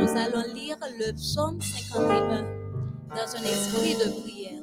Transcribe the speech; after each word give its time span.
Nous 0.00 0.16
allons 0.16 0.54
lire 0.54 0.78
le 0.98 1.12
psaume 1.12 1.60
51 1.60 2.42
dans 3.10 3.36
un 3.36 3.42
esprit 3.42 3.94
de 3.96 4.20
prière. 4.22 4.62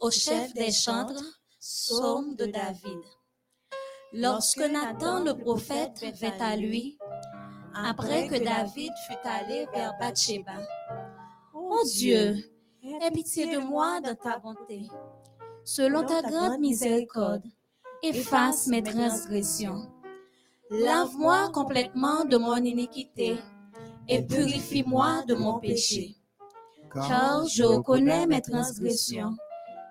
Au 0.00 0.10
chef 0.10 0.52
des 0.52 0.72
chantres, 0.72 1.22
psaume 1.60 2.34
de 2.34 2.46
David. 2.46 2.98
Lorsque 4.12 4.58
Nathan 4.58 5.22
le 5.22 5.34
prophète 5.34 6.04
vint 6.20 6.38
à 6.40 6.56
lui, 6.56 6.98
après 7.72 8.26
que 8.26 8.42
David 8.44 8.90
fut 9.06 9.28
allé 9.28 9.68
vers 9.72 9.96
Bathsheba, 10.00 10.58
Ô 11.54 11.84
Dieu, 11.84 12.34
aie 12.82 13.12
pitié 13.12 13.46
de 13.46 13.60
moi 13.60 14.00
dans 14.00 14.16
ta 14.16 14.38
bonté. 14.40 14.88
Selon 15.62 16.04
ta 16.04 16.20
grande 16.20 16.58
miséricorde, 16.58 17.44
efface 18.02 18.66
mes 18.66 18.82
transgressions. 18.82 19.93
Lave-moi 20.70 21.50
complètement 21.52 22.24
de 22.24 22.38
mon 22.38 22.56
iniquité 22.56 23.36
et 24.08 24.22
purifie-moi 24.22 25.22
de 25.28 25.34
mon 25.34 25.58
péché. 25.58 26.16
Car 26.92 27.46
je 27.46 27.64
reconnais 27.64 28.26
mes 28.26 28.40
transgressions 28.40 29.36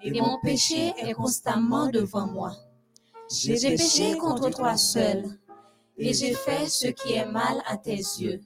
et 0.02 0.20
mon 0.20 0.40
péché 0.42 0.94
est 0.98 1.14
constamment 1.14 1.88
devant 1.88 2.28
moi. 2.28 2.54
J'ai 3.30 3.76
péché 3.76 4.18
contre 4.18 4.50
toi 4.50 4.76
seul 4.76 5.24
et 5.98 6.14
j'ai 6.14 6.34
fait 6.34 6.68
ce 6.68 6.88
qui 6.88 7.14
est 7.14 7.26
mal 7.26 7.62
à 7.68 7.78
tes 7.78 7.96
yeux, 7.96 8.42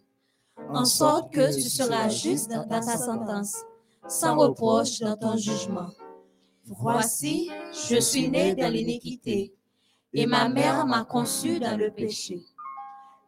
en 0.69 0.85
sorte 0.85 1.31
que 1.31 1.53
tu 1.55 1.69
seras 1.69 2.09
juste 2.09 2.51
dans 2.51 2.67
ta 2.67 2.81
sentence, 2.81 3.55
sans 4.07 4.37
reproche 4.37 4.99
dans 4.99 5.15
ton 5.15 5.37
jugement. 5.37 5.89
Voici, 6.65 7.49
je 7.89 7.99
suis 7.99 8.29
né 8.29 8.53
dans 8.53 8.71
l'iniquité 8.71 9.56
et 10.17 10.25
ma 10.25 10.49
mère 10.49 10.87
m'a 10.87 11.05
conçu 11.05 11.59
dans 11.59 11.77
le 11.77 11.91
péché. 11.91 12.41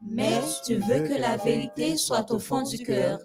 Mais 0.01 0.41
tu 0.65 0.75
veux 0.75 1.07
que 1.07 1.21
la 1.21 1.37
vérité 1.37 1.97
soit 1.97 2.31
au 2.31 2.39
fond 2.39 2.63
du 2.63 2.79
cœur. 2.79 3.19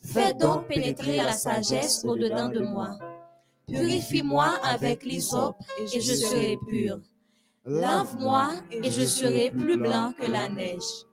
Fais 0.00 0.34
donc 0.34 0.66
pénétrer 0.66 1.18
la 1.18 1.32
sagesse 1.32 2.04
au-dedans 2.04 2.48
de 2.48 2.60
moi. 2.60 2.98
Purifie-moi 3.68 4.48
avec 4.64 5.04
l'hysope 5.04 5.56
et 5.80 5.86
je 5.86 6.14
serai 6.14 6.58
pur. 6.68 6.98
Lave-moi 7.64 8.54
et 8.72 8.90
je 8.90 9.04
serai 9.04 9.52
plus 9.52 9.76
blanc 9.76 10.12
que 10.18 10.28
la 10.28 10.48
neige. 10.48 11.06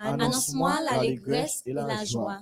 Annonce-moi 0.00 0.74
l'allégresse 0.90 1.62
et 1.66 1.72
la 1.72 2.04
joie. 2.04 2.40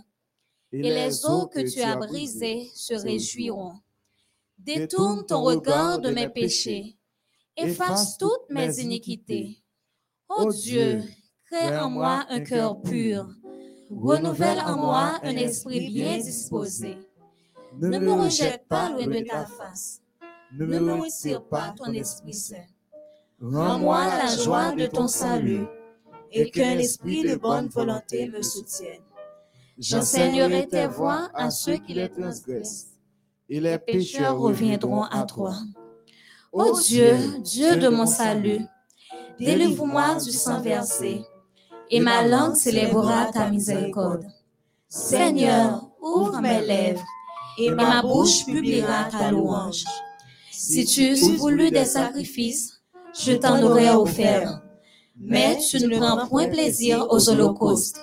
Et 0.72 0.90
les 0.90 1.26
eaux 1.26 1.48
que 1.48 1.60
tu 1.70 1.82
as 1.82 1.96
brisées 1.96 2.70
se 2.74 2.94
réjouiront. 2.94 3.74
Détourne 4.58 5.26
ton 5.26 5.42
regard 5.42 5.98
de 5.98 6.08
mes 6.10 6.30
péchés. 6.30 6.95
Efface 7.56 8.18
toutes 8.18 8.50
mes 8.50 8.78
iniquités. 8.80 9.62
Ô 10.28 10.52
Dieu, 10.52 11.02
crée 11.46 11.76
en 11.78 11.90
moi 11.90 12.24
un 12.28 12.40
cœur 12.40 12.80
pur. 12.82 13.28
Renouvelle 13.90 14.60
en 14.60 14.76
moi 14.76 15.18
un 15.22 15.36
esprit 15.36 15.88
bien 15.88 16.18
disposé. 16.18 16.98
Ne 17.78 17.98
me 17.98 18.12
rejette 18.12 18.66
pas 18.68 18.90
loin 18.90 19.06
de 19.06 19.24
ta 19.26 19.46
face. 19.46 20.02
Ne 20.52 20.66
me 20.66 20.94
retire 20.94 21.44
pas 21.44 21.74
ton 21.76 21.92
Esprit 21.92 22.34
Saint. 22.34 22.66
Rends-moi 23.40 24.06
la 24.06 24.36
joie 24.36 24.72
de 24.72 24.86
ton 24.86 25.08
salut 25.08 25.66
et 26.32 26.50
qu'un 26.50 26.78
esprit 26.78 27.22
de 27.22 27.36
bonne 27.36 27.68
volonté 27.68 28.28
me 28.28 28.42
soutienne. 28.42 29.02
J'enseignerai 29.78 30.66
tes 30.68 30.86
voies 30.86 31.30
à 31.34 31.50
ceux 31.50 31.76
qui 31.76 31.94
les 31.94 32.08
transgressent 32.08 32.86
et 33.48 33.60
les 33.60 33.78
pécheurs 33.78 34.38
reviendront 34.38 35.04
à 35.04 35.24
toi. 35.24 35.54
Ô 36.58 36.72
Dieu, 36.80 37.14
Dieu 37.40 37.76
de 37.76 37.88
mon 37.88 38.06
salut, 38.06 38.64
délivre-moi 39.38 40.14
du 40.14 40.32
sang 40.32 40.62
versé 40.62 41.22
et 41.90 42.00
ma 42.00 42.26
langue 42.26 42.54
célébrera 42.54 43.26
ta 43.26 43.50
miséricorde. 43.50 44.24
Seigneur, 44.88 45.86
ouvre 46.00 46.40
mes 46.40 46.62
lèvres 46.62 47.04
et 47.58 47.70
ma 47.70 48.00
bouche 48.00 48.46
publiera 48.46 49.04
ta 49.10 49.30
louange. 49.30 49.84
Si 50.50 50.86
tu 50.86 51.10
eusses 51.10 51.36
voulu 51.36 51.70
des 51.70 51.84
sacrifices, 51.84 52.80
je 53.12 53.32
t'en 53.32 53.62
aurais 53.62 53.94
offert. 53.94 54.62
Mais 55.14 55.58
tu 55.58 55.76
ne 55.76 55.94
prends 55.94 56.26
point 56.26 56.48
plaisir 56.48 57.06
aux 57.10 57.28
holocaustes. 57.28 58.00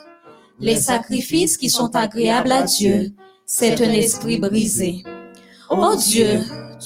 Les 0.60 0.76
sacrifices 0.76 1.58
qui 1.58 1.72
sont 1.72 1.96
agréables 1.96 2.52
à 2.52 2.62
Dieu, 2.62 3.14
c'est 3.48 3.82
un 3.82 3.92
esprit 3.94 4.38
brisé. 4.38 5.04
Ô 5.72 5.96
Dieu, 5.96 6.40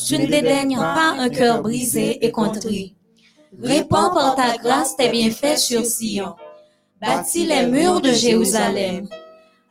tu 0.05 0.19
ne 0.19 0.27
dédaignes 0.27 0.77
pas 0.77 1.15
un 1.17 1.29
cœur 1.29 1.61
brisé 1.61 2.25
et 2.25 2.31
contrit. 2.31 2.95
Répands 3.61 4.13
par 4.13 4.35
ta 4.35 4.57
grâce 4.57 4.95
tes 4.95 5.09
bienfaits 5.09 5.57
sur 5.57 5.85
Sion. 5.85 6.35
Bâtis 7.01 7.45
les 7.45 7.65
murs 7.67 8.01
de 8.01 8.11
Jérusalem. 8.11 9.07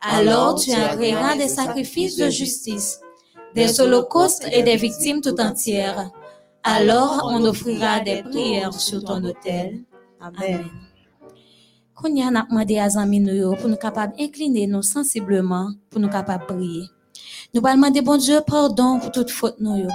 Alors 0.01 0.55
tu 0.59 0.71
agréeras 0.71 1.35
des 1.35 1.47
sacrifices 1.47 2.17
de 2.17 2.29
justice, 2.29 2.99
des 3.55 3.79
holocaustes 3.79 4.47
et 4.51 4.63
des 4.63 4.75
victimes 4.75 5.21
tout 5.21 5.39
entières. 5.39 6.11
Alors 6.63 7.29
on 7.31 7.43
offrira 7.45 7.99
des 8.01 8.23
prières 8.23 8.73
sur 8.73 9.03
ton 9.03 9.23
autel. 9.23 9.83
Amen. 10.19 10.65
Kounya 11.95 12.29
n'a 12.29 12.45
demandé 12.47 12.77
à 12.77 12.89
pour 12.89 13.69
nous 13.69 13.75
capables 13.75 14.13
incliner 14.19 14.67
nous 14.67 14.83
sensiblement 14.83 15.71
pour 15.89 15.99
nous 15.99 16.09
capables 16.09 16.45
prier. 16.45 16.83
Nous 17.53 17.61
allons 17.65 17.77
demander 17.77 18.01
bon 18.01 18.17
Dieu 18.17 18.39
pardon 18.45 18.99
pour 18.99 19.11
toute 19.11 19.31
faute 19.31 19.55
nous. 19.59 19.87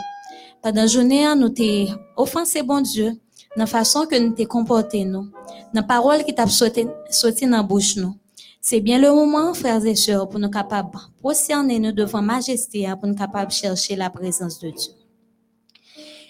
Pendant 0.62 0.83
la 0.83 0.87
journée, 0.87 1.27
nous 1.37 1.49
t'ai 1.49 1.89
offensé 2.17 2.62
bon 2.62 2.81
Dieu 2.81 3.11
dans 3.56 3.65
la 3.65 3.67
façon 3.67 4.06
que 4.06 4.17
nous 4.17 4.33
t'ai 4.33 4.47
comporté 4.47 5.05
nous, 5.05 5.25
dans 5.25 5.81
la 5.81 5.83
parole 5.83 6.25
qui 6.25 6.33
t'a 6.33 6.47
sorti 6.47 6.84
dans 6.84 7.50
la 7.50 7.62
bouche 7.65 7.97
nous. 7.97 8.15
C'est 8.61 8.81
bien 8.81 9.00
le 9.00 9.11
moment, 9.11 9.55
frères 9.55 9.84
et 9.84 9.97
sœurs, 9.97 10.28
pour 10.28 10.39
nous 10.39 10.49
capables 10.49 10.91
prosterner 11.19 11.81
nous 11.81 11.91
devant 11.91 12.23
majesté, 12.23 12.87
pour 13.00 13.09
nous 13.09 13.17
capables 13.17 13.50
chercher 13.50 13.97
la 13.97 14.09
présence 14.09 14.61
de 14.61 14.71
Dieu. 14.71 14.93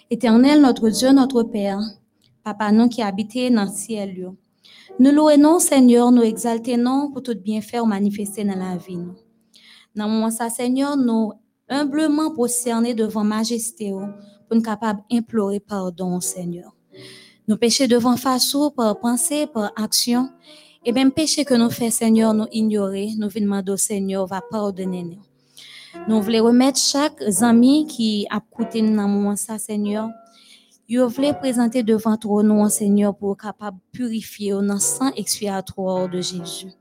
Éternel, 0.08 0.62
notre 0.62 0.88
Dieu, 0.88 1.12
notre 1.12 1.42
Père, 1.42 1.80
Papa, 2.42 2.72
nous 2.72 2.88
qui 2.88 3.02
habitez 3.02 3.50
dans 3.50 3.64
le 3.64 3.70
ciel, 3.70 4.32
nous 4.98 5.10
louons, 5.10 5.58
Seigneur, 5.58 6.10
nous 6.10 6.22
exaltons 6.22 7.10
pour 7.12 7.22
tout 7.22 7.36
bien 7.36 7.60
faire 7.60 7.84
manifester 7.84 8.44
dans 8.44 8.56
la 8.56 8.78
vie. 8.78 8.96
Nous. 8.96 9.14
Dans 9.94 10.08
moment 10.08 10.30
ça, 10.30 10.48
Seigneur, 10.48 10.96
nous 10.96 11.32
humblement 11.72 12.30
prosterner 12.30 12.94
devant 12.94 13.24
majesté 13.24 13.90
pour 13.90 14.56
nous 14.56 14.62
implorer 15.10 15.60
pardon, 15.60 16.20
Seigneur. 16.20 16.74
Nous 17.48 17.56
péchons 17.56 17.86
devant 17.86 18.16
face 18.16 18.56
par 18.76 18.98
pensée, 19.00 19.46
par 19.46 19.72
action, 19.76 20.30
et 20.84 20.92
même 20.92 21.12
péché 21.12 21.44
que 21.44 21.54
nous 21.54 21.70
faisons, 21.70 21.90
Seigneur, 21.90 22.34
nous 22.34 22.46
ignorer, 22.52 23.10
nous 23.16 23.28
au 23.68 23.76
Seigneur, 23.76 24.26
va 24.26 24.40
pardonner 24.50 25.02
nous. 25.02 25.22
Nous 26.08 26.22
voulons 26.22 26.44
remettre 26.44 26.78
chaque 26.78 27.22
ami 27.42 27.86
qui 27.86 28.26
a 28.30 28.40
coûté 28.40 28.80
dans 28.82 29.08
moment 29.08 29.36
ça, 29.36 29.58
Seigneur. 29.58 30.08
Nous 30.88 31.08
voulons 31.08 31.34
présenter 31.34 31.82
devant 31.82 32.16
toi, 32.16 32.42
nous, 32.42 32.68
Seigneur, 32.68 33.16
pour 33.16 33.36
capable 33.36 33.78
purifier 33.92 34.52
dans 34.52 34.78
sang 34.78 35.12
expiatoire 35.16 36.08
de 36.08 36.20
Jésus. 36.20 36.72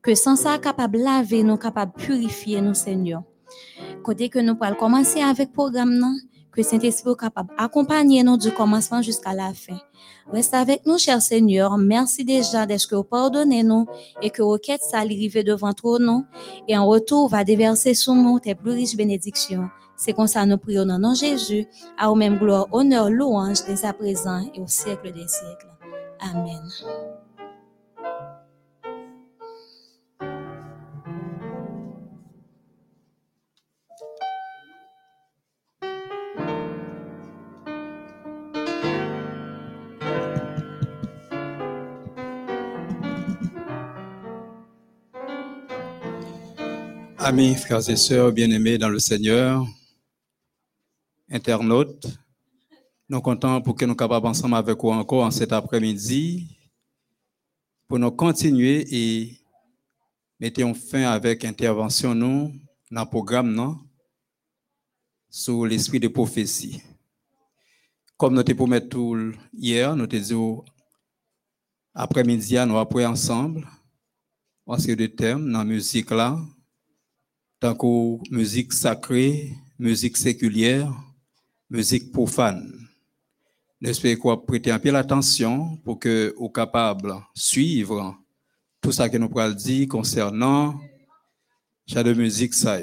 Que 0.00 0.14
sans 0.14 0.36
ça, 0.36 0.58
capable 0.58 0.98
laver, 0.98 1.42
nous 1.42 1.56
capable 1.56 1.92
purifier 1.92 2.60
nous, 2.60 2.74
Seigneur. 2.74 3.22
Côté 4.02 4.28
que 4.28 4.38
nous 4.38 4.54
pourrons 4.54 4.74
commencer 4.74 5.20
avec 5.20 5.48
le 5.48 5.52
programme, 5.52 6.16
que 6.52 6.62
Saint-Esprit 6.62 7.02
soit 7.02 7.16
capable 7.16 7.50
d'accompagner 7.58 8.22
nous 8.22 8.36
du 8.36 8.50
commencement 8.50 9.00
jusqu'à 9.00 9.32
la 9.32 9.52
fin. 9.54 9.78
Reste 10.30 10.54
avec 10.54 10.86
nous, 10.86 10.98
cher 10.98 11.20
Seigneur. 11.20 11.76
Merci 11.78 12.24
déjà 12.24 12.66
d'être 12.66 12.86
que 12.86 12.94
vous 12.94 13.04
pardonnez 13.04 13.62
nous 13.62 13.86
et 14.20 14.30
que 14.30 14.42
vos 14.42 14.58
quêtes 14.58 14.82
arrivent 14.92 15.44
devant 15.44 15.72
toi, 15.72 15.98
non? 15.98 16.24
Et 16.68 16.76
en 16.76 16.86
retour, 16.86 17.28
va 17.28 17.44
déverser 17.44 17.94
sur 17.94 18.14
nous 18.14 18.38
tes 18.38 18.54
plus 18.54 18.72
riches 18.72 18.96
bénédictions. 18.96 19.68
C'est 19.96 20.12
comme 20.12 20.26
ça 20.26 20.44
nous 20.44 20.58
prions 20.58 20.84
dans 20.84 20.98
nom 20.98 21.14
Jésus, 21.14 21.66
à 21.96 22.08
vous 22.08 22.16
même 22.16 22.38
gloire, 22.38 22.66
honneur, 22.72 23.08
louange 23.08 23.64
dès 23.66 23.84
à 23.84 23.92
présent 23.92 24.44
et 24.54 24.60
au 24.60 24.66
siècle 24.66 25.12
des 25.12 25.28
siècles. 25.28 25.68
Amen. 26.20 27.21
Amis, 47.24 47.54
frères 47.54 47.88
et 47.88 47.94
sœurs 47.94 48.32
bien-aimés 48.32 48.78
dans 48.78 48.88
le 48.88 48.98
Seigneur, 48.98 49.64
internautes, 51.30 52.08
nous 53.08 53.20
comptons 53.20 53.62
pour 53.62 53.76
que 53.76 53.84
nous 53.84 53.94
capables 53.94 54.26
ensemble 54.26 54.56
avec 54.56 54.76
vous 54.76 54.90
encore 54.90 55.24
en 55.24 55.30
cet 55.30 55.52
après-midi 55.52 56.48
pour 57.86 58.00
nous 58.00 58.10
continuer 58.10 58.84
et 58.90 59.38
mettons 60.40 60.74
fin 60.74 61.04
avec 61.04 61.44
intervention 61.44 62.12
nous 62.12 62.52
dans 62.90 63.04
le 63.04 63.08
programme 63.08 63.52
non, 63.52 63.78
sur 65.30 65.64
l'esprit 65.64 66.00
de 66.00 66.08
prophétie. 66.08 66.82
Comme 68.16 68.34
nous 68.34 68.42
te 68.42 68.62
mettre 68.64 68.88
tout 68.88 69.32
hier, 69.52 69.94
nous 69.94 70.08
te 70.08 70.16
dit 70.16 70.34
après-midi, 71.94 72.56
nous 72.66 72.78
après 72.78 73.06
ensemble 73.06 73.64
en 74.66 74.76
série 74.76 74.96
de 74.96 75.06
thèmes 75.06 75.52
dans 75.52 75.60
la 75.60 75.64
musique 75.64 76.10
là, 76.10 76.36
tant 77.62 77.76
que 77.76 78.34
musique 78.34 78.72
sacrée, 78.72 79.54
musique 79.78 80.16
séculière, 80.16 80.92
musique 81.70 82.10
profane. 82.10 82.88
J'espère 83.80 84.18
qu'on 84.18 84.36
prêter 84.36 84.72
un 84.72 84.80
peu 84.80 84.90
l'attention 84.90 85.76
pour 85.84 86.00
que 86.00 86.34
vous 86.36 86.48
capable 86.48 87.14
suivre 87.36 88.18
tout 88.80 88.90
ça 88.90 89.08
que 89.08 89.16
nous 89.16 89.28
pourrons 89.28 89.52
dire 89.52 89.86
concernant 89.86 90.74
la 91.94 92.02
de 92.02 92.14
musique 92.14 92.52
ça 92.52 92.80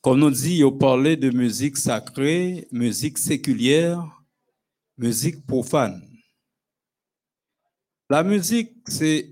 Comme 0.00 0.20
nous 0.20 0.30
dit, 0.30 0.64
on 0.64 0.72
parlait 0.72 1.18
de 1.18 1.28
musique 1.28 1.76
sacrée, 1.76 2.66
musique 2.72 3.18
séculière, 3.18 4.02
musique 4.96 5.46
profane. 5.46 6.02
La 8.08 8.22
musique, 8.22 8.72
c'est 8.88 9.28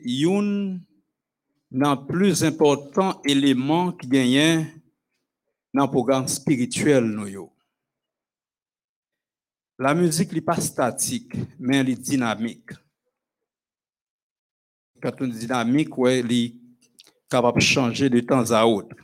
un 1.74 1.96
des 1.96 2.06
plus 2.06 2.44
importants 2.44 3.20
éléments 3.24 3.92
qui 3.92 4.06
gagne 4.06 4.66
dans 5.72 5.84
le 5.84 5.90
programme 5.90 6.28
spirituel. 6.28 7.16
La 9.78 9.94
musique 9.94 10.32
n'est 10.32 10.40
pas 10.40 10.60
statique, 10.60 11.34
mais 11.58 11.78
elle 11.78 11.90
est 11.90 12.00
dynamique. 12.00 12.70
Quand 15.02 15.12
on 15.20 15.26
dit 15.26 15.38
dynamique, 15.38 15.96
ouais, 15.98 16.20
elle 16.20 16.32
est 16.32 16.54
capable 17.28 17.58
de 17.58 17.64
changer 17.64 18.08
de 18.08 18.20
temps 18.20 18.50
à 18.50 18.64
autre. 18.64 18.96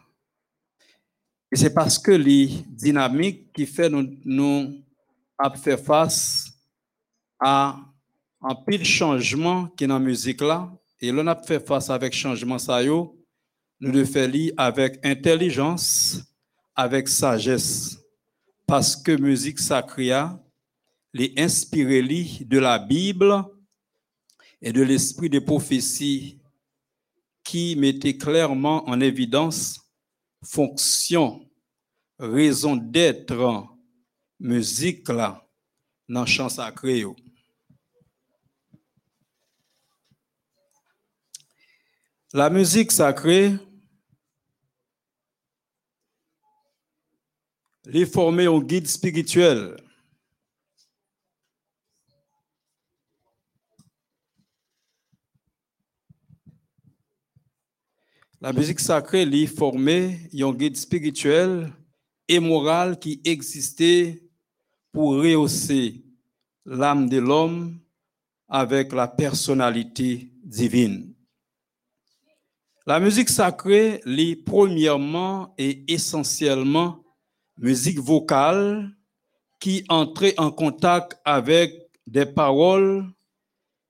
Et 1.50 1.56
c'est 1.56 1.72
parce 1.72 1.98
que 1.98 2.12
les 2.12 2.46
dynamique 2.68 3.52
qui 3.52 3.66
fait 3.66 3.88
nous, 3.88 4.16
nous 4.24 4.84
faire 5.56 5.80
face 5.80 6.52
à 7.40 7.80
un 8.42 8.54
pile 8.54 8.84
changement 8.84 9.68
qui 9.68 9.84
est 9.84 9.86
dans 9.86 9.98
la 9.98 10.04
musique 10.04 10.42
là. 10.42 10.70
Et 11.00 11.12
l'on 11.12 11.26
a 11.26 11.36
fait 11.36 11.64
face 11.64 11.90
avec 11.90 12.12
changement 12.12 12.58
ça 12.58 12.82
nous 13.80 13.92
devons 13.92 14.10
faire 14.10 14.30
avec 14.56 15.04
intelligence, 15.04 16.20
avec 16.74 17.08
sagesse. 17.08 17.96
Parce 18.66 18.96
que 18.96 19.12
musique 19.12 19.60
sacrée, 19.60 20.12
les 21.14 21.32
inspiré 21.36 22.02
de 22.02 22.58
la 22.58 22.78
Bible 22.78 23.44
et 24.60 24.72
de 24.72 24.82
l'esprit 24.82 25.30
des 25.30 25.40
prophéties 25.40 26.40
qui 27.44 27.76
mettait 27.76 28.16
clairement 28.16 28.86
en 28.88 29.00
évidence 29.00 29.80
fonction, 30.44 31.48
raison 32.18 32.76
d'être, 32.76 33.66
musique 34.38 35.08
là, 35.08 35.46
dans 36.08 36.20
le 36.20 36.26
chant 36.26 36.48
sacré. 36.48 37.04
La 42.34 42.50
musique 42.50 42.92
sacrée, 42.92 43.54
les 47.86 48.04
former 48.04 48.46
en 48.46 48.60
guide 48.60 48.86
spirituel. 48.86 49.78
La 58.42 58.52
musique 58.52 58.80
sacrée 58.80 59.24
lui 59.24 59.46
formait 59.46 60.28
un 60.38 60.52
guide 60.52 60.76
spirituel 60.76 61.72
et 62.28 62.40
moral 62.40 62.98
qui 62.98 63.22
existait 63.24 64.22
pour 64.92 65.12
rehausser 65.14 66.04
l'âme 66.66 67.08
de 67.08 67.20
l'homme 67.20 67.80
avec 68.48 68.92
la 68.92 69.08
personnalité 69.08 70.30
divine. 70.44 71.14
La 72.88 73.00
musique 73.00 73.28
sacrée 73.28 74.00
lit 74.06 74.34
premièrement 74.34 75.54
et 75.58 75.84
essentiellement 75.92 77.04
musique 77.58 77.98
vocale 77.98 78.90
qui 79.60 79.84
entrait 79.90 80.32
en 80.38 80.50
contact 80.50 81.20
avec 81.22 81.70
des 82.06 82.24
paroles 82.24 83.04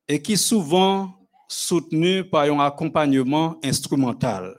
et 0.08 0.20
qui 0.20 0.36
souvent 0.36 1.14
soutenue 1.46 2.24
par 2.24 2.42
un 2.46 2.58
accompagnement 2.58 3.60
instrumental. 3.62 4.56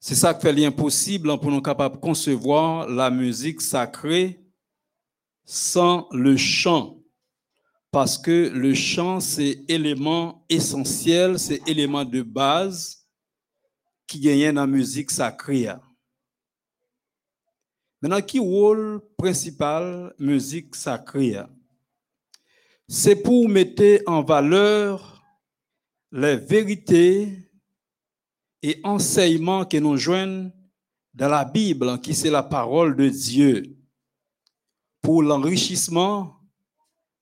C'est 0.00 0.16
ça 0.16 0.34
qui 0.34 0.42
fait 0.42 0.52
l'impossible 0.52 1.38
pour 1.38 1.52
nous 1.52 1.62
capables 1.62 1.94
de 1.94 2.00
concevoir 2.00 2.88
la 2.88 3.10
musique 3.10 3.60
sacrée 3.60 4.40
sans 5.44 6.08
le 6.10 6.36
chant 6.36 6.98
parce 7.94 8.18
que 8.18 8.48
le 8.52 8.74
chant, 8.74 9.20
c'est 9.20 9.64
élément 9.68 10.44
essentiel, 10.48 11.38
c'est 11.38 11.62
élément 11.68 12.04
de 12.04 12.22
base 12.22 13.06
qui 14.04 14.18
gagne 14.18 14.52
dans 14.52 14.62
la 14.62 14.66
musique 14.66 15.12
sacrée. 15.12 15.68
Maintenant, 18.02 18.20
qui 18.20 18.40
rôle 18.40 19.00
principal 19.16 20.12
musique 20.18 20.74
sacrée? 20.74 21.36
C'est 22.88 23.14
pour 23.14 23.48
mettre 23.48 24.02
en 24.06 24.24
valeur 24.24 25.24
les 26.10 26.34
vérités 26.34 27.48
et 28.60 28.80
enseignements 28.82 29.64
que 29.64 29.76
nous 29.76 29.96
joignent 29.96 30.50
dans 31.12 31.28
la 31.28 31.44
Bible, 31.44 32.00
qui 32.00 32.12
c'est 32.12 32.28
la 32.28 32.42
parole 32.42 32.96
de 32.96 33.08
Dieu, 33.08 33.62
pour 35.00 35.22
l'enrichissement 35.22 36.40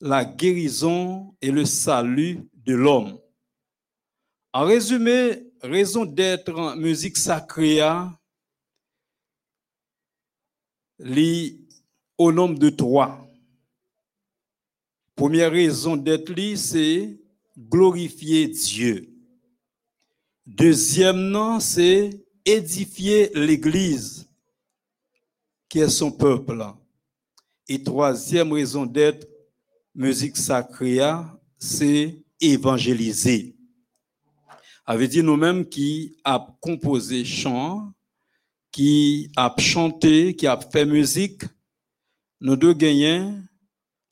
la 0.03 0.25
guérison 0.25 1.33
et 1.41 1.53
le 1.53 1.65
salut 1.65 2.41
de 2.55 2.75
l'homme. 2.75 3.21
En 4.53 4.65
résumé, 4.65 5.47
raison 5.63 6.05
d'être 6.05 6.77
musique 6.77 7.17
sacrée, 7.17 7.81
lit 10.99 11.69
au 12.19 12.33
nombre 12.33 12.59
de 12.59 12.69
trois. 12.69 13.25
Première 15.15 15.53
raison 15.53 15.97
d'être 15.97 16.31
lit, 16.31 16.59
c'est 16.59 17.17
glorifier 17.57 18.49
Dieu. 18.49 19.09
Deuxième 20.45 21.61
c'est 21.61 22.11
édifier 22.45 23.31
l'Église, 23.35 24.29
qui 25.69 25.79
est 25.79 25.89
son 25.89 26.11
peuple. 26.11 26.61
Et 27.69 27.81
troisième 27.81 28.53
raison 28.53 28.85
d'être, 28.85 29.32
musique 29.95 30.37
sacrée, 30.37 31.01
c'est 31.59 32.19
évangéliser. 32.41 33.55
Avait 34.85 35.09
dit 35.09 35.23
nous-mêmes 35.23 35.67
qui 35.67 36.17
a 36.25 36.45
composé 36.61 37.25
chant, 37.25 37.93
qui 38.71 39.31
a 39.37 39.55
chanté, 39.59 40.35
qui 40.35 40.47
a 40.47 40.59
fait 40.59 40.85
musique, 40.85 41.43
nous 42.41 42.57
deux 42.57 42.75
gagnons 42.75 43.41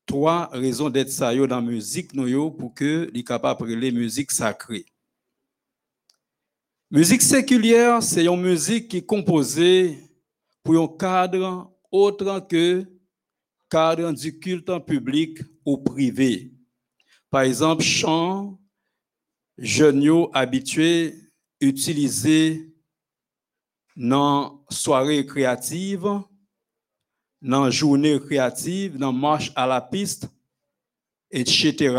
trois 0.06 0.48
raisons 0.52 0.90
d'être 0.90 1.10
ça 1.10 1.34
dans 1.34 1.46
la 1.46 1.60
musique 1.60 2.12
pour 2.12 2.74
que 2.74 3.10
les 3.12 3.24
capables 3.24 3.72
les 3.72 3.92
musique 3.92 4.32
sacrée. 4.32 4.84
Musique 6.90 7.22
séculière, 7.22 8.02
c'est 8.02 8.26
une 8.26 8.40
musique 8.42 8.88
qui 8.88 8.96
est 8.96 9.06
composée 9.06 9.98
pour 10.64 10.82
un 10.82 10.98
cadre 10.98 11.72
autre 11.92 12.46
que 12.48 12.84
cadre 13.68 14.12
du 14.12 14.38
culte 14.38 14.68
en 14.68 14.80
public 14.80 15.38
ou 15.64 15.78
privé. 15.78 16.52
Par 17.30 17.42
exemple, 17.42 17.82
chant, 17.82 18.60
jeunes 19.58 20.28
habitués 20.32 21.14
utilisés 21.60 22.74
dans 23.96 24.64
soirée 24.70 25.24
créative, 25.26 26.08
dans 27.42 27.70
journée 27.70 28.18
créative, 28.20 28.96
dans 28.96 29.12
marche 29.12 29.52
à 29.54 29.66
la 29.66 29.80
piste, 29.80 30.28
etc. 31.30 31.98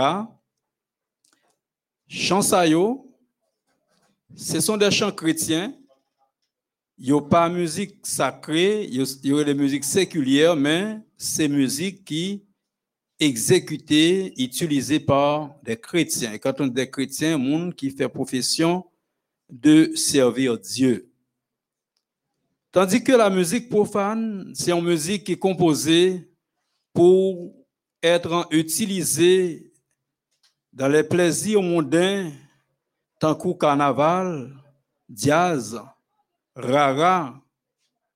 Chants 2.08 2.41
ce 4.36 4.60
sont 4.60 4.77
des 4.77 4.91
chants 4.91 5.12
chrétiens 5.12 5.74
il 7.03 7.12
n'y 7.12 7.18
a 7.18 7.22
pas 7.22 7.50
de 7.50 7.56
musique 7.56 7.98
sacrée, 8.03 8.84
il 8.84 8.96
y 9.24 9.34
a 9.34 9.44
des 9.44 9.56
musiques 9.56 9.84
séculières, 9.84 10.56
mais 10.56 11.00
c'est 11.18 11.48
musique 11.48 12.06
qui 12.06 12.46
exécutée, 13.22 14.34
utilisée 14.42 15.00
par 15.00 15.56
des 15.63 15.78
chrétiens. 15.78 16.34
Et 16.34 16.40
quand 16.40 16.60
on 16.60 16.66
dit 16.66 16.74
des 16.74 16.90
chrétiens, 16.90 17.38
monde 17.38 17.75
qui 17.75 17.92
fait 17.92 18.10
profession 18.10 18.84
de 19.48 19.96
servir 19.96 20.58
Dieu. 20.58 21.08
Tandis 22.72 23.04
que 23.04 23.12
la 23.12 23.30
musique 23.30 23.70
profane, 23.70 24.51
c'est 24.56 24.72
une 24.72 24.84
musique 24.84 25.25
qui 25.25 25.34
est 25.34 25.40
composée 25.40 26.32
pour 26.94 27.54
être 28.01 28.48
utilisée 28.50 29.72
dans 30.74 30.88
les 30.88 31.04
plaisirs 31.04 31.62
mondains, 31.62 32.32
tant 33.20 33.36
que 33.36 33.54
carnaval, 33.54 34.56
jazz, 35.13 35.80
rara, 36.56 37.40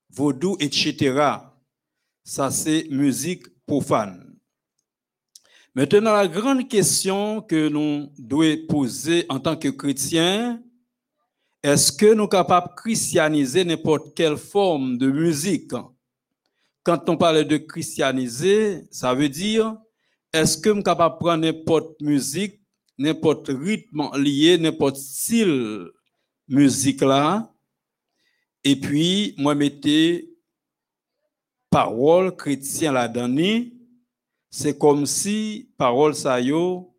vaudou, 0.10 0.58
etc. 0.60 1.38
Ça, 2.24 2.50
c'est 2.50 2.88
musique 2.90 3.46
profane. 3.68 4.25
Maintenant, 5.76 6.14
la 6.14 6.28
grande 6.28 6.70
question 6.70 7.42
que 7.42 7.68
nous 7.68 8.10
devons 8.18 8.66
poser 8.68 9.26
en 9.28 9.42
tant 9.42 9.58
que 9.58 9.68
chrétiens, 9.68 10.64
est-ce 11.62 11.92
que 11.92 12.14
nous 12.14 12.24
sommes 12.24 12.30
capables 12.30 12.70
de 12.70 12.76
christianiser 12.76 13.66
n'importe 13.66 14.16
quelle 14.16 14.38
forme 14.38 14.98
de 14.98 15.12
musique? 15.12 15.74
Quand 16.82 17.10
on 17.10 17.18
parle 17.18 17.44
de 17.44 17.58
christianiser, 17.58 18.84
ça 18.90 19.14
veut 19.14 19.28
dire, 19.28 19.76
est-ce 20.32 20.58
que 20.58 20.70
nous 20.70 20.76
sommes 20.76 20.84
capables 20.84 21.16
de 21.16 21.20
prendre 21.20 21.44
n'importe 21.44 22.00
musique, 22.00 22.62
n'importe 22.98 23.50
rythme 23.50 24.10
lié, 24.18 24.58
n'importe 24.58 24.96
style 24.96 25.90
musique 26.48 27.02
là, 27.02 27.52
et 28.64 28.76
puis, 28.76 29.36
moi, 29.38 29.54
mettez 29.54 30.28
parole 31.70 32.36
chrétienne 32.36 32.94
là-dedans, 32.94 33.28
c'est 34.56 34.78
comme 34.78 35.06
si 35.06 35.70
parole 35.78 36.16
ça 36.16 36.40
yo, 36.40 36.96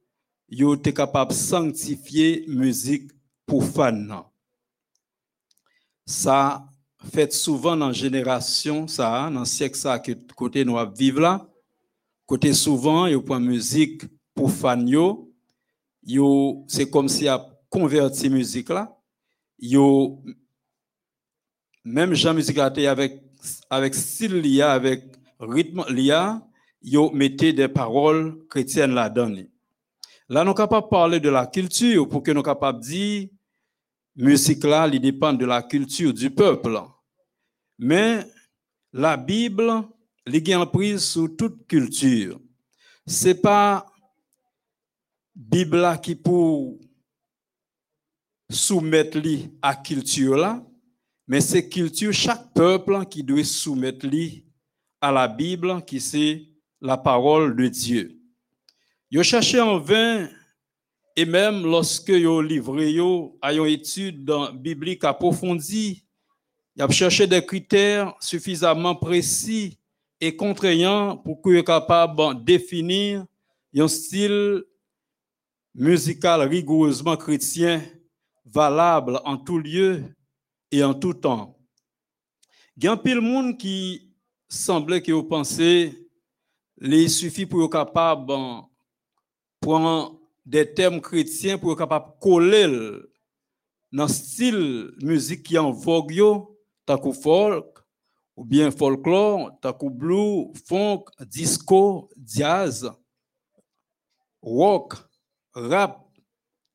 yo 0.47 0.75
était 0.75 0.93
capable 0.93 1.31
de 1.31 1.37
sanctifier 1.37 2.45
musique 2.49 3.11
fan. 3.73 4.15
Ça 6.05 6.69
fait 7.11 7.33
souvent 7.33 7.75
dans 7.75 7.93
génération 7.93 8.87
ça, 8.87 9.31
dans 9.33 9.47
siècle 9.47 9.79
ça 9.79 9.99
que 9.99 10.13
côté 10.35 10.67
nous 10.67 10.77
vivre 10.95 11.21
là, 11.21 11.49
côté 12.27 12.53
souvent 12.53 13.07
yo 13.07 13.23
prend 13.23 13.41
musique 13.41 14.03
fan 14.49 14.87
yo, 14.87 15.33
yo 16.03 16.63
c'est 16.69 16.91
comme 16.91 17.09
si 17.09 17.27
a 17.27 17.43
converti 17.71 18.29
musique 18.29 18.69
là, 18.69 18.95
yo 19.59 20.23
même 21.83 22.13
Jean 22.13 22.35
musique 22.35 22.59
avec 22.59 23.23
avec 23.71 23.95
style 23.95 24.43
lié 24.43 24.61
avec 24.61 25.05
rythme 25.41 25.87
lié 25.89 26.37
yo 26.87 27.11
mettez 27.11 27.53
des 27.53 27.69
paroles 27.69 28.47
chrétiennes 28.49 28.95
là-dedans. 28.95 29.43
Là, 30.29 30.45
nous 30.45 30.51
sommes 30.51 30.57
capables 30.57 30.87
de 30.87 30.91
parler 30.91 31.21
de 31.21 31.29
la 31.29 31.47
culture 31.47 32.09
pour 32.09 32.23
que 32.23 32.31
nous 32.31 32.39
sommes 32.39 32.45
capables 32.45 32.81
de 32.81 32.87
dire 32.87 33.29
musique 34.15 34.65
là, 34.65 34.89
il 34.91 35.01
dépend 35.01 35.33
de 35.33 35.45
la 35.45 35.63
culture 35.63 36.15
du 36.15 36.31
peuple. 36.31 36.81
Mais 37.79 38.25
la 38.93 39.17
Bible, 39.17 39.83
elle 40.25 40.37
est 40.37 40.67
prise 40.73 41.05
sur 41.05 41.37
toute 41.37 41.67
culture. 41.67 42.41
C'est 43.05 43.41
pas 43.43 43.85
Bible 45.35 46.01
qui 46.03 46.15
pour 46.15 46.79
soumettre 48.49 49.19
à 49.61 49.75
culture 49.75 50.63
mais 51.29 51.41
c'est 51.41 51.69
culture 51.69 52.13
chaque 52.13 52.55
peuple 52.55 53.05
qui 53.07 53.25
doit 53.25 53.43
soumettre 53.43 54.07
à 55.01 55.11
la 55.11 55.27
Bible 55.27 55.85
qui 55.85 56.01
c'est 56.01 56.56
la 56.81 56.97
parole 56.97 57.57
de 57.57 57.69
Dieu. 57.69 58.19
Yo 59.11 59.23
cherché 59.23 59.61
en 59.61 59.79
vain 59.79 60.29
et 61.15 61.25
même 61.25 61.63
lorsque 61.63 62.09
yo 62.09 62.43
livré 62.43 62.95
à 63.41 63.53
une 63.53 63.67
étude 63.67 64.31
biblique 64.55 65.05
approfondie, 65.05 66.05
a 66.79 66.89
cherché 66.89 67.27
des 67.27 67.45
critères 67.45 68.15
suffisamment 68.21 68.95
précis 68.95 69.79
et 70.21 70.37
contraignants 70.37 71.17
pour 71.17 71.41
que 71.41 71.61
capable 71.63 72.39
de 72.39 72.45
définir 72.45 73.25
un 73.77 73.89
style 73.89 74.63
musical 75.75 76.43
rigoureusement 76.43 77.17
chrétien 77.17 77.83
valable 78.45 79.21
en 79.25 79.37
tout 79.37 79.59
lieu 79.59 80.05
et 80.71 80.83
en 80.83 80.95
tout 80.95 81.15
temps. 81.15 81.59
Il 82.77 82.85
y 82.85 82.89
a 82.89 82.93
un 82.93 82.97
pile 82.97 83.21
monde 83.21 83.59
qui 83.59 84.15
semblait 84.49 85.03
vous 85.13 85.25
pensez 85.25 86.06
il 86.81 87.11
suffit 87.11 87.47
pour 87.47 87.65
être 87.65 87.71
capable 87.71 88.27
de 88.27 88.61
prendre 89.61 90.21
des 90.45 90.73
thèmes 90.73 91.01
chrétiens 91.01 91.59
pour 91.59 91.73
être 91.73 91.79
capable 91.79 92.13
de 92.13 92.21
coller 92.21 93.03
dans 93.93 94.05
le 94.05 94.09
style 94.09 94.93
musique 95.01 95.43
qui 95.43 95.57
est 95.57 95.59
en 95.59 95.73
vogue, 95.73 96.47
tant 96.85 97.13
folk, 97.13 97.79
ou 98.37 98.45
bien 98.45 98.71
folklore, 98.71 99.59
tant 99.61 99.77
blue, 99.83 100.53
funk, 100.67 101.05
disco, 101.21 102.11
jazz, 102.25 102.91
rock, 104.43 104.95
rap, 105.55 106.05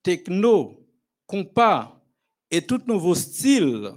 techno, 0.01 0.83
compas, 1.27 2.01
et 2.49 2.65
tout 2.65 2.81
nouveau 2.85 3.15
style 3.15 3.91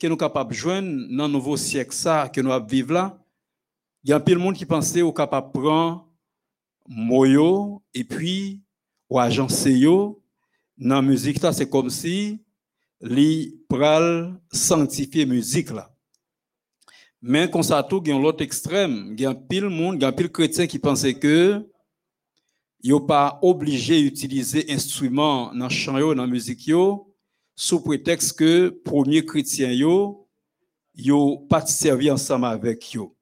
que 0.00 0.06
nous 0.06 0.14
sommes 0.14 0.18
capables 0.18 0.50
de 0.50 0.56
joindre 0.56 1.06
dans 1.10 1.26
le 1.26 1.32
nouveau 1.32 1.56
siècle 1.56 1.92
ça 1.92 2.28
que 2.28 2.40
nous 2.40 2.66
vivons 2.66 2.94
là, 2.94 3.19
il 4.02 4.10
y 4.10 4.12
a 4.12 4.16
un 4.16 4.20
peu 4.20 4.32
de 4.32 4.38
monde 4.38 4.56
qui 4.56 4.66
pensait 4.66 5.02
au 5.02 5.12
capable 5.12 5.52
prendre 5.52 6.08
moyo 6.88 7.82
et 7.94 8.04
puis 8.04 8.62
ou 9.08 9.18
agencer 9.18 9.72
yo 9.72 10.22
dans 10.78 10.96
la 10.96 11.02
musique 11.02 11.38
c'est 11.52 11.68
comme 11.68 11.90
si 11.90 12.40
li 13.00 13.60
pral 13.68 14.40
sanctifier 14.52 15.26
musique 15.26 15.70
là. 15.70 15.90
Mais 17.22 17.50
quand 17.50 17.62
ça 17.62 17.82
tout, 17.82 18.02
l'autre 18.06 18.42
extrême, 18.42 19.12
il 19.12 19.20
y 19.20 19.26
a 19.26 19.30
un 19.30 19.34
pile 19.34 19.68
monde, 19.68 19.96
il 19.96 20.02
y 20.02 20.04
a 20.04 20.08
un 20.08 20.12
pile 20.12 20.30
chrétien 20.30 20.66
qui 20.66 20.78
pensait 20.78 21.14
que 21.14 21.66
yo 22.82 23.00
pas 23.00 23.38
obligé 23.42 24.00
d'utiliser 24.00 24.72
instrument 24.72 25.52
dans 25.54 25.68
chant 25.68 25.98
yo 25.98 26.14
dans 26.14 26.26
musique 26.26 26.70
sous 27.54 27.80
prétexte 27.80 28.38
que 28.38 28.68
premier 28.70 29.24
chrétien 29.24 29.70
yo 29.70 30.26
yo 30.94 31.38
pas 31.48 31.66
servi 31.66 32.10
ensemble 32.10 32.46
avec 32.46 32.92
yo. 32.94 33.14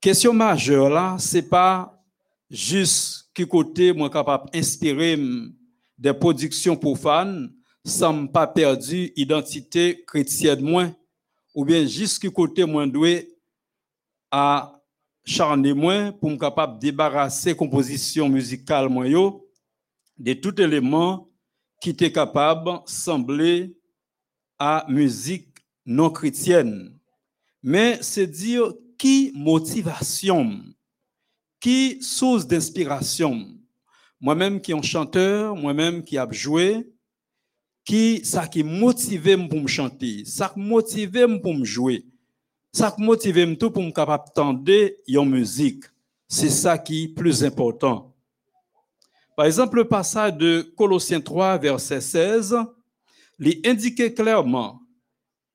Question 0.00 0.32
majeure 0.32 0.88
là, 0.88 1.16
c'est 1.18 1.46
pas 1.46 2.02
juste 2.50 3.28
que 3.34 3.42
côté 3.42 3.92
moi 3.92 4.08
capable 4.08 4.50
d'inspirer 4.50 5.18
des 5.98 6.14
productions 6.14 6.74
profanes 6.74 7.52
sans 7.84 8.26
pas 8.26 8.46
perdu 8.46 9.12
identité 9.14 10.02
chrétienne 10.06 10.62
moins 10.62 10.94
ou 11.54 11.66
bien 11.66 11.84
juste 11.86 12.22
que 12.22 12.28
côté 12.28 12.64
moi 12.64 12.86
doué 12.86 13.36
à 14.30 14.80
charner 15.22 15.74
moins 15.74 16.12
pour 16.12 16.30
me 16.30 16.38
capable 16.38 16.78
débarrasser 16.78 17.54
composition 17.54 18.26
musicale 18.26 18.88
moi 18.88 19.04
de 19.06 20.32
tout 20.32 20.58
élément 20.62 21.28
qui 21.78 21.90
était 21.90 22.10
capable 22.10 22.80
sembler 22.86 23.76
à 24.58 24.86
musique 24.88 25.58
non 25.84 26.08
chrétienne. 26.08 26.98
Mais 27.62 27.98
c'est 28.00 28.26
dire 28.26 28.72
qui 29.00 29.32
motivation, 29.34 30.60
qui 31.58 32.02
source 32.02 32.46
d'inspiration? 32.46 33.48
Moi-même 34.20 34.60
qui 34.60 34.72
suis 34.72 34.78
un 34.78 34.82
chanteur, 34.82 35.56
moi-même 35.56 36.04
qui 36.04 36.16
ai 36.18 36.26
joué, 36.32 36.86
qui 37.82 38.22
ça 38.26 38.46
qui 38.46 38.62
motive 38.62 39.48
pour 39.48 39.62
me 39.62 39.66
chanter, 39.66 40.26
ça 40.26 40.50
qui 40.52 40.60
motive 40.60 41.40
pour 41.40 41.54
me 41.54 41.64
jouer, 41.64 42.04
ça 42.70 42.90
qui 42.90 43.02
motive 43.02 43.56
tout 43.56 43.70
pour 43.70 43.82
me 43.82 43.90
capable 43.90 44.24
tendre 44.34 44.70
en 45.16 45.24
musique. 45.24 45.84
C'est 46.28 46.50
ça 46.50 46.76
qui 46.76 47.04
est 47.04 47.08
plus 47.08 47.42
important. 47.42 48.14
Par 49.34 49.46
exemple, 49.46 49.78
le 49.78 49.88
passage 49.88 50.34
de 50.34 50.74
Colossiens 50.76 51.22
3, 51.22 51.56
verset 51.56 52.02
16, 52.02 52.54
il 53.38 53.62
indiquait 53.64 54.12
clairement 54.12 54.82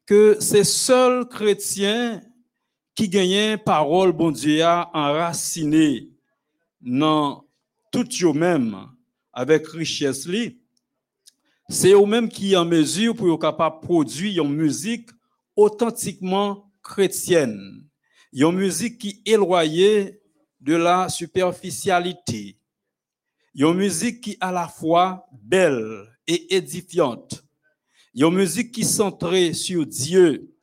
que 0.08 0.36
ces 0.40 0.64
seuls 0.64 1.28
chrétiens 1.28 2.24
qui 2.96 3.10
gagnent 3.10 3.58
parole 3.58 4.14
bon 4.14 4.32
Dieu 4.32 4.64
enraciné 4.64 6.10
dans 6.82 7.46
tout 7.92 8.08
eux-mêmes 8.24 8.88
avec 9.34 9.68
richesse 9.68 10.28
c'est 11.68 11.92
eux-mêmes 11.92 12.30
qui 12.30 12.56
en 12.56 12.66
mesure 12.66 13.16
pour 13.16 13.34
être 13.34 13.42
capable 13.42 13.82
de 13.82 13.86
produire 13.86 14.44
une 14.44 14.54
musique 14.54 15.10
authentiquement 15.56 16.72
chrétienne, 16.84 17.88
une 18.32 18.52
musique 18.52 19.00
qui 19.00 19.22
éloignée 19.26 20.20
de 20.62 20.76
la 20.76 21.10
superficialité, 21.10 22.60
une 23.56 23.74
musique 23.74 24.22
qui 24.22 24.38
à 24.40 24.52
la 24.52 24.68
fois 24.68 25.28
belle 25.32 26.06
et 26.28 26.56
édifiante, 26.56 27.44
une 28.14 28.30
musique 28.30 28.72
qui 28.72 28.84
centrée 28.84 29.54
sur 29.54 29.86
Dieu 29.86 30.55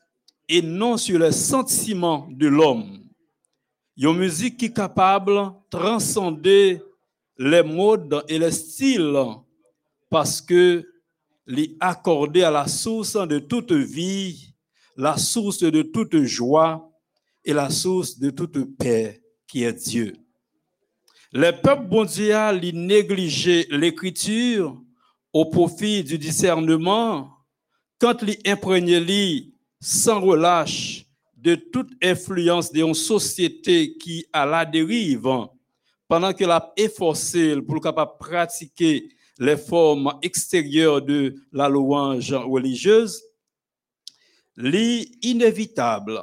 et 0.52 0.60
non 0.60 0.98
sur 0.98 1.18
les 1.18 1.32
sentiments 1.32 2.28
de 2.30 2.46
l'homme. 2.46 3.00
Une 3.96 4.18
musique 4.18 4.58
qui 4.58 4.66
est 4.66 4.76
capable 4.76 5.32
de 5.32 5.48
transcender 5.70 6.82
les 7.38 7.62
modes 7.62 8.22
et 8.28 8.38
les 8.38 8.50
styles 8.50 9.16
parce 10.10 10.42
que 10.42 10.86
les 11.46 11.74
accorder 11.80 12.42
à 12.42 12.50
la 12.50 12.68
source 12.68 13.16
de 13.16 13.38
toute 13.38 13.72
vie, 13.72 14.54
la 14.94 15.16
source 15.16 15.60
de 15.60 15.80
toute 15.80 16.18
joie 16.24 16.86
et 17.42 17.54
la 17.54 17.70
source 17.70 18.18
de 18.18 18.28
toute 18.28 18.76
paix 18.76 19.22
qui 19.48 19.64
est 19.64 19.72
Dieu. 19.72 20.14
Les 21.32 21.52
peuples 21.52 21.88
mondiaux 21.90 22.72
négligeaient 22.74 23.68
l'écriture 23.70 24.78
au 25.32 25.46
profit 25.46 26.04
du 26.04 26.18
discernement 26.18 27.38
quand 27.98 28.16
ils 28.20 28.36
imprégnaient 28.44 29.00
sans 29.84 30.20
relâche 30.20 31.04
de 31.36 31.56
toute 31.56 31.90
influence 32.00 32.70
d'une 32.70 32.94
société 32.94 33.98
qui 33.98 34.24
à 34.32 34.46
la 34.46 34.64
dérive 34.64 35.48
pendant 36.06 36.32
qu'il 36.32 36.50
a 36.50 36.72
efforcé 36.76 37.60
pour 37.60 37.80
capable 37.80 38.12
pratiquer 38.20 39.08
les 39.40 39.56
formes 39.56 40.12
extérieures 40.22 41.02
de 41.02 41.34
la 41.50 41.68
louange 41.68 42.32
religieuse, 42.32 43.20
l'inévitable 44.56 46.22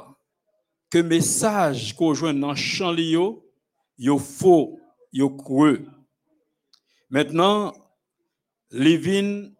que 0.88 0.98
message 0.98 1.94
qu'on 1.94 2.14
joue 2.14 2.32
dans 2.32 2.54
chant 2.54 2.96
yo, 2.96 3.44
yo 3.98 4.18
faux, 4.18 4.80
yo 5.12 5.28
creux. 5.28 5.84
Maintenant, 7.10 7.74
les 8.70 8.96
vignes 8.96 9.52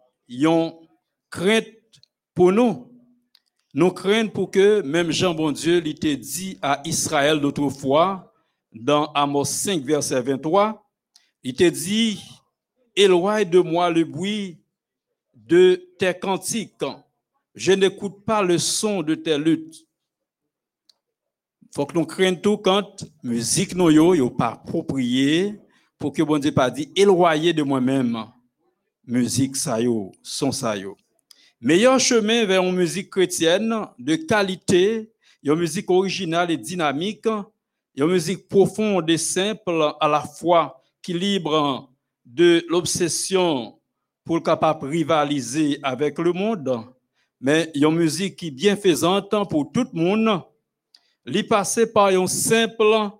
ont 0.47 0.81
crainte 1.29 1.67
pour 2.35 2.51
nous. 2.51 2.90
Nous 3.73 3.91
craignons 3.93 4.31
pour 4.31 4.51
que 4.51 4.83
même 4.83 5.13
Jean 5.13 5.33
bon 5.33 5.53
Dieu 5.53 5.79
l'ait 5.79 6.17
dit 6.17 6.59
à 6.61 6.83
Israël 6.85 7.41
d'autrefois 7.41 8.33
dans 8.73 9.07
Amos 9.13 9.45
5 9.45 9.83
verset 9.83 10.21
23, 10.21 10.91
il 11.45 11.55
t'a 11.55 11.71
dit 11.71 12.21
éloigne 12.97 13.49
de 13.49 13.61
moi 13.61 13.91
le 13.91 14.05
bruit 14.05 14.59
de 15.35 15.89
tes 15.99 16.15
cantiques. 16.15 16.85
Je 17.55 17.73
n'écoute 17.73 18.25
pas 18.25 18.43
le 18.43 18.59
son 18.59 19.03
de 19.03 19.15
tes 19.15 19.39
luttes. 19.39 19.87
Faut 21.73 21.87
que 21.87 21.97
nous 21.97 22.07
craignons 22.07 22.41
tout 22.41 22.57
quand 22.57 23.05
musique 23.23 23.77
nous 23.77 23.91
yo, 23.91 24.31
pas 24.31 24.53
approprié 24.53 25.61
pour 25.97 26.13
que 26.13 26.23
bon 26.23 26.39
Dieu 26.39 26.53
pas 26.53 26.71
dit 26.71 26.91
éloigné 26.97 27.53
de 27.53 27.63
moi-même 27.63 28.27
musique 29.07 29.55
ça 29.55 29.79
son 30.23 30.51
ça 30.51 30.77
yo. 30.77 30.97
Meilleur 31.63 32.01
chemin 32.01 32.47
vers 32.47 32.63
une 32.63 32.75
musique 32.75 33.11
chrétienne 33.11 33.87
de 33.99 34.17
qualité, 34.17 35.13
une 35.43 35.57
musique 35.57 35.91
originale 35.91 36.51
et 36.51 36.57
dynamique, 36.57 37.27
une 37.95 38.07
musique 38.07 38.49
profonde 38.49 39.11
et 39.11 39.19
simple 39.19 39.93
à 40.01 40.09
la 40.09 40.23
fois 40.23 40.81
qui 41.03 41.13
libre 41.13 41.91
de 42.25 42.65
l'obsession 42.71 43.79
pour 44.25 44.37
le 44.37 44.41
capable 44.41 44.89
rivaliser 44.89 45.79
avec 45.83 46.19
le 46.19 46.33
monde, 46.33 46.83
mais 47.43 47.71
une 47.75 47.95
musique 47.95 48.37
qui 48.37 48.47
est 48.47 48.53
bienfaisante 48.53 49.35
pour 49.51 49.71
tout 49.71 49.87
le 49.93 50.01
monde, 50.01 50.43
lui 51.27 51.43
passer 51.43 51.93
par 51.93 52.07
un 52.07 52.27
simple 52.27 53.11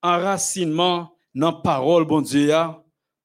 enracinement 0.00 1.12
dans 1.34 1.50
la 1.50 1.56
parole, 1.56 2.04
bon 2.04 2.20
Dieu, 2.20 2.52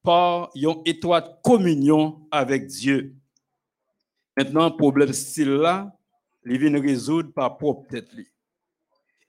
par 0.02 0.50
une 0.56 0.82
étroite 0.86 1.40
communion 1.44 2.28
avec 2.32 2.66
Dieu. 2.66 3.15
Maintenant, 4.38 4.72
problème 4.72 5.14
style 5.14 5.52
là, 5.52 5.92
il 6.46 6.60
vient 6.60 6.80
résoudre 6.80 7.32
par 7.34 7.58
propre 7.58 7.88
tête. 7.88 8.10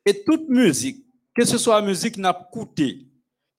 Et 0.04 0.22
toute 0.24 0.48
musique, 0.48 1.04
que 1.34 1.44
ce 1.44 1.58
soit 1.58 1.80
musique 1.82 2.16
n'a 2.16 2.32
coûté, 2.32 3.06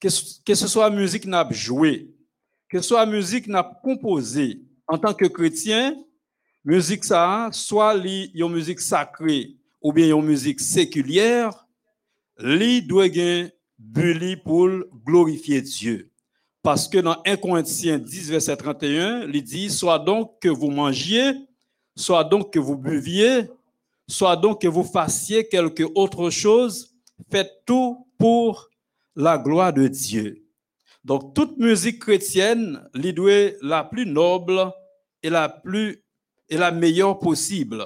que, 0.00 0.08
ce 0.08 0.68
soit 0.68 0.90
musique 0.90 1.26
n'a 1.26 1.46
joué, 1.50 2.14
que 2.68 2.80
ce 2.80 2.88
soit 2.88 3.06
musique 3.06 3.46
n'a 3.46 3.62
composé, 3.62 4.62
en 4.86 4.98
tant 4.98 5.14
que 5.14 5.26
chrétien, 5.26 5.96
musique 6.64 7.04
ça, 7.04 7.48
soit 7.52 7.94
une 7.96 8.52
musique 8.52 8.80
sacrée 8.80 9.56
ou 9.80 9.92
bien 9.92 10.14
une 10.14 10.24
musique 10.24 10.60
séculière, 10.60 11.66
li 12.38 12.82
doit 12.82 13.08
gagner 13.08 14.36
pour 14.44 14.68
glorifier 15.04 15.62
Dieu. 15.62 16.10
Parce 16.68 16.86
que 16.86 16.98
dans 16.98 17.16
1 17.24 17.38
Corinthiens 17.38 17.96
10, 17.96 18.30
verset 18.30 18.54
31, 18.54 19.26
il 19.32 19.42
dit, 19.42 19.70
soit 19.70 19.98
donc 19.98 20.38
que 20.38 20.50
vous 20.50 20.70
mangiez, 20.70 21.32
soit 21.96 22.24
donc 22.24 22.52
que 22.52 22.58
vous 22.58 22.76
buviez, 22.76 23.48
soit 24.06 24.36
donc 24.36 24.60
que 24.60 24.68
vous 24.68 24.84
fassiez 24.84 25.48
quelque 25.48 25.84
autre 25.94 26.28
chose, 26.28 26.94
faites 27.30 27.62
tout 27.64 28.06
pour 28.18 28.68
la 29.16 29.38
gloire 29.38 29.72
de 29.72 29.88
Dieu. 29.88 30.44
Donc, 31.02 31.32
toute 31.32 31.56
musique 31.56 32.00
chrétienne, 32.00 32.86
l'idée 32.92 33.56
la 33.62 33.82
plus 33.82 34.04
noble 34.04 34.70
et 35.22 35.30
la 35.30 35.48
plus 35.48 36.04
et 36.50 36.58
la 36.58 36.70
meilleure 36.70 37.18
possible. 37.18 37.82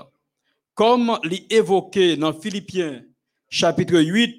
Comme 0.75 1.21
l'évoqué 1.23 2.17
dans 2.17 2.33
Philippiens 2.33 3.05
chapitre 3.49 4.01
8, 4.01 4.35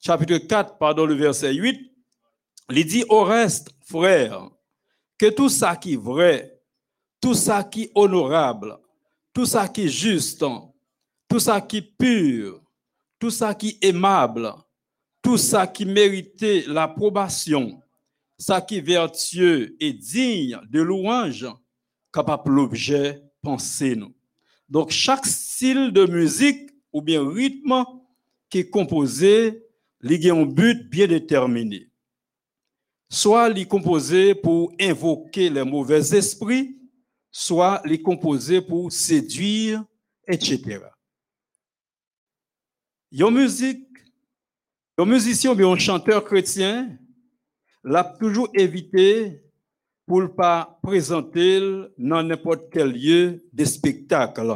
chapitre 0.00 0.38
4, 0.38 0.78
pardon, 0.78 1.04
le 1.04 1.14
verset 1.14 1.52
8, 1.52 1.87
il 2.70 2.84
dit 2.84 3.04
au 3.08 3.24
reste, 3.24 3.70
frère, 3.84 4.50
que 5.16 5.30
tout 5.30 5.48
ça 5.48 5.76
qui 5.76 5.94
est 5.94 6.00
vrai, 6.00 6.60
tout 7.20 7.34
ça 7.34 7.64
qui 7.64 7.84
est 7.84 7.92
honorable, 7.94 8.78
tout 9.32 9.46
ça 9.46 9.68
qui 9.68 9.84
est 9.84 9.88
juste, 9.88 10.44
tout 11.28 11.40
ça 11.40 11.60
qui 11.60 11.78
est 11.78 11.96
pur, 11.98 12.62
tout 13.18 13.30
ça 13.30 13.54
qui 13.54 13.78
est 13.80 13.88
aimable, 13.88 14.52
tout 15.22 15.38
ça 15.38 15.66
qui 15.66 15.84
méritait 15.84 16.64
l'approbation, 16.66 17.82
ça 18.38 18.60
qui 18.60 18.78
est 18.78 18.82
vertueux 18.82 19.76
et 19.80 19.92
digne 19.92 20.60
de 20.70 20.80
louange, 20.80 21.46
capable 22.12 22.52
l'objet 22.52 23.22
penser 23.42 23.96
nous. 23.96 24.14
Donc 24.68 24.90
chaque 24.90 25.26
style 25.26 25.90
de 25.90 26.04
musique 26.06 26.70
ou 26.92 27.02
bien 27.02 27.26
rythme 27.28 27.84
qui 28.50 28.58
est 28.58 28.70
composé, 28.70 29.64
il 30.02 30.30
a 30.30 30.34
un 30.34 30.46
but 30.46 30.88
bien 30.88 31.06
déterminé 31.06 31.87
soit 33.08 33.48
les 33.48 33.66
composer 33.66 34.34
pour 34.34 34.72
invoquer 34.80 35.48
les 35.48 35.64
mauvais 35.64 36.14
esprits, 36.14 36.76
soit 37.30 37.80
les 37.84 38.00
composer 38.00 38.60
pour 38.60 38.92
séduire, 38.92 39.84
etc. 40.26 40.80
Une 43.10 43.30
musique, 43.30 43.86
un 44.98 45.04
musicien 45.04 45.54
ou 45.54 45.66
un 45.72 45.78
chanteur 45.78 46.24
chrétien 46.24 46.98
l'a 47.82 48.04
toujours 48.04 48.48
évité 48.54 49.42
pour 50.06 50.22
ne 50.22 50.26
pas 50.26 50.78
présenter 50.82 51.60
dans 51.96 52.22
n'importe 52.22 52.70
quel 52.72 52.92
lieu 52.92 53.44
de 53.52 53.64
spectacle. 53.64 54.54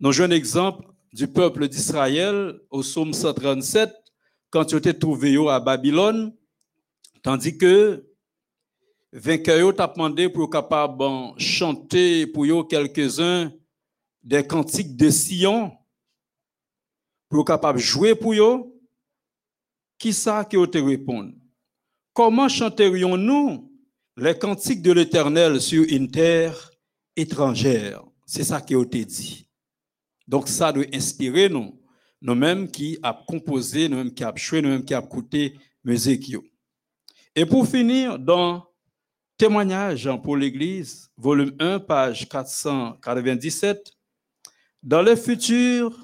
Nous 0.00 0.20
avons 0.20 0.32
un 0.32 0.36
exemple 0.36 0.86
du 1.12 1.28
peuple 1.28 1.68
d'Israël 1.68 2.58
au 2.70 2.80
psaume 2.80 3.12
137, 3.12 3.90
quand 4.50 4.70
ils 4.72 4.78
étaient 4.78 4.94
trouvés 4.94 5.36
à 5.48 5.60
Babylone, 5.60 6.34
Tandis 7.22 7.56
que 7.56 8.04
vainqueur 9.12 9.74
t'a 9.74 9.86
demandé 9.86 10.28
pour 10.28 10.50
capable 10.50 11.04
chanter 11.38 12.26
pour 12.26 12.68
quelques-uns 12.68 13.52
des 14.22 14.46
cantiques 14.46 14.96
de 14.96 15.10
Sion 15.10 15.72
pour 17.28 17.44
capable 17.44 17.78
jouer 17.78 18.14
pour 18.14 18.34
eux. 18.34 18.64
Qui 19.98 20.12
ça 20.12 20.44
qui 20.44 20.56
te 20.68 20.78
répond? 20.78 21.32
Comment 22.12 22.48
chanterions-nous 22.48 23.72
les 24.16 24.36
cantiques 24.36 24.82
de 24.82 24.92
l'Éternel 24.92 25.60
sur 25.60 25.84
une 25.88 26.10
terre 26.10 26.72
étrangère? 27.16 28.04
C'est 28.26 28.44
ça 28.44 28.60
qui 28.60 28.74
été 28.74 29.04
dit. 29.04 29.46
Donc 30.26 30.48
ça 30.48 30.72
doit 30.72 30.84
inspirer 30.92 31.48
nous, 31.48 31.80
nous-mêmes 32.20 32.70
qui 32.70 32.98
avons 33.02 33.24
composé, 33.26 33.88
nous-mêmes 33.88 34.12
qui 34.12 34.24
avons 34.24 34.36
joué, 34.36 34.60
nous-mêmes 34.60 34.84
qui 34.84 34.92
avons 34.92 35.06
écouté 35.06 35.56
musique. 35.84 36.36
Et 37.34 37.46
pour 37.46 37.66
finir, 37.66 38.18
dans 38.18 38.66
Témoignage 39.38 40.08
pour 40.22 40.36
l'Église, 40.36 41.10
volume 41.16 41.56
1, 41.58 41.80
page 41.80 42.28
497, 42.28 43.90
dans 44.82 45.00
le 45.00 45.16
futur, 45.16 45.98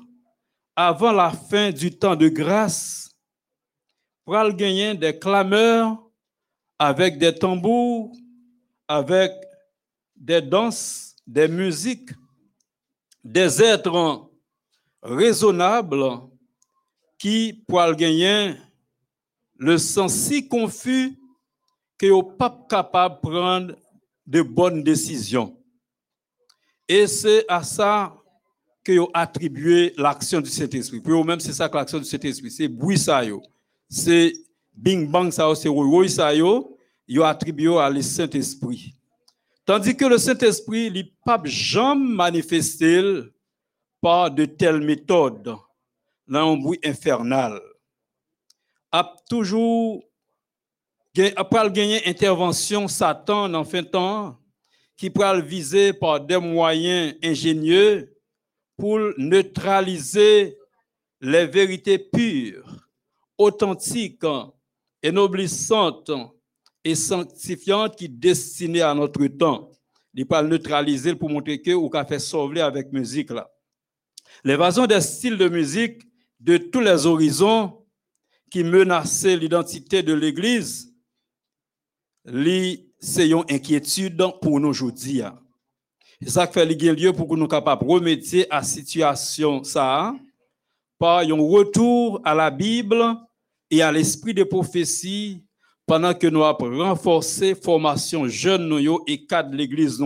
avant 0.75 1.13
la 1.13 1.31
fin 1.31 1.71
du 1.71 1.91
temps 1.91 2.17
de 2.17 2.29
grâce, 2.29 3.15
le 4.27 4.53
gagner 4.53 4.95
des 4.95 5.19
clameurs 5.19 6.03
avec 6.79 7.19
des 7.19 7.35
tambours, 7.35 8.17
avec 8.87 9.33
des 10.17 10.41
danses, 10.41 11.15
des 11.27 11.49
musiques, 11.49 12.11
des 13.23 13.63
êtres 13.63 14.31
raisonnables 15.03 16.05
qui 17.19 17.65
pourraient 17.69 17.95
gagner 17.95 18.55
le 19.59 19.77
sens 19.77 20.15
si 20.15 20.49
confus 20.49 21.19
que 21.99 22.07
vous 22.07 22.23
pas 22.23 22.67
capable 22.69 23.17
de 23.17 23.21
prendre 23.21 23.75
de 24.27 24.43
bonnes 24.43 24.83
décisions. 24.83 25.57
Et 26.89 27.07
c'est 27.07 27.45
à 27.49 27.63
ça 27.63 28.15
que 28.85 28.93
vous 28.93 29.11
attribuez 29.13 29.93
l'action 29.99 30.41
du 30.41 30.49
Saint-Esprit. 30.49 31.01
Pour 31.01 31.13
vous-même, 31.13 31.41
c'est 31.41 31.53
ça 31.53 31.69
que 31.69 31.77
l'action 31.77 31.99
du 31.99 32.05
Saint-Esprit. 32.05 32.51
C'est 32.51 32.69
bruit 32.69 32.99
ça, 32.99 33.23
c'est 33.89 34.33
bing 34.73 35.11
bang 35.11 35.31
ça, 35.31 35.53
c'est 35.55 35.69
oui 35.69 36.09
ça, 36.09 36.33
vous 36.35 37.23
attribué 37.23 37.77
à 37.79 37.91
le 37.91 38.01
Saint-Esprit. 38.01 38.95
Tandis 39.67 39.97
que 39.97 40.07
le 40.07 40.19
Saint-Esprit, 40.19 40.87
il 40.87 41.13
pas 41.25 41.41
jamais 41.45 42.15
manifesté 42.15 43.03
par 44.01 44.31
de 44.31 44.45
telles 44.45 44.81
méthodes, 44.81 45.57
dans 46.27 46.53
un 46.53 46.57
bruit 46.57 46.79
infernal 46.85 47.61
a 48.93 49.17
toujours 49.29 50.03
après 51.37 51.71
gagner 51.71 52.07
intervention 52.07 52.87
Satan 52.87 53.53
en 53.55 53.65
fin 53.65 53.83
de 53.83 53.89
temps 53.89 54.39
qui 54.97 55.11
pourra 55.11 55.41
viser 55.41 55.93
par 55.93 56.21
des 56.21 56.39
moyens 56.39 57.15
ingénieux 57.23 58.15
pour 58.77 58.99
neutraliser 59.17 60.57
les 61.21 61.47
vérités 61.47 61.99
pures, 61.99 62.77
authentiques 63.37 64.25
énoblissante 65.03 66.11
et 66.85 66.95
sanctifiante 66.95 67.97
qui 67.97 68.07
est 68.07 68.09
destinée 68.09 68.83
à 68.83 68.95
notre 68.95 69.27
temps. 69.27 69.71
Il 70.15 70.27
pas 70.27 70.43
neutraliser 70.43 71.15
pour 71.15 71.31
montrer 71.31 71.63
que 71.63 71.71
ou 71.71 71.89
qu'a 71.89 72.05
fait 72.05 72.19
sauver 72.19 72.61
avec 72.61 72.93
musique 72.93 73.31
là. 73.31 73.49
L'évasion 74.43 74.87
des 74.87 75.01
styles 75.01 75.37
de 75.37 75.49
musique 75.49 76.03
de 76.41 76.57
tous 76.57 76.81
les 76.81 77.07
horizons 77.07 77.78
qui 78.51 78.65
menaçaient 78.65 79.37
l'identité 79.37 80.03
de 80.03 80.15
l'Église, 80.15 80.93
c'est 83.01 83.29
une 83.29 83.45
inquiétude 83.51 84.23
pour 84.41 84.61
nous 84.61 84.69
aujourd'hui. 84.69 85.23
C'est 86.21 86.31
ça 86.31 86.47
qui 86.47 86.55
fait 86.55 86.67
lieu 86.67 87.13
pour 87.13 87.29
que 87.29 87.35
nous 87.35 87.47
capables 87.47 87.87
de 87.87 87.91
remédier 87.91 88.51
à 88.51 88.57
la 88.57 88.63
situation 88.63 89.63
ça, 89.63 90.15
par 90.99 91.21
un 91.21 91.33
retour 91.33 92.21
à 92.25 92.35
la 92.35 92.51
Bible 92.51 93.03
et 93.71 93.83
à 93.83 93.93
l'esprit 93.93 94.35
de 94.35 94.43
prophétie 94.43 95.45
pendant 95.87 96.13
que 96.13 96.27
nous 96.27 96.45
avons 96.45 96.77
renforcé 96.79 97.51
la 97.51 97.55
formation 97.55 98.29
jeune 98.29 98.79
et 99.07 99.25
cadre 99.27 99.51
de 99.51 99.57
l'église. 99.57 100.03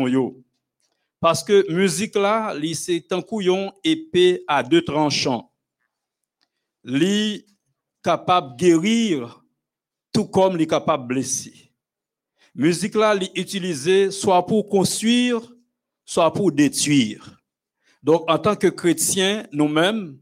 Parce 1.19 1.43
que 1.43 1.71
musique 1.73 2.15
là, 2.15 2.55
c'est 2.75 3.11
un 3.13 3.23
couillon 3.23 3.73
épée 3.83 4.45
à 4.47 4.63
deux 4.63 4.83
tranchants. 4.83 5.51
Capable 8.03 8.57
de 8.57 8.57
guérir 8.57 9.45
tout 10.13 10.27
comme 10.27 10.57
li 10.57 10.67
capable 10.67 11.05
de 11.05 11.09
blesser. 11.09 11.73
Musique 12.55 12.95
là, 12.95 13.15
li 13.15 13.31
utilisée 13.35 14.11
soit 14.11 14.45
pour 14.45 14.69
construire, 14.69 15.41
soit 16.05 16.33
pour 16.33 16.53
détruire. 16.53 17.41
Donc, 18.03 18.25
en 18.29 18.39
tant 18.39 18.57
que 18.57 18.67
chrétiens, 18.67 19.47
nous-mêmes, 19.53 20.19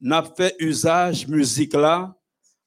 n'a 0.00 0.22
fait 0.22 0.54
usage 0.58 1.26
musique 1.28 1.74
là 1.74 2.14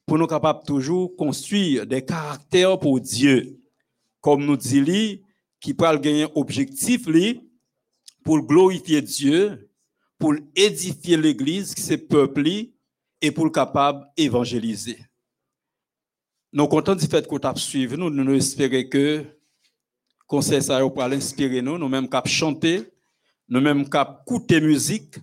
pour 0.05 0.17
nous 0.17 0.27
capables 0.27 0.63
toujours 0.65 1.15
construire 1.15 1.85
des 1.85 2.03
caractères 2.03 2.79
pour 2.79 2.99
Dieu. 2.99 3.59
Comme 4.21 4.45
nous 4.45 4.57
dit 4.57 5.21
qui 5.59 5.73
parle 5.73 5.99
gagner 5.99 6.27
objectif 6.35 7.07
li, 7.07 7.41
pour 8.23 8.41
glorifier 8.41 9.01
Dieu, 9.01 9.69
pour 10.17 10.33
édifier 10.55 11.17
l'église, 11.17 11.73
qui 11.73 11.81
c'est 11.81 11.97
peuple 11.97 12.47
et 13.25 13.31
pour 13.31 13.51
capable 13.51 14.05
évangéliser. 14.15 14.99
Nous 16.53 16.67
contents 16.67 16.95
du 16.95 17.07
fait 17.07 17.27
qu'on 17.27 17.39
t'a 17.39 17.55
suivi 17.55 17.97
nous, 17.97 18.09
nous 18.09 18.35
espérons 18.35 18.87
que 18.89 19.25
conseil 20.27 20.61
ça 20.61 20.79
va 20.79 21.05
inspirer 21.05 21.61
nous, 21.61 21.77
nous-mêmes 21.77 22.07
cap 22.07 22.27
chanter, 22.27 22.83
nous-mêmes 23.49 23.89
cap 23.89 24.21
écouter 24.21 24.61
musique, 24.61 25.15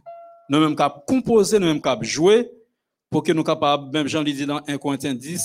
nous-mêmes 0.49 0.75
cap 0.75 1.05
composer, 1.07 1.61
nous-mêmes 1.61 1.81
cap 1.81 2.03
jouer 2.03 2.51
pour 3.09 3.23
que 3.23 3.33
nous 3.33 3.45
capables, 3.45 3.93
même 3.93 4.09
Jean 4.09 4.25
dit 4.25 4.47
dans 4.47 4.61
1 4.67 4.79
Corinthiens 4.79 5.15
10, 5.15 5.41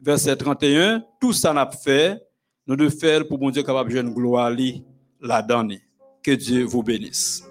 verset 0.00 0.36
31, 0.36 1.04
tout 1.20 1.32
ça 1.32 1.52
n'a 1.52 1.70
fait, 1.70 2.20
nous 2.66 2.74
devons 2.74 2.90
faire 2.90 3.28
pour 3.28 3.38
bon 3.38 3.50
Dieu 3.50 3.62
capable 3.62 3.92
de 3.92 4.00
une 4.00 4.12
gloire 4.12 4.50
là-dedans. 5.20 5.68
Que 6.22 6.32
Dieu 6.32 6.64
vous 6.64 6.82
bénisse. 6.82 7.44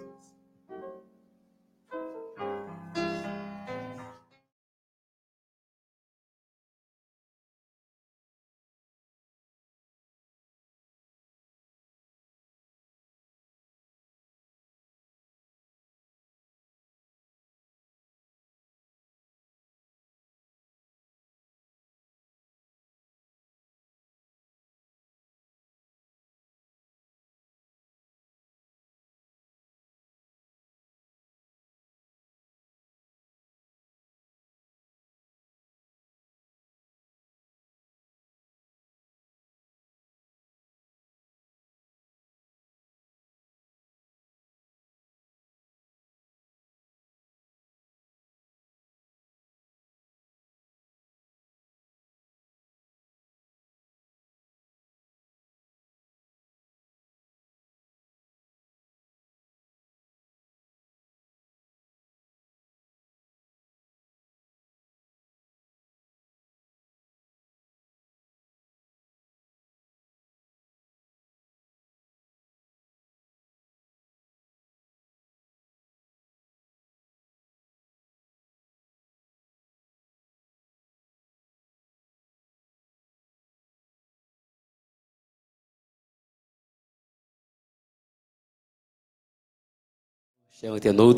Chers 90.61 90.73
internautes, 90.73 91.17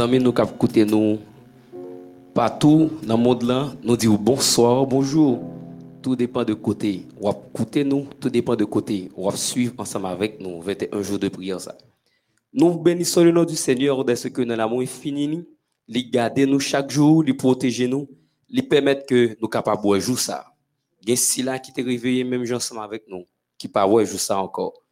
amis 0.00 0.18
nous 0.18 0.32
qui 0.32 0.42
écoutent 0.42 0.76
nous 0.78 1.20
partout 2.34 2.90
dans 3.04 3.16
le 3.16 3.22
monde 3.22 3.44
là, 3.44 3.72
nous 3.84 3.96
disons 3.96 4.16
bonsoir, 4.16 4.84
bonjour. 4.84 5.38
Tout 6.02 6.16
dépend 6.16 6.42
de 6.42 6.52
côté. 6.52 7.06
On 7.20 7.30
va 7.30 7.38
écouter 7.48 7.84
nous, 7.84 8.08
tout 8.18 8.28
dépend 8.28 8.56
de 8.56 8.64
côté. 8.64 9.08
Va 9.16 9.36
suivre 9.36 9.74
ensemble 9.78 10.06
avec 10.06 10.40
nous 10.40 10.60
21 10.60 11.00
jours 11.02 11.20
de 11.20 11.28
prière 11.28 11.60
ça. 11.60 11.78
Nous 12.52 12.76
bénissons 12.76 13.22
le 13.22 13.30
nom 13.30 13.44
du 13.44 13.54
Seigneur 13.54 14.04
de 14.04 14.16
ce 14.16 14.26
que 14.26 14.42
nous 14.42 14.56
l'amour 14.56 14.82
fini, 14.82 15.46
lui 15.86 16.10
garder 16.10 16.44
nous 16.44 16.58
chaque 16.58 16.90
jour, 16.90 17.22
lui 17.22 17.34
protéger 17.34 17.86
nous, 17.86 18.08
lui 18.50 18.62
permettre 18.62 19.06
que 19.06 19.36
nous 19.40 19.46
capables 19.46 19.80
de 19.88 20.00
jouer 20.00 20.16
ça. 20.16 20.44
Il 21.02 21.10
y 21.10 21.48
a 21.48 21.58
qui 21.60 21.72
t'est 21.72 21.82
réveillé 21.82 22.24
même 22.24 22.44
ensemble 22.52 22.80
avec 22.82 23.04
nous, 23.06 23.26
qui 23.56 23.68
pas 23.68 23.86
jouer 23.88 24.06
ça 24.06 24.40
encore. 24.40 24.82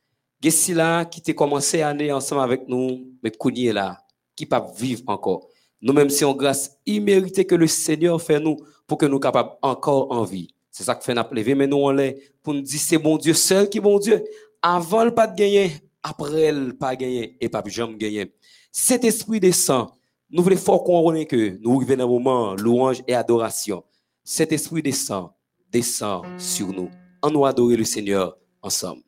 Gessi 0.44 0.74
là 0.74 1.06
qui 1.06 1.22
t'a 1.22 1.32
commencé 1.32 1.78
l'année 1.78 2.12
ensemble 2.12 2.42
avec 2.42 2.68
nous, 2.68 3.16
mais 3.22 3.30
est 3.30 3.72
là, 3.72 4.04
qui 4.36 4.44
pas 4.44 4.70
vivre 4.76 5.02
encore. 5.06 5.48
Nous-mêmes, 5.80 6.10
c'est 6.10 6.26
en 6.26 6.34
grâce 6.34 6.78
imméritée 6.84 7.46
que 7.46 7.54
le 7.54 7.66
Seigneur 7.66 8.20
fait 8.20 8.38
nous 8.38 8.58
pour 8.86 8.98
que 8.98 9.06
nous 9.06 9.18
capables 9.18 9.52
encore 9.62 10.12
en 10.12 10.22
vie. 10.24 10.54
C'est 10.70 10.84
ça 10.84 10.96
que 10.96 11.02
fait 11.02 11.14
nous 11.14 11.54
mais 11.56 11.66
nous 11.66 11.78
on 11.78 11.90
l'est 11.92 12.34
pour 12.42 12.52
nous 12.52 12.60
dire 12.60 12.78
c'est 12.78 12.98
bon 12.98 13.16
Dieu 13.16 13.32
seul 13.32 13.70
qui 13.70 13.80
bon 13.80 13.98
Dieu. 13.98 14.22
Avant 14.60 15.04
le 15.04 15.14
pas 15.14 15.26
de 15.26 15.34
gagner, 15.34 15.72
après 16.02 16.52
le 16.52 16.76
pas 16.76 16.94
gagner 16.94 17.38
et 17.40 17.48
pas 17.48 17.62
jamais 17.66 17.96
gagner. 17.96 18.34
Cet 18.70 19.04
esprit 19.04 19.40
descend. 19.40 19.88
Nous 20.28 20.42
voulons 20.42 20.58
fort 20.58 20.84
qu'on 20.84 21.24
que 21.24 21.56
nous 21.62 21.76
arrivons 21.76 21.96
dans 21.96 22.04
un 22.04 22.06
moment 22.06 22.54
louange 22.54 23.02
et 23.08 23.14
adoration. 23.14 23.82
Cet 24.22 24.52
esprit 24.52 24.82
descend, 24.82 25.30
descend 25.70 26.26
sur 26.38 26.66
nous. 26.66 26.90
En 27.22 27.30
nous 27.30 27.46
adorer 27.46 27.78
le 27.78 27.84
Seigneur 27.84 28.36
ensemble. 28.60 29.00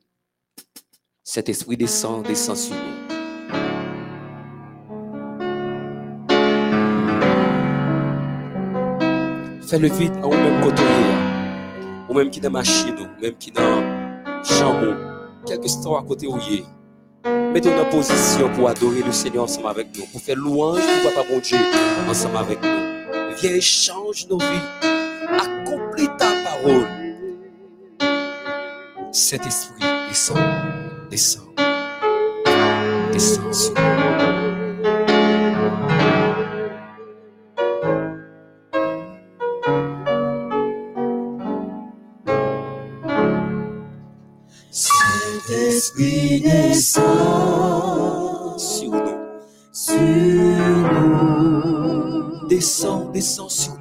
Cet 1.29 1.49
esprit 1.49 1.77
descend, 1.77 2.25
descend 2.25 2.57
sur 2.57 2.77
nous. 2.77 3.17
Fais 9.61 9.81
le 9.81 9.89
vide 9.89 10.12
à 10.19 10.21
vous-même 10.21 10.62
côté, 10.62 10.85
ou 12.09 12.15
même 12.15 12.31
qui 12.31 12.41
dans 12.41 12.51
machine, 12.51 12.95
ou 13.01 13.21
même 13.21 13.35
qui 13.41 13.51
dans 13.51 13.83
chambre, 14.45 14.95
quelque 15.45 15.67
soit 15.67 15.99
à 15.99 16.05
côté 16.05 16.29
où 16.29 16.39
il 16.49 16.62
Mettez-vous 17.53 17.81
en 17.81 17.91
position 17.91 18.49
pour 18.55 18.69
adorer 18.69 19.03
le 19.03 19.11
Seigneur 19.11 19.43
ensemble 19.43 19.67
avec 19.67 19.89
nous, 19.99 20.07
pour 20.07 20.21
faire 20.21 20.37
louange 20.37 20.79
pour 21.03 21.12
Papa 21.12 21.27
bon 21.29 21.41
Dieu 21.41 21.59
ensemble 22.09 22.37
avec 22.37 22.62
nous. 22.62 23.35
Viens, 23.41 23.61
change 23.61 24.29
nos 24.31 24.39
vies. 24.39 24.62
Accomplis 25.29 26.07
ta 26.19 26.29
parole. 26.45 26.87
Cet 29.11 29.45
esprit 29.45 29.83
descend 30.09 30.39
descend, 31.11 31.55
descend 33.12 33.55
sur 33.55 33.75
Cet 44.71 45.51
esprit 45.51 46.40
descend 46.40 47.05
sur 48.59 48.90
nous, 48.90 49.16
sur 49.73 49.97
nous, 50.92 52.47
descend, 52.49 53.12
descend 53.12 53.51
sur 53.51 53.76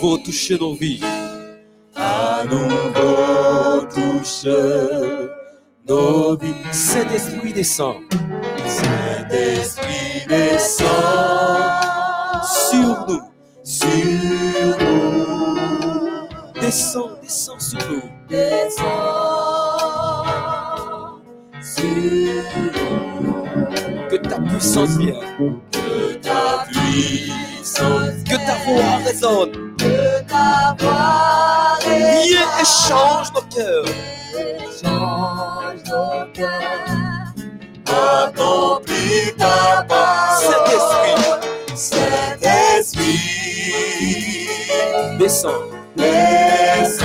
nouveau 0.00 0.18
toucher 0.18 0.58
nos 0.58 0.74
vies. 0.74 1.00
À 1.96 2.44
nouveau 2.44 3.82
touche 3.92 4.46
nos 5.88 6.36
vies. 6.36 6.54
Saint-Esprit 6.70 7.52
descend 7.52 7.96
Saint-Esprit 8.66 10.26
descend 10.28 10.88
sur 12.44 13.06
nous. 13.08 13.22
sur 13.64 13.88
nous. 14.80 16.60
Descend, 16.60 17.10
descend 17.22 17.60
sur 17.60 17.78
nous. 17.90 18.02
Descend 18.28 18.86
sur 21.60 21.84
nous. 22.74 24.08
Que 24.08 24.16
ta 24.16 24.38
puissance 24.40 24.96
vienne. 24.96 25.16
Que 25.72 26.14
ta 26.14 26.66
puissance 26.70 27.47
Que 27.78 28.36
ta 28.46 28.56
voix 28.64 28.96
résonne. 29.06 29.52
que 29.78 30.20
ta 30.28 30.74
voix 30.80 31.78
Viens 31.86 32.50
et 32.60 32.64
change 32.64 33.28
nos 33.34 33.42
cœurs. 33.54 33.84
change 34.82 35.80
nos 35.86 36.26
cœurs. 36.32 37.28
Accomplis 37.86 39.32
ta 39.38 39.84
parole. 39.88 40.56
Saint-Esprit, 41.76 43.20
Descend 45.18 45.52
descend 45.96 46.98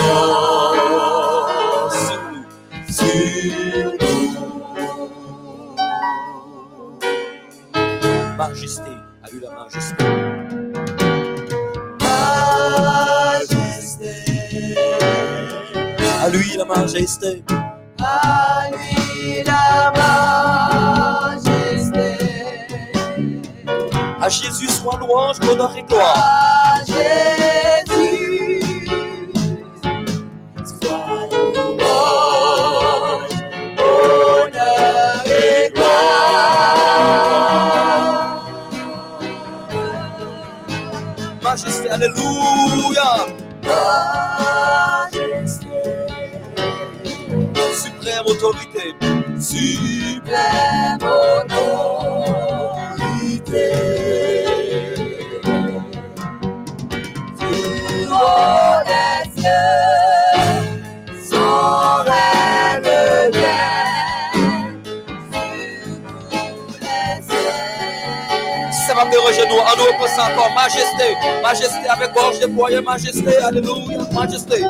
sur 1.91 2.19
nous. 2.31 2.45
sur 2.89 3.91
nous. 4.01 4.33
Majesté. 8.37 8.91
Majesté, 9.55 10.03
À 16.23 16.29
lui 16.29 16.55
la 16.55 16.63
majesté. 16.63 17.43
à 17.99 18.69
lui 18.71 19.43
la 19.43 19.91
majesté. 21.35 22.15
À 24.21 24.29
Jésus 24.29 24.69
soit 24.69 24.97
louange, 24.99 25.35
honneur 25.41 25.75
et 25.77 25.83
gloire. 25.83 26.15
À 26.15 26.79
Jésus, 26.85 28.61
sois 30.63 31.27
louange, 31.29 33.33
honneur 33.77 35.23
et 35.25 35.69
gloire. 35.73 36.77
Majesté, 41.43 41.89
alléluia. 41.89 43.27
Suprême 48.43 48.59
autorité. 48.59 48.91
suprême 49.39 50.99
autorité. 50.99 51.71
Du 57.39 57.55
haut 58.11 58.83
des 58.85 59.23
cieux, 59.41 59.71
son 61.29 62.03
règne 62.03 62.83
faire 68.85 69.33
genoux. 69.33 69.61
À 69.61 69.73
nous 69.77 69.87
encore. 70.19 70.51
Majesté. 70.53 71.07
Majesté 71.41 71.87
avec 71.89 72.11
gorge 72.13 72.39
déployée. 72.39 72.81
Majesté. 72.81 73.37
Alléluia. 73.37 73.99
Majesté. 74.11 74.65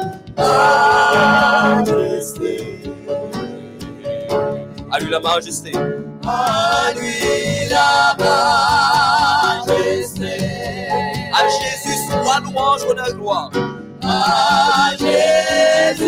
Majesté, 1.75 2.81
À 4.91 4.99
lui 4.99 5.09
la 5.09 5.19
majesté. 5.19 5.71
à 6.25 6.91
lui 6.95 7.67
la 7.69 8.15
majesté. 9.67 10.33
À 11.33 11.47
Jésus 11.47 11.97
soit 12.07 12.39
louange, 12.41 12.83
honneur 12.89 13.13
gloire. 13.15 13.49
À 14.03 14.91
Jésus, 14.99 16.03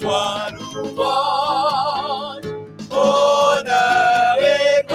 sois 0.00 0.48
louange, 0.52 2.46
honneur 2.90 4.36
et 4.38 4.42
Même 4.42 4.86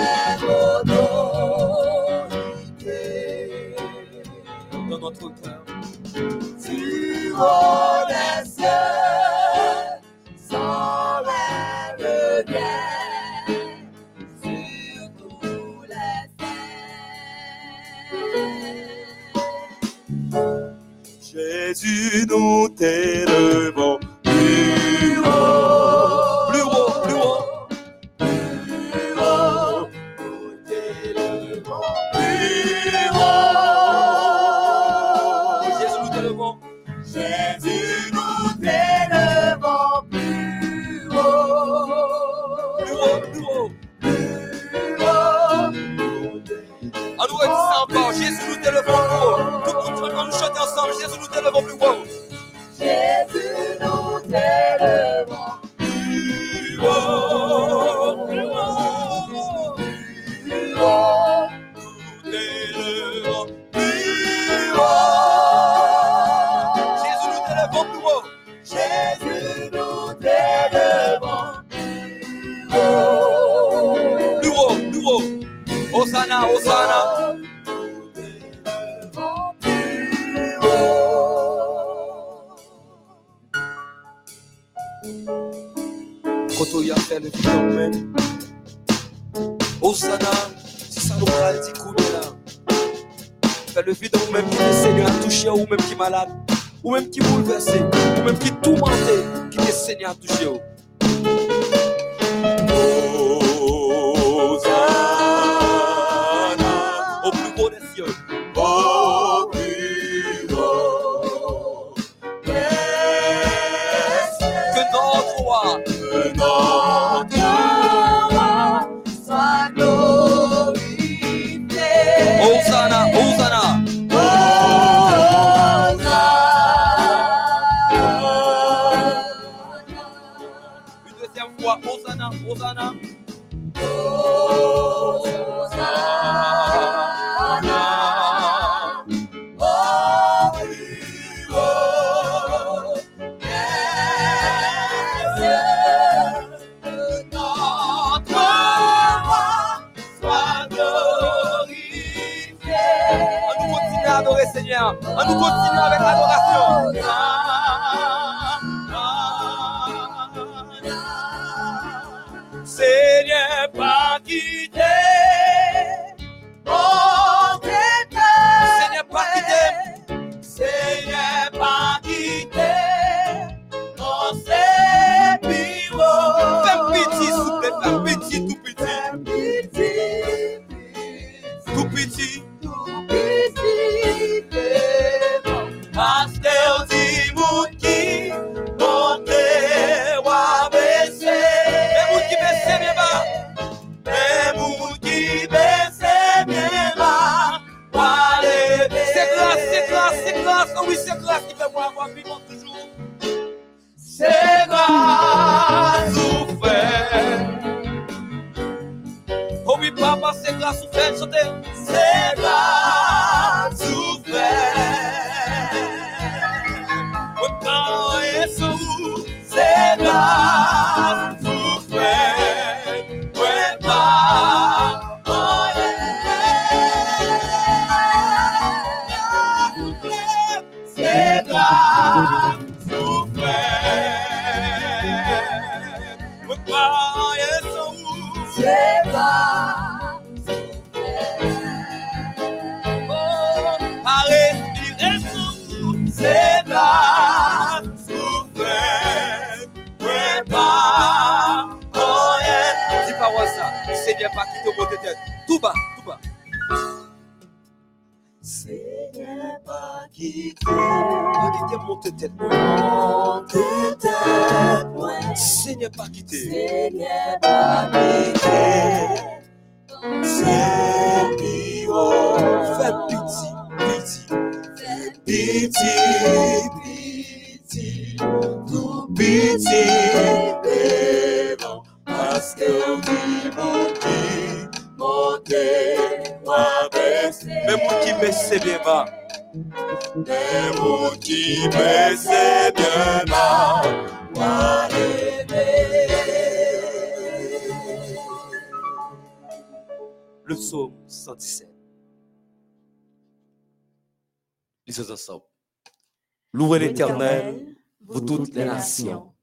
Louez 306.54 306.80
l'Éternel, 306.80 307.76
vous 308.06 308.22
toutes 308.22 308.54
les 308.56 308.66
nations. 308.66 309.34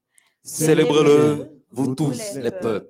Célébrez-le, 0.43 1.61
vous 1.71 1.95
tous 1.95 2.35
les 2.35 2.51
peuples. 2.51 2.89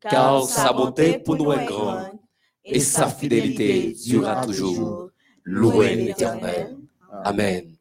Car 0.00 0.44
sa 0.44 0.72
beauté 0.72 1.18
pour 1.18 1.36
nous 1.36 1.52
est 1.52 1.66
grande 1.66 2.10
et 2.64 2.80
sa 2.80 3.08
fidélité 3.08 3.96
durera 4.04 4.44
toujours. 4.44 5.10
Louez 5.44 5.94
l'Éternel. 5.96 6.76
Amen. 7.24 7.74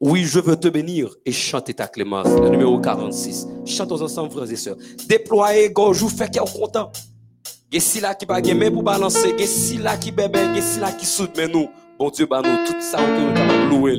Oui, 0.00 0.24
je 0.24 0.40
veux 0.40 0.56
te 0.56 0.68
bénir 0.68 1.14
et 1.24 1.32
chanter 1.32 1.72
ta 1.72 1.86
clémence. 1.86 2.28
Le 2.28 2.50
numéro 2.50 2.78
46. 2.78 3.46
Chantons 3.64 4.02
ensemble, 4.02 4.32
frères 4.32 4.50
et 4.50 4.56
sœurs. 4.56 4.76
Déployez 5.08 5.70
gorge, 5.70 5.98
vous 5.98 6.08
faites 6.08 6.32
qu'elle 6.32 6.42
content. 6.42 6.90
Et 7.72 7.80
si 7.80 8.00
là 8.00 8.14
qui 8.14 8.26
baguette 8.26 8.72
pour 8.72 8.82
balancer, 8.82 9.34
et 9.38 9.46
qui 9.98 10.12
bébé, 10.12 10.40
là 10.78 10.92
qui 10.92 11.06
nous, 11.52 11.68
bon 11.98 12.10
Dieu, 12.10 12.26
bah 12.26 12.42
nous, 12.44 12.66
tout 12.66 12.80
ça, 12.80 12.98
on 13.00 13.34
peut 13.34 13.68
louer. 13.68 13.98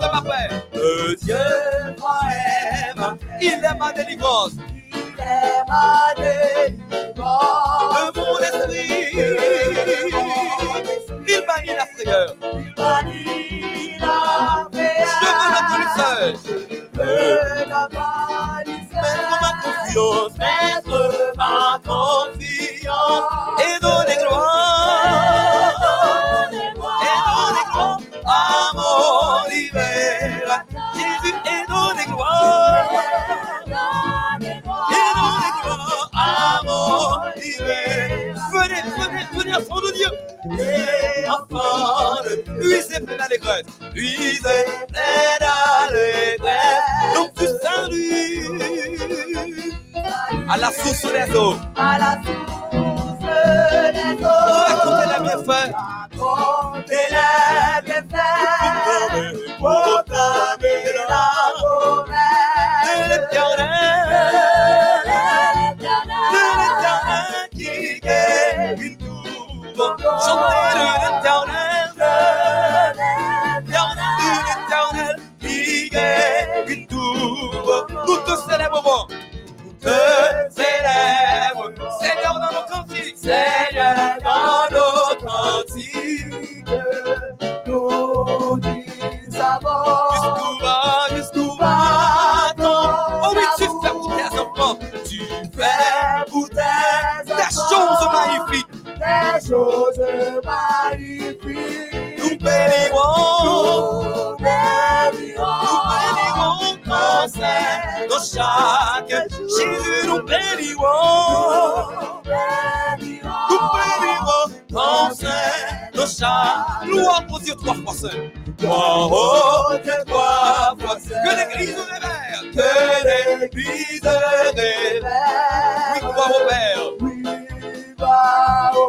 Le. 0.00 0.48
Le 0.74 1.16
Dieu 1.16 1.36
ma 2.96 3.16
paix. 3.16 3.24
Il 3.40 3.64
est 3.64 3.78
ma 3.78 3.92
délivrance. 3.92 4.52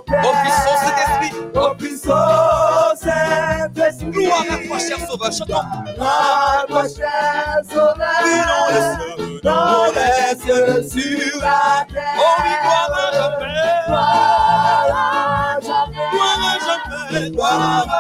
Va 0.10 0.18
au 0.18 0.22
Père. 0.22 0.30
Au 0.30 0.34
puissant 0.44 0.76
Saint-Esprit, 0.82 1.32
Au 1.56 1.76
puissant 1.76 2.96
Saint-Esprit. 2.96 4.12
gloire 4.12 4.42
à 4.52 4.68
toi, 4.68 4.80
cher 4.80 4.98
Sauveur, 5.10 5.32
chantons. 5.32 5.68
À 6.02 6.66
toi, 6.68 6.84
cher 6.84 7.60
Sauveur. 7.70 7.96
Oui, 8.24 8.32
dans 8.50 8.68
les 8.70 8.84
cieux, 8.96 9.42
dans 9.44 9.86
les 9.94 10.90
cieux, 10.90 11.22
sur 11.32 11.42
la 11.42 11.86
terre. 11.94 12.18
Oh 12.18 12.22
oui, 12.44 12.52
gloire 12.64 12.92
à 12.98 13.12
jamais, 13.14 13.54
Gloire 13.88 14.92
à 14.92 15.60
jamais. 15.62 16.08
gloire 16.12 16.42
à 16.42 17.12
jamais, 17.12 17.30
gloire 17.32 17.88
à 17.90 17.99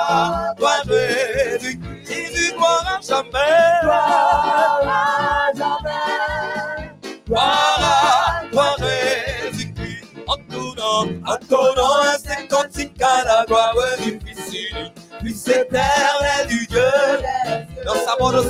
nous 18.32 18.44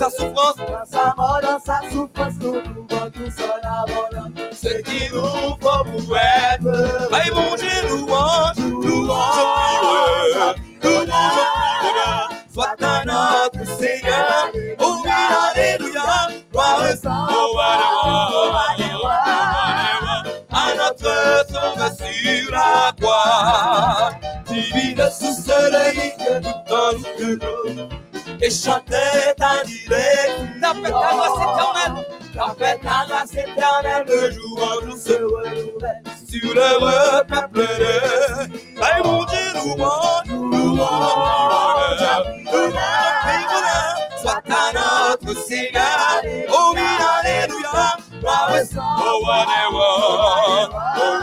trouvons 2.70 3.10
tout 3.12 3.32
son 3.38 3.60
abondance. 3.64 4.34
ce 4.54 4.82
qui 4.82 5.14
nous 5.14 5.22
faut 5.62 5.84
pour 5.84 6.18
être. 6.18 7.14
Aïe 7.14 7.32
mon 7.34 7.56
Dieu, 7.56 7.70
louange, 7.90 8.58
louange, 8.58 9.40
prière, 9.56 10.56
louange, 10.84 11.08
prière. 11.80 12.30
Soit 12.54 12.76
à 12.82 13.06
notre 13.06 13.66
Seigneur, 13.78 14.52
oh 14.80 14.98
oui, 15.04 15.12
alléluia, 15.56 16.28
gloire 16.52 16.86
et 16.86 16.96
oh, 17.06 17.60
alléluia, 18.70 19.24
à 20.52 20.76
notre 20.76 21.46
sauveur 21.48 21.92
sur 21.96 22.52
la 22.52 22.92
croix. 23.00 24.10
Divine 24.48 25.10
source 25.12 25.46
de 25.46 25.92
vie 25.92 26.14
que 26.18 26.34
nous 26.40 26.58
donne 26.68 27.02
de 27.20 27.46
l'eau. 27.46 27.90
Et 28.50 28.52
chantait 28.52 29.36
ta 29.38 29.64
direct, 29.64 30.42
la 30.60 30.74
fête 30.74 30.86
à 30.86 31.14
grâce 31.14 31.38
éternelle, 31.38 32.06
la 32.34 32.56
fête 32.58 32.80
à 32.84 33.06
grâce 33.08 33.34
éternelle, 33.34 34.06
le 34.08 34.32
jour 34.32 34.60
en 34.64 34.88
jour 34.88 34.98
se 34.98 35.14
renouvelle 35.14 36.02
sur 36.28 36.54
le 36.56 37.24
peuple 37.28 37.60
de 37.60 38.82
Aïe 38.82 39.04
mon 39.04 39.24
Dieu, 39.26 39.54
louange, 39.54 40.30
louange, 40.30 40.80
louange, 41.92 42.50
louange, 42.52 42.82
soit 44.20 44.44
à 44.50 44.74
notre 44.74 45.38
Seigneur, 45.46 46.24
oh 46.52 46.74
oui, 46.74 46.82
alléluia, 47.22 47.98
gloire 48.20 48.56
et 48.56 48.66
whatever, 48.66 48.82
oh, 48.82 49.22
whatever, 49.28 51.19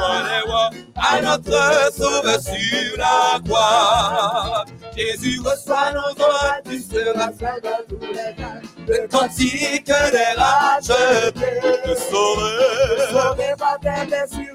à 0.97 1.20
notre 1.20 1.93
sauveur 1.97 2.41
sur 2.41 2.97
la 2.99 3.41
croix. 3.45 4.64
Jésus 4.97 5.41
reçoit 5.41 5.93
nos 5.93 6.14
droits, 6.14 6.59
tu 6.64 6.79
seras 6.81 7.31
Fait 7.33 7.61
de 7.61 7.85
tous 7.89 8.07
les 8.12 8.35
temps. 8.35 8.61
le 8.89 9.09
cantique 9.09 9.87
des 9.87 10.41
rages, 10.41 10.87
te 11.35 11.95
sauver. 11.95 12.57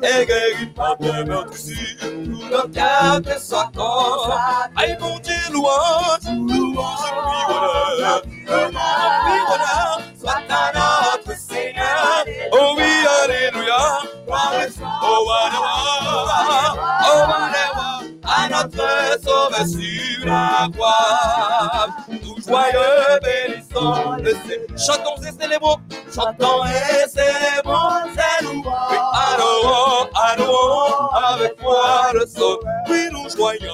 Et 0.03 0.26
guéri 0.26 0.65
par 0.76 0.97
tes 0.97 1.05
tout 1.05 2.43
le 2.49 2.67
cœur 2.74 3.39
soit 3.39 3.72
corps. 3.76 4.38
Aïe 4.76 4.97
mon 4.99 5.19
Dieu, 5.19 5.34
louange, 5.51 6.26
louange, 6.26 7.11
louange, 7.47 8.22
soit 10.19 10.41
notre 10.49 11.38
Seigneur. 11.38 12.26
Oh 12.51 12.76
oui, 12.78 12.91
alléluia, 13.24 13.99
oh 14.28 14.34
oh 15.03 15.30
à 15.32 15.80
notre 18.64 19.20
sauveur 19.24 19.66
sur 19.68 20.26
la 20.26 20.68
croix. 20.74 21.88
Nous 22.09 22.36
joyeux 22.45 23.20
bénissons 23.24 24.16
le 24.18 24.32
Seigneur. 24.32 24.78
Chantons 24.78 25.22
et 25.22 25.32
célébrons, 25.41 25.78
chantons 26.14 26.64
et 26.66 27.07
célébrons, 27.09 28.09
c'est 28.16 28.45
nous. 28.45 28.64
Oui, 28.64 28.97
adorons, 29.34 30.09
adorons 30.14 31.09
avec 31.14 31.62
moi 31.62 32.12
le 32.14 32.26
saut. 32.26 32.59
Oui, 32.89 33.07
nous 33.12 33.30
joyons. 33.30 33.72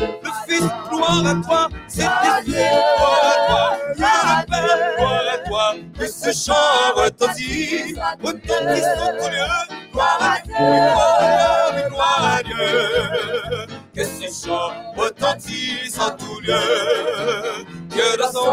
Le 0.00 0.30
Fils, 0.46 0.68
gloire 0.90 1.26
à 1.26 1.34
toi, 1.46 1.68
c'est 1.88 2.02
Dieu, 2.44 2.54
gloire 2.96 3.24
à 3.24 3.46
toi, 3.46 3.76
Dieu 3.96 4.04
le 4.04 4.50
Père, 4.50 4.96
gloire 4.98 5.27
à 5.68 6.32
chant 6.32 6.54
tout 9.18 9.28
lieu, 9.28 9.46
gloire 9.92 10.18
à 10.20 10.40
Dieu, 10.44 10.54
à 12.00 12.38
à 12.38 12.42
que 13.94 14.04
ce 14.04 14.46
chant 14.46 14.70
retentit 14.96 15.92
en 15.98 16.10
tout 16.16 16.40
lieu, 16.40 16.54
que 17.90 18.18
dans 18.18 18.32
son 18.32 18.48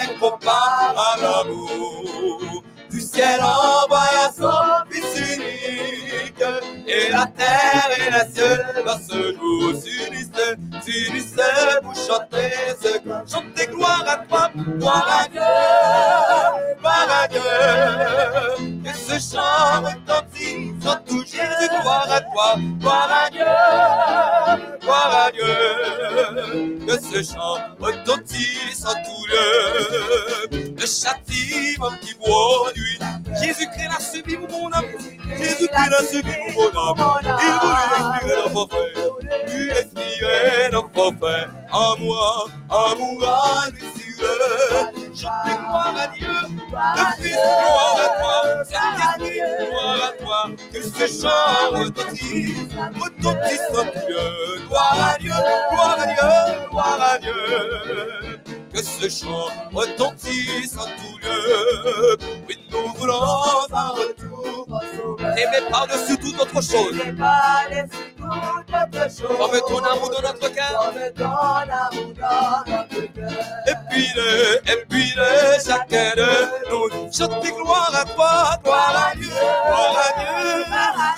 incomparable 0.00 1.24
amour, 1.40 2.62
du 2.90 3.00
ciel 3.00 3.40
envoya 3.40 4.30
son 4.36 4.50
Fils 4.90 5.36
unique, 5.36 6.44
et 6.86 7.10
la 7.10 7.26
terre 7.26 7.90
et 7.96 8.10
les 8.10 8.34
cieux 8.34 8.84
dans 8.84 8.98
ce 8.98 9.34
jour 9.34 9.72
tous 9.72 9.80
s'unissaient, 9.80 10.56
s'unissaient 10.82 11.80
pour 11.82 11.94
chanter 11.94 12.50
ce 12.82 12.98
chanter 13.32 13.66
gloire 13.66 14.04
à 14.06 14.16
toi, 14.26 14.50
gloire 14.78 15.08
à 15.08 15.28
Dieu, 15.28 15.40
à 16.84 17.28
Dieu. 17.28 17.40
Que 18.84 18.96
ce 18.96 19.34
chant 19.34 19.82
retentisse 19.82 20.86
en 20.86 20.96
tout 21.06 21.24
Jésus, 21.24 21.68
gloire 21.80 22.08
à 22.10 22.20
toi, 22.20 22.54
gloire 22.80 23.10
à 23.10 23.30
Dieu, 23.30 24.78
gloire 24.80 25.26
à 25.26 25.30
Dieu. 25.30 26.86
Que 26.86 26.92
ce 27.00 27.32
chant 27.32 27.58
retentisse 27.78 28.84
en 28.84 28.94
tout 29.04 29.26
lieu. 29.26 30.70
Le 30.78 30.86
châtiment 30.86 31.90
qui 32.00 32.14
produit. 32.14 32.98
Jésus-Christ 33.40 33.88
l'a 33.88 34.00
subi 34.00 34.36
pour 34.36 34.48
mon 34.48 34.72
âme. 34.72 34.84
Jésus-Christ 35.38 35.90
l'a 35.90 36.02
subi 36.02 36.32
pour 36.54 36.72
mon 36.72 36.80
âme. 36.80 37.20
Il 37.22 37.52
voulait 37.60 37.88
respirer 37.94 38.42
dans 38.42 38.50
forfait. 38.50 38.92
Il 39.48 39.72
respirait 39.72 40.70
dans 40.72 40.88
forfait. 40.94 41.46
En 41.72 41.96
moi, 41.98 42.46
en 42.68 42.96
moi, 42.96 43.66
lui 43.72 43.99
Chantez 45.14 45.56
gloire 45.58 45.94
à 45.96 46.06
Dieu. 46.16 46.28
Le 46.28 47.22
Fils, 47.22 47.34
gloire 47.34 47.98
à 47.98 48.08
toi. 48.20 48.64
Saint-Esprit, 48.64 49.40
gloire 49.68 50.02
à 50.04 50.22
toi. 50.22 50.50
Que 50.72 50.82
ce 50.82 51.22
chant 51.22 51.70
retentisse, 51.72 52.56
retentisse 53.00 53.68
en 53.72 53.84
Dieu. 54.06 54.26
Gloire 54.68 55.14
à 55.14 55.18
Dieu, 55.18 55.32
gloire 55.70 55.98
à 55.98 56.06
Dieu, 56.06 56.68
gloire 56.70 57.00
à 57.00 57.18
Dieu. 57.18 58.38
Que 58.72 58.82
ce 58.82 59.08
chant 59.08 59.48
retentisse 59.72 60.76
en 60.76 60.84
tout 60.84 61.18
lieu. 61.22 62.16
Oui, 62.48 62.58
nous 62.70 62.92
voulons 62.94 63.22
un 63.72 63.88
retour. 63.88 64.66
Aimer 65.20 65.70
par-dessus 65.70 66.16
toute 66.18 66.40
autre 66.40 66.62
chose. 66.62 66.96
Comme 68.30 69.60
ton 69.68 69.78
amour 69.84 70.10
dans 70.10 70.22
notre 70.22 70.48
cœur. 70.52 70.92
Et 73.66 73.74
puis 73.90 74.08
le, 74.14 74.56
et 74.70 74.84
puis 74.88 75.12
le, 75.16 75.58
chacun 75.64 76.14
de 76.16 76.70
nous. 76.70 77.12
Chantez 77.12 77.52
gloire 77.52 77.92
à 77.94 78.04
toi, 78.04 78.56
gloire 78.62 79.10
à 79.10 79.16
Dieu, 79.16 79.28
gloire 79.28 79.98
à 79.98 80.10
Dieu. 80.20 80.64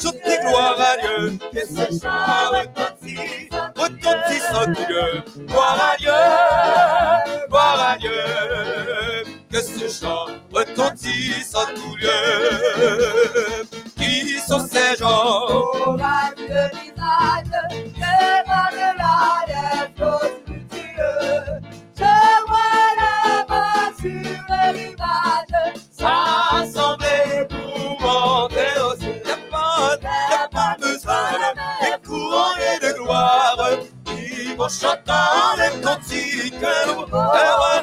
Chantez 0.02 0.38
gloire 0.46 0.80
à 0.80 0.96
Dieu. 0.96 1.38
Que 1.52 1.60
ce 1.66 1.84
chant 2.00 2.50
retentisse, 2.50 3.50
retentisse 3.76 4.50
en 4.54 4.66
lieu. 4.70 5.22
Gloire 5.46 5.92
à 5.92 5.96
Dieu, 5.98 7.46
gloire 7.48 7.88
à 7.90 7.98
Dieu. 7.98 8.71
Que 9.52 9.60
ce 9.60 9.86
chant 10.00 10.28
retentisse 10.50 11.54
en 11.54 11.66
tout 11.74 11.94
lieu. 11.96 12.08
Qui 13.98 14.38
sont 14.38 14.66
ces 14.66 14.96
gens? 14.98 15.46
Assemblés 26.04 27.46
pour 27.48 28.00
monter 28.00 28.80
au 28.80 28.96
ciel. 28.98 29.22
Y'a 29.26 29.36
pas, 29.50 29.98
y'a 30.02 30.48
pas 30.50 30.76
besoin 30.80 31.30
de 31.82 32.06
courants 32.06 32.56
de 32.82 32.92
gloire. 32.94 33.70
Ils 34.16 34.56
vont 34.56 34.68
chantant 34.68 35.56
les 35.58 35.80
cantiques. 35.82 36.54
Heureux, 36.62 37.82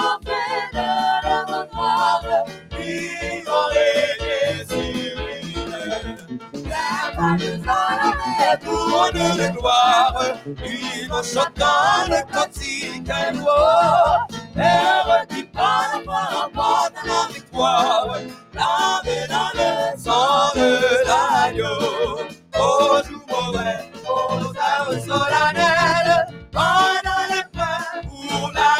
l'île. 7.37 7.61
Couronne 8.65 9.37
de 9.37 9.47
gloire, 9.57 10.23
ils 10.65 11.07
vont 11.09 11.23
chantant 11.23 12.05
le 12.09 12.21
cantique 12.33 13.11
nouveau. 13.33 13.51
Heureux 14.57 15.25
qui 15.29 15.43
parle, 15.43 16.03
remporte 16.05 16.93
la 17.05 17.33
victoire, 17.33 18.17
lavé 18.53 19.27
dans 19.29 19.51
le 19.55 19.97
sang 19.97 20.51
de 20.55 20.69
l'agneau. 21.07 22.27
Au 22.55 23.01
jour 23.07 23.23
mauvais, 23.29 23.89
aux 24.05 24.51
heures 24.57 24.99
solennelles, 25.05 26.27
pendant 26.51 27.23
les 27.29 27.45
fêtes 27.57 28.03
pour 28.09 28.51
la 28.53 28.71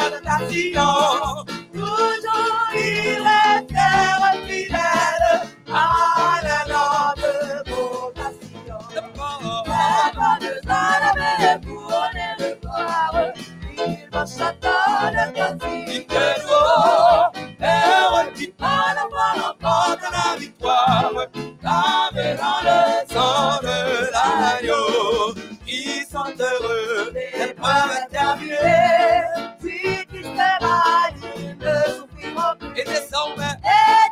Parle, 18.58 18.98
remporte 19.40 20.00
la 20.12 20.36
victoire, 20.38 21.12
lavé 21.62 22.36
dans 22.36 22.60
le 22.62 22.78
sang 23.12 23.58
de 23.62 23.78
l'agneau. 24.12 25.34
Ils 25.66 26.04
sont 26.10 26.32
heureux, 26.38 27.12
l'épreuve 27.12 27.90
est 27.98 28.08
terminée. 28.10 29.22
Si 29.60 30.06
tu 30.12 30.22
souffriront 31.96 32.56
plus. 32.58 32.80
Et 32.80 32.84
désormais, 32.84 33.56
et 33.64 34.11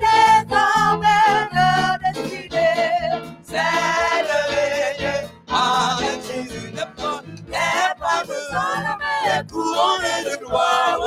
besoin 9.31 9.43
de 9.43 9.53
couronner 9.53 10.31
de 10.31 10.37
gloire. 10.45 10.99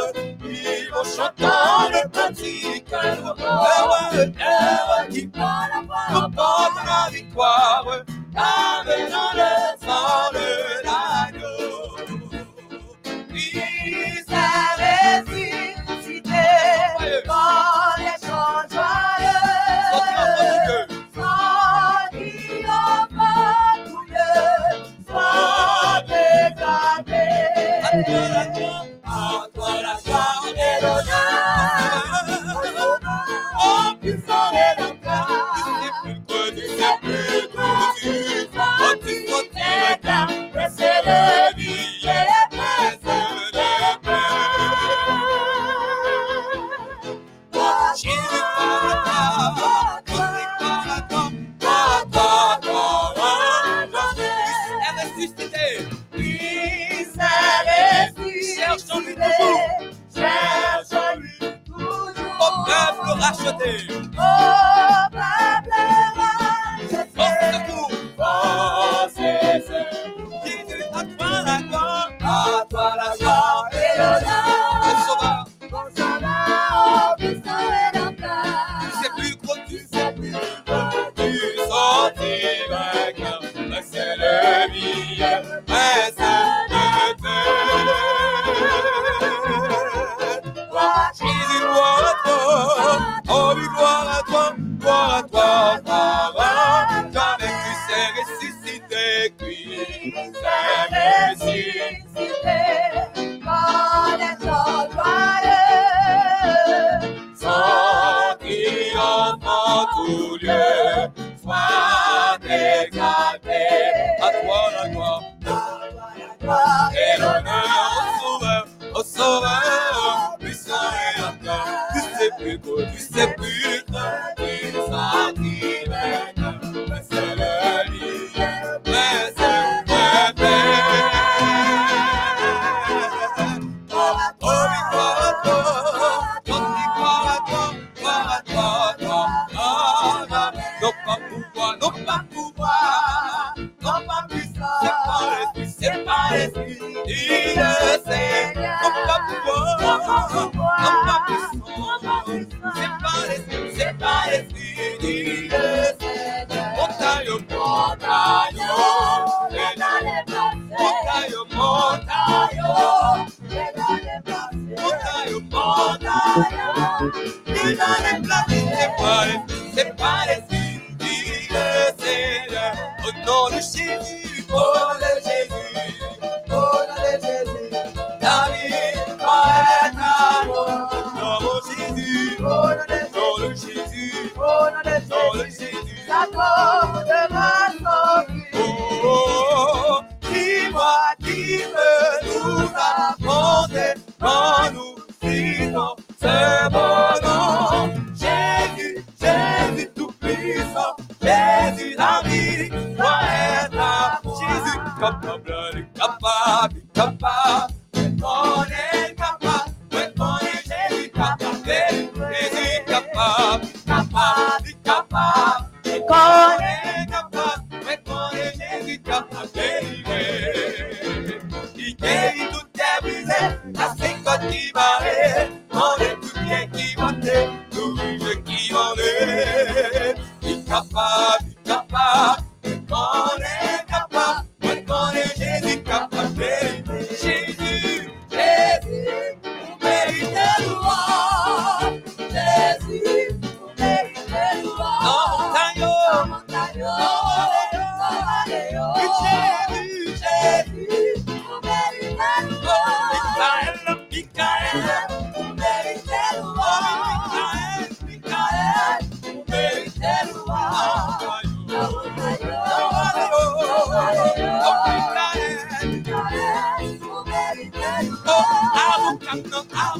Ils 0.45 0.89
vont 0.91 1.03
chantant 1.03 1.89
le 1.89 2.01
cantique 2.09 2.91
heureux, 2.91 3.35
heureux 3.39 5.07
qui 5.09 5.29
remporte 6.13 6.77
la 6.85 7.11
victoire. 7.11 7.85
Lavé 8.35 9.11
dans 9.11 9.33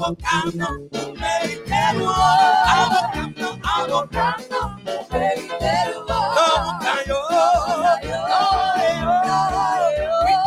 abocando 0.04 0.89
o 0.91 1.16
meu 1.18 1.45
inteiro. 1.45 2.10
Abocando, 2.68 3.47
abocando 3.64 4.60
o 4.60 4.62
meu 5.14 5.38
inteiro. 5.38 6.06
Como 6.06 6.80
caiu, 6.80 7.22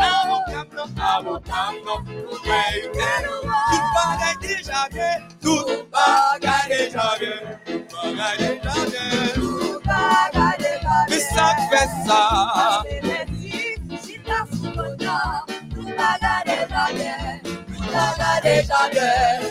abocando, 0.05 0.81
abocando 1.01 1.93
o 1.95 1.97
de 2.43 2.61
inteiro. 2.87 3.33
Tu 3.71 3.79
de 4.41 4.55
já 4.63 4.83
que, 4.91 5.11
tu 5.41 5.55
pagarei 5.91 6.91
já 6.91 7.19
que, 7.19 7.33
tu 7.65 7.79
pagarei 7.91 8.61
já 8.61 8.75
que, 8.75 9.33
tu 9.33 9.81
pagarei 9.85 10.77
já 10.83 10.97
que. 11.01 11.09
Me 11.09 11.17
de 11.19 11.25
Yeah. 18.97 19.46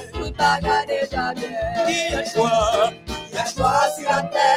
Iajuá, 1.87 2.93
Iajuá, 3.33 3.89
Ciraté, 3.95 4.51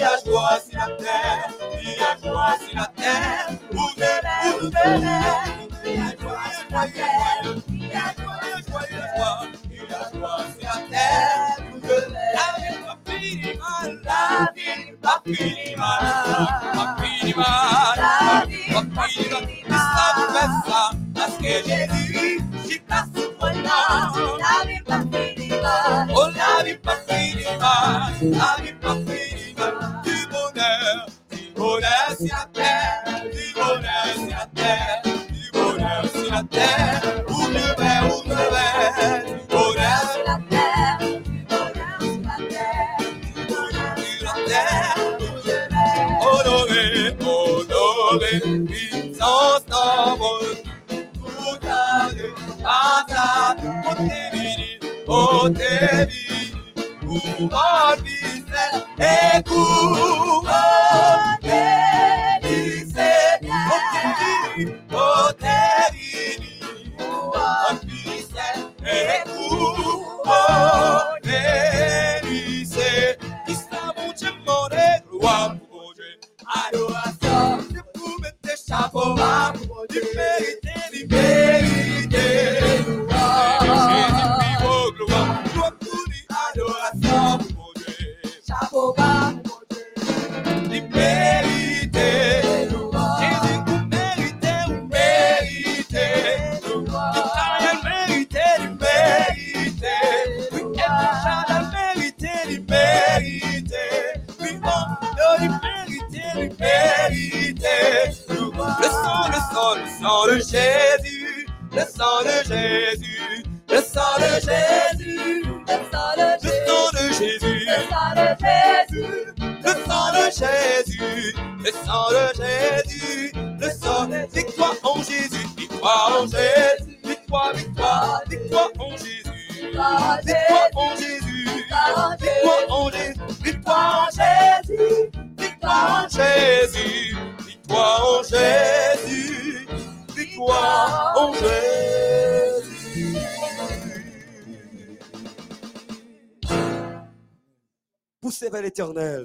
Iajuá, 0.00 0.60
se 0.60 0.76
Iajuá, 0.76 2.58
terra, 2.96 3.58
o 3.72 3.94
Veré, 3.96 4.38
o 4.54 4.70
Veré, 4.70 5.20
Iajuá, 5.84 6.44
Ciraté, 6.56 7.10
Iajuá, 7.68 8.36
Iajuá, 8.90 9.32
Iajuá, 9.70 10.32
Ciraté, 10.54 11.08
o 11.72 11.80
Veré, 11.80 12.28
a 12.36 12.58
minha 12.60 12.94
filha, 13.04 13.52
a 13.62 14.52
minha 14.54 15.20
filha, 15.24 15.53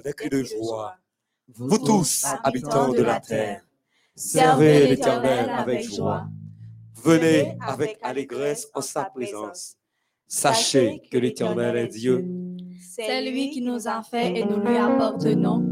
des 0.04 0.12
cris 0.12 0.28
de 0.28 0.42
joie. 0.42 0.96
Vous 1.54 1.78
tous, 1.78 2.26
habitants 2.44 2.92
de 2.92 3.02
la 3.02 3.20
terre, 3.20 3.62
servez 4.14 4.86
l'éternel 4.86 5.50
avec 5.50 5.82
joie. 5.82 6.26
Venez 7.02 7.56
avec 7.60 7.98
allégresse 8.02 8.68
en 8.74 8.80
sa 8.80 9.04
présence. 9.04 9.76
Sachez 10.28 11.02
que 11.10 11.18
l'éternel 11.18 11.76
est 11.76 11.88
Dieu. 11.88 12.24
C'est 12.94 13.22
lui 13.22 13.50
qui 13.50 13.62
nous 13.62 13.88
a 13.88 14.02
fait 14.02 14.38
et 14.38 14.44
nous 14.44 14.60
lui 14.60 14.76
appartenons. 14.76 15.66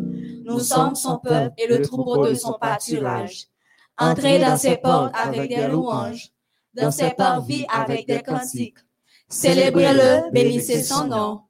Nous 0.45 0.61
sommes 0.61 0.95
son 0.95 1.19
peuple 1.19 1.55
et 1.59 1.67
le 1.67 1.83
troupeau 1.83 2.27
de 2.27 2.35
son 2.35 2.55
pâturage. 2.55 3.47
Entrez 3.99 4.39
dans 4.39 4.57
ses 4.57 4.77
portes 4.77 5.15
avec 5.15 5.51
des 5.51 5.69
louanges, 5.69 6.33
dans 6.75 6.91
ses 6.91 7.11
parvis 7.11 7.67
avec 7.69 8.07
des 8.07 8.23
cantiques. 8.23 8.79
Célébrez-le, 9.29 10.31
bénissez 10.33 10.83
son 10.83 11.07
nom, 11.07 11.41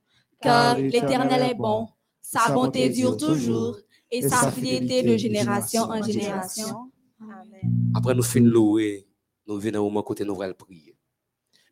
car 0.41 0.77
l'Éternel 0.77 1.51
est 1.51 1.55
bon, 1.55 1.89
sa 2.31 2.53
bonté 2.53 2.91
dure 2.91 3.17
toujours 3.17 3.79
et 4.11 4.29
sa 4.29 4.53
fidélité 4.53 5.03
de 5.03 5.17
génération 5.17 5.85
en 5.85 6.03
génération. 6.03 6.91
Amen. 7.21 7.93
Après 7.95 8.15
nous 8.15 8.23
finissons 8.23 8.53
louer, 8.53 9.07
nous 9.47 9.59
venons 9.59 9.81
au 9.81 9.85
moment 9.85 10.03
côté 10.03 10.25
nous 10.25 10.41
allons 10.43 10.53
prier. 10.53 10.95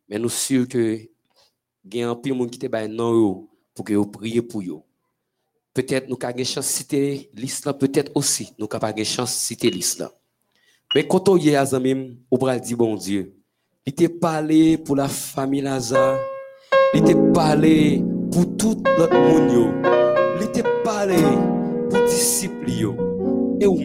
Mais 0.09 0.17
nous 0.17 0.29
sûrs 0.29 0.67
que 0.67 0.99
il 1.89 1.95
y 1.95 2.01
a 2.01 2.09
un 2.09 2.15
peu 2.15 2.29
de 2.29 2.33
monde 2.33 2.49
qui 2.49 2.57
te 2.57 2.65
bail 2.65 2.89
non 2.89 3.47
pour 3.73 3.85
que 3.85 3.93
vous 3.93 4.07
priez 4.07 4.41
pour 4.41 4.61
eux. 4.61 4.81
Peut-être 5.75 6.09
nous 6.09 6.17
avons 6.19 6.37
une 6.37 6.45
chance 6.45 6.65
de 6.65 6.71
citer 6.71 7.29
l'islam, 7.35 7.77
peut-être 7.77 8.11
aussi 8.15 8.49
nous 8.57 8.67
avons 8.71 8.97
une 8.97 9.05
chance 9.05 9.31
de 9.31 9.39
citer 9.39 9.69
l'islam. 9.69 10.09
Mais 10.95 11.07
quand 11.07 11.29
on 11.29 11.37
y 11.37 11.49
est 11.49 11.55
à 11.55 11.65
Zamim, 11.65 12.15
on 12.31 12.37
va 12.37 12.57
dire 12.57 12.77
bon 12.77 12.95
Dieu, 12.95 13.37
il 13.85 13.93
t'a 13.93 14.09
parlé 14.09 14.79
pour 14.79 14.95
la 14.95 15.07
famille 15.07 15.61
Lazare, 15.61 16.19
il 16.95 17.03
t'a 17.03 17.15
parlé 17.31 18.03
pour 18.31 18.57
tout 18.57 18.83
l'autre 18.97 19.13
monde, 19.13 19.96
pour 20.87 21.05
les 21.05 22.05
disciples, 22.07 22.69
yo. 22.69 22.95
et 23.59 23.67
ou 23.67 23.77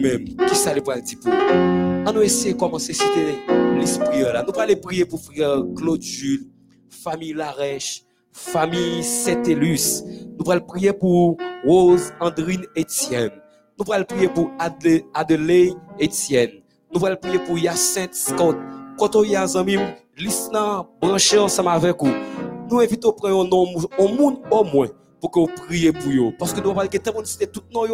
ça 0.53 0.73
le 0.73 0.81
va 0.81 1.01
dire 1.01 1.19
pour 1.21 1.33
nous? 1.33 2.09
On 2.09 2.11
va 2.13 2.23
essayer 2.23 2.53
de 2.53 2.59
commencer 2.59 2.91
à 2.91 2.93
citer 2.93 3.39
l'esprit 3.77 4.21
là. 4.21 4.43
Nous 4.43 4.51
allons 4.53 4.59
aller 4.59 4.75
prier 4.77 5.03
pour 5.03 5.19
frère 5.19 5.63
Claude 5.75 6.01
Jules, 6.01 6.47
famille 6.89 7.33
Larèche, 7.33 8.03
famille 8.31 9.03
Saint-Élus. 9.03 10.03
Nous 10.39 10.49
allons 10.51 10.65
prier 10.65 10.93
pour 10.93 11.37
Rose 11.65 12.13
Andrine 12.21 12.65
Etienne. 12.77 13.31
Nous 13.77 13.91
allons 13.93 14.05
prier 14.05 14.29
pour 14.29 14.51
Adela- 14.59 15.01
Adelaide 15.13 15.73
Etienne. 16.01 16.51
Nous 16.93 17.05
allons 17.05 17.17
prier 17.17 17.39
pour 17.39 17.57
Yacinthe 17.57 18.13
Scott. 18.15 18.55
Quand 18.97 19.15
on 19.15 19.23
y 19.23 19.35
a 19.35 19.43
un 19.43 20.85
branché 21.01 21.37
ensemble 21.37 21.69
avec 21.69 21.95
vous. 21.99 22.13
Nous 22.69 22.79
invitons 22.79 23.09
à 23.09 23.13
prendre 23.13 23.49
monde 23.49 24.39
au 24.47 24.63
moins, 24.63 24.87
pour 25.23 25.31
que 25.31 25.39
vous 25.39 25.47
priez 25.67 25.93
pour 25.93 26.11
eux. 26.11 26.33
Parce 26.37 26.51
que 26.51 26.59
nous 26.59 26.71
allons 26.71 26.89
pas 26.89 27.23
citer 27.23 27.47
tout 27.47 27.63
nom, 27.71 27.85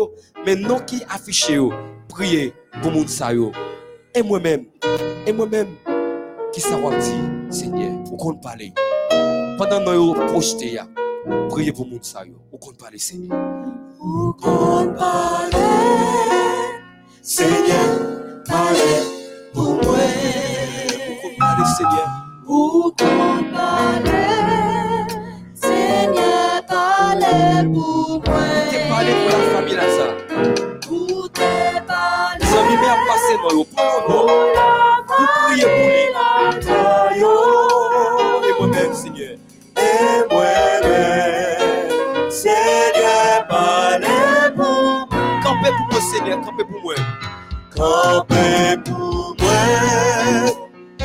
mais 0.44 0.56
non 0.56 0.80
qui 0.80 1.04
affiché, 1.08 1.60
priez 2.08 2.56
pour 2.82 2.92
monde 2.92 3.08
ça. 3.08 3.32
Et 4.16 4.24
moi-même, 4.24 4.66
et 5.28 5.32
moi-même, 5.32 5.68
qui 6.52 6.60
va 6.62 6.98
dire, 6.98 7.14
Seigneur, 7.52 7.92
vous 8.06 8.18
compte 8.18 8.42
parler. 8.42 8.74
Pendant 9.60 9.80
que 9.86 9.96
nous 9.96 10.16
projeté, 10.26 10.80
priez 11.50 11.72
pour 11.72 11.86
monde 11.86 12.04
ça. 12.04 12.24
Vous 12.52 12.58
compte 12.58 12.80
parler, 12.80 12.98
Seigneur. 12.98 13.38
Vous 14.00 14.34
compte 14.34 14.96
parler, 14.96 15.56
Seigneur, 17.22 18.42
parlez 18.48 19.04
pour 19.54 19.76
moi. 19.76 19.98
Vous 21.08 21.16
compte 21.22 21.38
parler, 21.38 21.66
Seigneur. 21.78 22.10
Vous 22.48 22.92
compte 22.98 23.52
parler, 23.52 24.19
pour 28.22 28.34
moi. 28.34 28.42
Vous 28.72 28.90
parlez 28.90 29.14
pour 29.14 29.30
la 29.30 29.40
famille. 29.56 29.78
Vous 30.90 31.28
te 31.28 31.40
parlez, 31.88 32.40
Les 32.40 32.58
amis, 32.58 32.78
passer, 33.08 33.38
non, 33.38 33.52
yo. 33.58 33.64
Prenons, 33.76 34.26
non. 34.28 34.28
Vous 35.08 35.28
priez 35.48 35.64
pour 35.64 35.88
lui. 35.88 37.24
Moi-même, 38.60 38.94
Seigneur. 38.94 39.36
Et 39.78 40.24
pour 40.30 40.34
moi. 40.34 41.58
Campez 45.44 45.72
pour 45.78 45.88
moi, 45.92 46.02
Seigneur. 46.02 46.38
Campez 46.42 46.66
pour 46.66 46.82
moi. 46.82 46.96
Campez 47.76 48.78
pour 48.86 49.36
moi, 49.40 49.60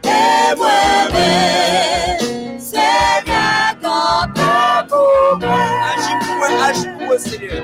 Et 0.03 0.55
moi-même, 0.57 2.19
Seigneur, 2.59 3.69
campez 3.81 4.87
pour 4.89 5.47
moi. 5.47 5.59
Agis 5.93 6.17
pour 6.25 6.35
moi, 6.37 6.47
agis 6.67 6.87
pour 6.97 7.05
moi, 7.05 7.17
Seigneur. 7.19 7.63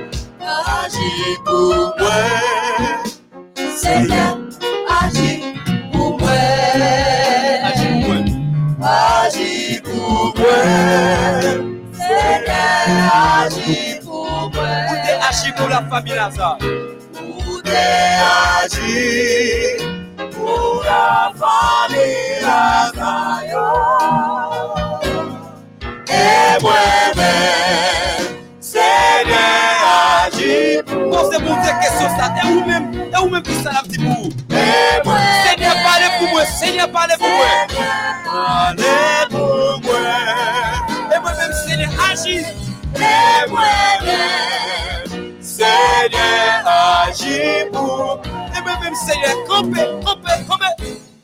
Agis 0.86 1.38
pour 1.46 1.96
moi, 2.00 2.18
Seigneur, 3.76 4.38
agis 5.02 5.40
pour 5.92 6.20
aji 13.44 14.00
pou 14.04 14.50
mwen. 14.54 14.86
Ou 14.90 14.96
te 15.06 15.14
aji 15.28 15.52
pou 15.58 15.68
la 15.68 15.82
fami 15.90 16.16
Lazare 16.16 16.72
Ou 17.22 17.62
te 17.66 17.84
aji 18.28 19.04
pou 20.36 20.82
la 20.88 21.32
fami 21.40 22.08
Lazare 22.44 23.64
E 26.08 26.24
mwen 26.64 27.20
men 27.20 28.32
se 28.64 28.90
ne 29.28 29.44
aji 29.92 30.82
pou 30.88 30.96
bon, 30.96 31.12
bon, 31.12 31.12
mwen 31.12 31.14
Non 31.14 31.32
se 31.32 31.44
moun 31.44 31.60
te 31.66 31.72
kesyon 31.84 32.18
sa, 32.18 32.32
e 32.40 32.48
ou 32.52 32.66
men, 32.68 32.90
e 33.10 33.18
ou 33.20 33.30
men 33.30 33.44
pi 33.44 33.60
sa 33.60 33.76
la 33.76 33.84
pti 33.88 34.00
pou? 34.04 34.32
E 34.54 34.66
mwen 35.04 35.20
men 35.20 35.40
se 35.44 35.56
ne 35.60 35.78
pale 35.84 36.12
pou 36.18 36.32
mwen, 36.32 36.52
se 36.60 36.76
ne 36.78 36.92
pale 36.96 37.20
pou 37.20 37.32
mwen. 37.38 37.63
Et 48.84 48.86
moi-même, 48.90 48.96
Seigneur, 48.96 49.44
campez, 49.48 49.88
campez, 50.04 50.44
campez. 50.48 50.76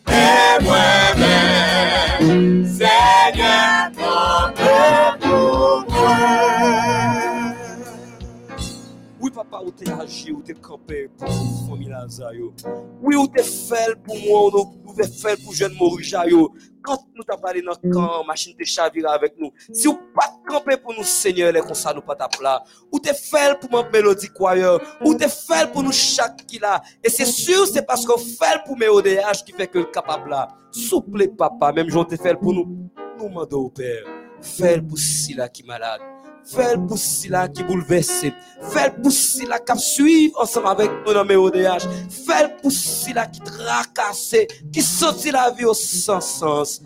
Et 0.08 0.64
moi-même, 0.64 2.66
Seigneur, 2.66 3.92
campez 3.98 5.18
pour 5.20 5.84
moi. 5.90 6.16
Oui, 9.20 9.30
papa, 9.32 9.60
ou 9.66 9.72
t'es 9.72 9.92
agi, 9.92 10.32
ou 10.32 10.42
t'es 10.42 10.54
campé 10.54 11.10
pour 11.18 11.28
la 11.28 11.34
famille 11.70 11.90
Lazare. 11.90 12.34
yo. 12.34 12.54
Oui, 13.02 13.16
ou 13.16 13.28
t'es 13.28 13.44
fait 13.44 13.94
pour 14.06 14.16
moi, 14.18 14.48
ou 14.48 14.52
ou 14.58 14.66
t'es 14.96 15.08
fait 15.08 15.42
pour 15.44 15.54
jeune 15.54 15.74
Morija. 15.74 16.24
Quand 16.82 16.98
nous 17.16 17.24
t'avons 17.24 17.42
parlé 17.42 17.62
dans 17.62 17.74
le 17.84 17.92
camp, 17.92 18.24
machine 18.26 18.56
te 18.56 18.64
chavira 18.64 19.12
avec 19.14 19.36
nous. 19.38 19.52
Si 19.74 19.88
ou 19.88 19.94
pas 20.16 20.34
camper 20.48 20.78
pour 20.78 20.94
nous, 20.94 21.04
Seigneur, 21.04 21.52
les 21.52 21.62
ça, 21.74 21.94
nous 21.94 22.02
pas 22.02 22.16
plat. 22.16 22.64
Ou 22.92 23.00
t'es 23.00 23.14
fait 23.14 23.60
pour 23.60 23.70
mon 23.72 23.90
mélodie 23.90 24.30
choir. 24.30 24.80
Ou 25.04 25.14
t'es 25.14 25.28
fait 25.28 25.72
pour 25.72 25.84
nous 25.84 25.92
chaque 25.92 26.46
qui 26.46 26.60
là. 26.60 26.82
Et 27.04 27.10
c'est 27.10 27.26
sûr, 27.26 27.68
c'est 27.68 27.86
parce 27.86 28.06
qu'on 28.06 28.18
fait 28.18 28.64
pour 28.66 28.78
mes 28.78 28.88
ODH 28.88 29.44
qui 29.46 29.52
fait 29.52 29.68
que 29.68 29.80
le 29.80 29.86
capable 29.86 30.30
là. 30.30 30.48
Souple, 30.72 31.28
papa, 31.30 31.72
même 31.74 31.90
j'en 31.90 32.06
t'ai 32.06 32.18
fait 32.18 32.36
pour 32.36 32.54
nous. 32.54 32.90
Nous 33.20 33.30
mandons 33.30 33.60
au 33.60 33.70
Père. 33.70 34.04
Fais 34.42 34.82
pour 34.82 34.98
Sila 34.98 35.50
qui 35.50 35.64
malade. 35.64 36.02
Fait 36.46 36.76
le 36.76 37.30
la 37.30 37.48
qui 37.48 37.64
bouleverse. 37.64 38.26
Fait 38.62 38.96
le 38.96 39.02
pouce 39.02 39.40
qui 39.40 39.80
suivent 39.80 40.32
ensemble 40.38 40.68
avec 40.68 40.92
nous 41.06 41.14
dans 41.14 41.26
mes 41.26 41.36
ODH. 41.36 41.88
Fait 42.10 42.56
le 42.64 43.14
la 43.14 43.28
qui 43.28 43.40
tracasse. 43.42 44.36
Qui 44.72 44.82
sorti 44.82 45.32
la 45.32 45.52
vie 45.52 45.66
au 45.66 45.74
sens 45.74 46.40
sens, 46.40 46.82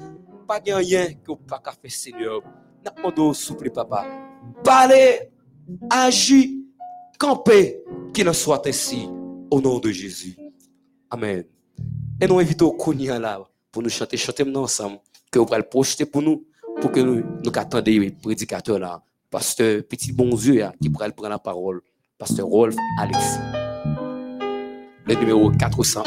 Pas 0.48 0.60
de 0.60 0.74
rien 0.74 1.08
que 1.14 1.28
vous 1.28 1.34
ne 1.34 1.38
pouvez 1.38 1.48
pas 1.48 1.62
faire, 1.82 1.92
Seigneur. 1.92 2.42
Nous 2.86 2.92
demandons 2.92 3.32
à 3.32 3.70
papa, 3.74 4.06
de 4.58 4.62
parler, 4.62 5.32
de 5.68 5.88
agir, 5.90 6.50
de 6.50 7.18
camper. 7.18 7.84
qu'il 8.14 8.28
en 8.28 8.34
soit 8.34 8.66
ainsi. 8.68 9.08
Au 9.50 9.62
nom 9.62 9.80
de 9.80 9.92
Jésus. 9.92 10.36
Amen. 11.10 11.46
Et 12.20 12.28
nous 12.28 12.40
invitons 12.40 12.72
à 12.72 13.38
vous 13.38 13.46
pour 13.72 13.84
nous 13.84 13.90
chanter 13.90 14.18
chanter 14.18 14.44
ensemble. 14.56 15.00
Que 15.32 15.40
vous 15.40 15.46
pouvez 15.46 15.58
nous 15.60 15.64
projeter 15.64 16.06
pour 16.06 16.22
nous. 16.22 16.46
Pour 16.82 16.92
que 16.92 17.00
nous 17.00 17.24
nous 17.44 17.52
attendions 17.56 18.02
les 18.02 18.12
prédicateurs 18.12 19.02
pasteur 19.34 19.82
Petit 19.90 20.14
Bon 20.14 20.36
Dieu 20.36 20.64
hein, 20.64 20.72
qui 20.80 20.92
pourra 20.92 21.10
prendre 21.10 21.30
la 21.30 21.40
parole, 21.40 21.82
pasteur 22.20 22.46
Rolf 22.46 22.76
Alex. 23.00 23.40
Le 25.08 25.16
numéro 25.16 25.50
401. 25.50 26.04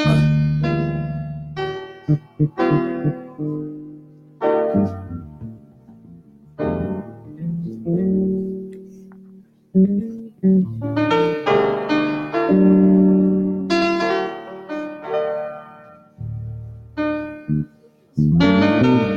Mm-hmm. 18.19 19.16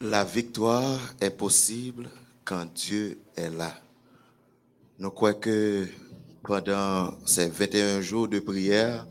La 0.00 0.22
victoire 0.22 1.00
est 1.20 1.30
possible 1.30 2.08
quand 2.44 2.72
Dieu 2.72 3.18
est 3.34 3.50
là. 3.50 3.74
Nous 5.00 5.10
croyons 5.10 5.40
que 5.40 5.88
pendant 6.44 7.18
ces 7.26 7.48
21 7.48 8.00
jours 8.00 8.28
de 8.28 8.38
prière, 8.38 9.08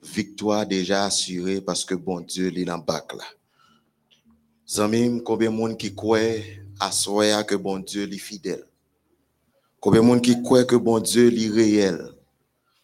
victoire 0.00 0.64
déjà 0.64 1.06
assurée 1.06 1.60
parce 1.60 1.84
que 1.84 1.96
bon 1.96 2.20
Dieu 2.20 2.56
est 2.56 2.64
dans 2.64 2.76
le 2.76 2.84
bac 2.84 3.12
là. 3.14 3.24
Zamim, 4.68 5.18
combien 5.24 5.50
de 5.50 5.56
monde 5.56 5.76
qui 5.76 5.92
croit 5.92 6.20
à 6.78 6.92
soi 6.92 7.42
que 7.42 7.56
bon 7.56 7.80
Dieu 7.80 8.04
est 8.04 8.18
fidèle? 8.18 8.64
Combien 9.80 10.02
de 10.02 10.06
monde 10.06 10.22
qui 10.22 10.40
croit 10.40 10.64
que 10.64 10.76
bon 10.76 11.00
Dieu 11.00 11.36
est 11.36 11.48
réel? 11.48 12.00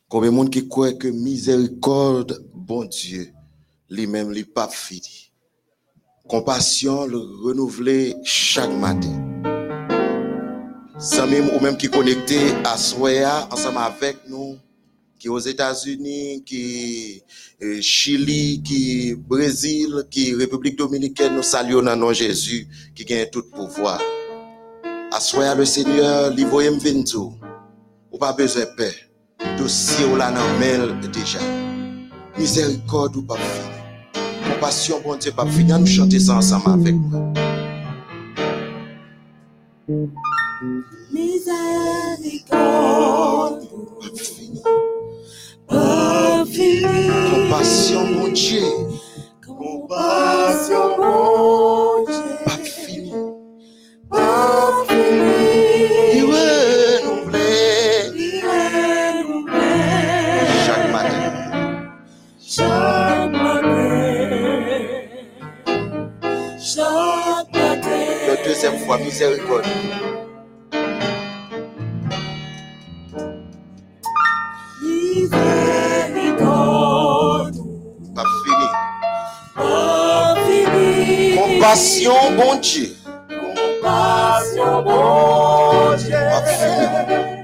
Combien 0.09 0.33
de 0.33 0.35
monde 0.35 0.51
qui 0.51 0.67
croit 0.67 0.93
que 0.93 1.07
miséricorde, 1.07 2.45
bon 2.53 2.85
Dieu, 2.85 3.33
lui-même, 3.89 4.33
lui 4.33 4.45
pas 4.45 4.69
fini? 4.69 5.28
Compassion 6.29 7.07
le 7.07 7.17
renouveler 7.43 8.15
chaque 8.23 8.71
matin. 8.71 9.17
Samim 10.99 11.49
ou 11.57 11.61
même 11.61 11.79
qui 11.79 11.89
connecté 11.89 12.39
à 12.65 12.77
Soya 12.77 13.49
ensemble 13.51 13.79
avec 13.79 14.19
nous, 14.29 14.59
qui 15.19 15.31
aux 15.31 15.39
États-Unis, 15.39 16.43
qui 16.45 17.23
euh, 17.63 17.81
Chili, 17.81 18.63
qui 18.63 19.15
Brésil, 19.15 20.05
qui 20.11 20.35
République 20.35 20.77
dominicaine, 20.77 21.35
nous 21.35 21.43
saluons 21.43 21.83
dans 21.83 21.97
nom 21.97 22.13
Jésus 22.13 22.69
qui 22.95 23.07
gagne 23.07 23.31
tout 23.33 23.45
pouvoir. 23.45 23.99
À 25.11 25.21
Soya 25.21 25.55
le 25.55 25.65
Seigneur, 25.65 26.31
li 26.31 26.45
voye 26.45 26.71
m'vintou. 26.71 27.33
Ou 28.13 28.19
pas 28.19 28.35
besoin 28.35 28.65
de 28.65 28.71
paix. 28.77 28.95
Dossier 29.57 30.05
ou 30.05 30.17
la 30.17 30.31
nan 30.31 31.01
déjà. 31.11 31.39
Miséricorde 32.37 33.17
ou 33.17 33.23
pas 33.23 33.37
fini. 33.37 33.78
Compassion, 34.61 35.01
bon 35.05 35.17
Dieu, 35.17 35.31
pas 35.31 35.47
fini. 35.47 35.73
À 35.73 35.79
Nous 35.79 35.87
chanter 35.87 36.19
ça 36.19 36.35
ensemble 36.35 36.81
avec 36.81 36.95
moi. 36.97 37.33
Miséricorde, 42.29 43.63
Pas 44.01 44.17
fini. 44.17 44.63
pas 45.67 46.45
fini. 46.47 46.83
Compassion, 47.31 48.05
mon 48.07 48.29
Dieu, 48.29 48.63
Compassion, 49.47 50.97
mon 50.99 52.05
Dieu, 52.05 52.38
deuxième 68.97 69.39
fois, 69.39 69.61
miséricorde. 69.61 69.65
Miséricorde, 76.29 77.57
Pas 78.15 78.25
fini. 78.45 78.69
pas 79.55 80.35
fini. 80.47 81.37
Compassion, 81.37 82.33
bon 82.37 82.55
Dieu, 82.61 82.89
Compassion, 83.29 84.83
mon 84.83 85.97
Dieu, 85.97 86.11
pas 86.13 86.43
fini. 86.47 87.38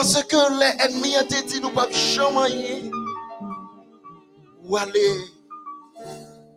Parce 0.00 0.24
que 0.24 0.58
les 0.58 0.82
ennemis 0.82 1.14
ont 1.14 1.46
dit 1.46 1.60
nous 1.60 1.68
pas 1.68 1.86
jamais 1.92 2.90
ou 4.64 4.74
aller 4.74 5.14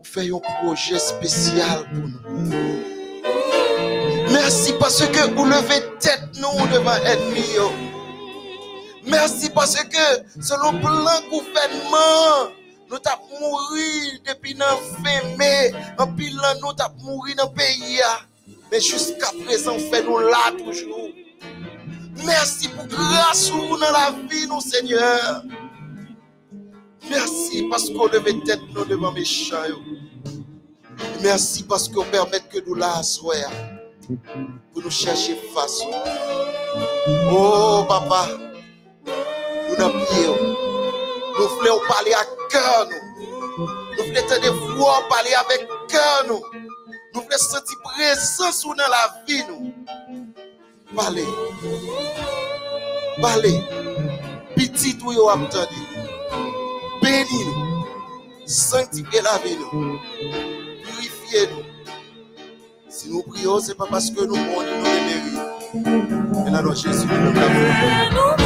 faire 0.01 0.35
un 0.35 0.63
projet 0.63 0.97
spécial 0.97 1.83
pour 1.89 2.07
nous. 2.37 2.79
Merci 4.31 4.71
parce 4.79 5.05
que 5.05 5.29
vous 5.35 5.43
levez 5.43 5.83
tête 5.99 6.23
nous 6.37 6.67
devant 6.67 6.95
l'ennemi. 7.03 7.43
Merci 9.05 9.49
parce 9.49 9.75
que 9.75 10.41
selon 10.41 10.79
plan 10.79 11.19
gouvernement, 11.29 12.49
nous 12.89 12.95
avons 12.95 13.39
mouru 13.41 14.21
depuis 14.25 14.53
la 14.53 14.67
fin 15.03 15.37
mai. 15.37 15.73
En 15.97 16.07
pile, 16.07 16.39
nous 16.61 16.69
avons 16.79 17.03
mouru 17.03 17.35
dans 17.35 17.49
le 17.49 17.55
pays. 17.55 17.99
Mais 18.71 18.79
jusqu'à 18.79 19.31
présent, 19.45 19.77
fait 19.91 20.01
nous 20.03 20.19
là 20.19 20.53
toujours. 20.57 21.09
Merci 22.18 22.68
pour 22.70 22.86
grâce 22.88 23.51
ou 23.51 23.78
dans 23.78 23.91
la 23.91 24.11
vie, 24.30 24.47
nous, 24.47 24.61
Seigneur. 24.61 25.43
Merci 27.09 27.64
parce 27.70 27.89
qu'on 27.89 28.07
levait 28.07 28.39
tête 28.45 28.61
nous 28.74 28.86
devant 28.86 29.11
mes 29.11 29.22
méchants. 29.22 29.57
Merci 31.22 31.64
parce 31.64 31.89
qu'on 31.89 32.03
permet 32.05 32.40
que 32.40 32.60
nous 32.65 32.76
la 32.76 33.02
pour 34.73 34.84
nous 34.84 34.90
chercher 34.90 35.35
façon. 35.53 35.90
Oh, 37.31 37.85
papa, 37.88 38.27
nous 39.06 39.76
prié. 39.76 40.27
Nous 41.40 41.48
voulons 41.48 41.80
parler 41.88 42.14
à 42.14 42.26
cœur, 42.49 42.88
nous. 42.90 43.65
Nous 43.98 44.03
voulons 44.03 44.27
te 44.27 45.10
parler 45.10 45.34
avec 45.34 45.68
cœur, 45.88 46.26
nous. 46.27 46.41
Nous 47.14 47.22
voulons 47.22 47.38
sentir 47.38 47.77
présence 47.84 48.64
dans 48.64 48.76
la 48.76 49.23
vie, 49.27 49.44
nous. 49.48 49.73
Parlez. 50.95 51.26
Parlez. 53.22 53.61
Petit 54.56 54.98
ou 55.06 55.11
yo 55.11 55.30
entendu. 55.30 55.82
Bénis 57.02 57.45
nous. 57.45 57.86
Sanctifiez 58.45 59.22
la 59.22 59.38
vie, 59.40 59.57
nous. 59.57 59.99
Purifiez-nous. 60.84 61.64
Si 62.90 63.10
nous 63.10 63.24
prions, 63.24 63.60
ce 63.60 63.70
n'est 63.70 63.76
pas 63.76 63.88
parce 63.90 64.11
que 64.11 64.22
nous 64.22 64.36
bons, 64.36 64.61
nous 64.61 64.82
méritons. 64.84 66.44
Mais 66.45 66.52
là, 66.52 66.61
Jésus, 66.76 67.07
nous 67.07 67.34
l'avons. 67.34 68.43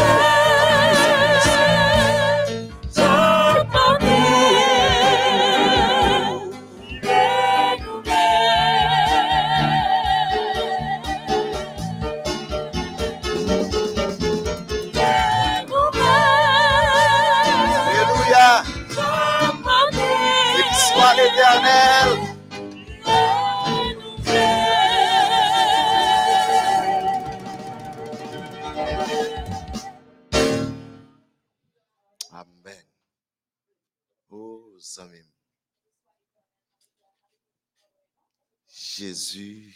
Jésus, 39.37 39.75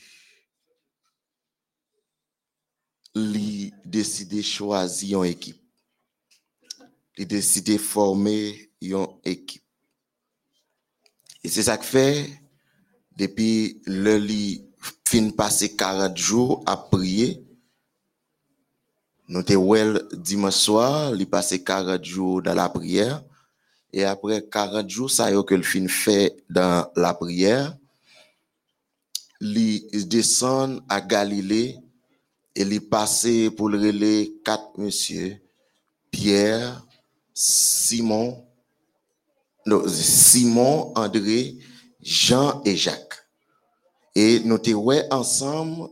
lui 3.13 3.73
décidé 3.85 4.41
choisir 4.41 5.23
une 5.23 5.29
équipe. 5.29 5.61
Il 7.17 7.27
décidé 7.27 7.77
former 7.77 8.71
une 8.81 9.05
équipe. 9.23 9.63
Et 11.43 11.49
c'est 11.49 11.63
ça 11.63 11.77
que 11.77 11.85
fait, 11.85 12.41
depuis 13.15 13.81
le 13.85 14.17
lit 14.17 14.65
fin 15.05 15.29
passé 15.29 15.75
40 15.75 16.17
jours 16.17 16.63
à 16.65 16.77
prier, 16.77 17.45
nous 19.27 19.43
te 19.43 19.53
well 19.53 20.07
dimanche 20.13 20.55
soir, 20.55 21.13
il 21.15 21.29
passé 21.29 21.63
40 21.63 22.03
jours 22.03 22.41
dans 22.41 22.55
la 22.55 22.69
prière. 22.69 23.23
Et 23.93 24.05
après 24.05 24.47
40 24.47 24.89
jours, 24.89 25.11
ça 25.11 25.29
y 25.29 25.35
est 25.35 25.45
que 25.45 25.55
le 25.55 25.63
fin 25.63 25.88
fait 25.88 26.43
dans 26.49 26.89
la 26.95 27.13
prière, 27.13 27.77
il 29.41 30.07
descend 30.07 30.81
à 30.88 31.01
Galilée 31.01 31.77
et 32.55 32.61
il 32.61 32.81
passé 32.81 33.49
pour 33.49 33.69
le 33.69 33.80
relais 33.80 34.31
quatre 34.43 34.77
messieurs, 34.77 35.38
Pierre, 36.11 36.85
Simon, 37.34 38.45
Simon, 39.88 40.93
André, 40.95 41.57
Jean 42.01 42.61
et 42.65 42.76
Jacques. 42.76 43.26
Et 44.13 44.41
nous 44.41 44.57
te 44.57 44.72
ensemble 45.13 45.89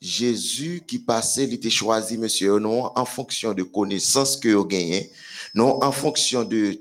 Jésus 0.00 0.82
qui 0.86 0.98
passait, 0.98 1.44
il 1.44 1.54
était 1.54 1.70
choisi, 1.70 2.16
monsieur, 2.18 2.58
non 2.58 2.90
en 2.96 3.04
fonction 3.04 3.52
de 3.52 3.62
connaissances 3.62 4.36
que 4.36 4.48
vous 4.48 4.64
gagnez, 4.64 5.10
non 5.54 5.82
en 5.82 5.92
fonction 5.92 6.44
de 6.44 6.80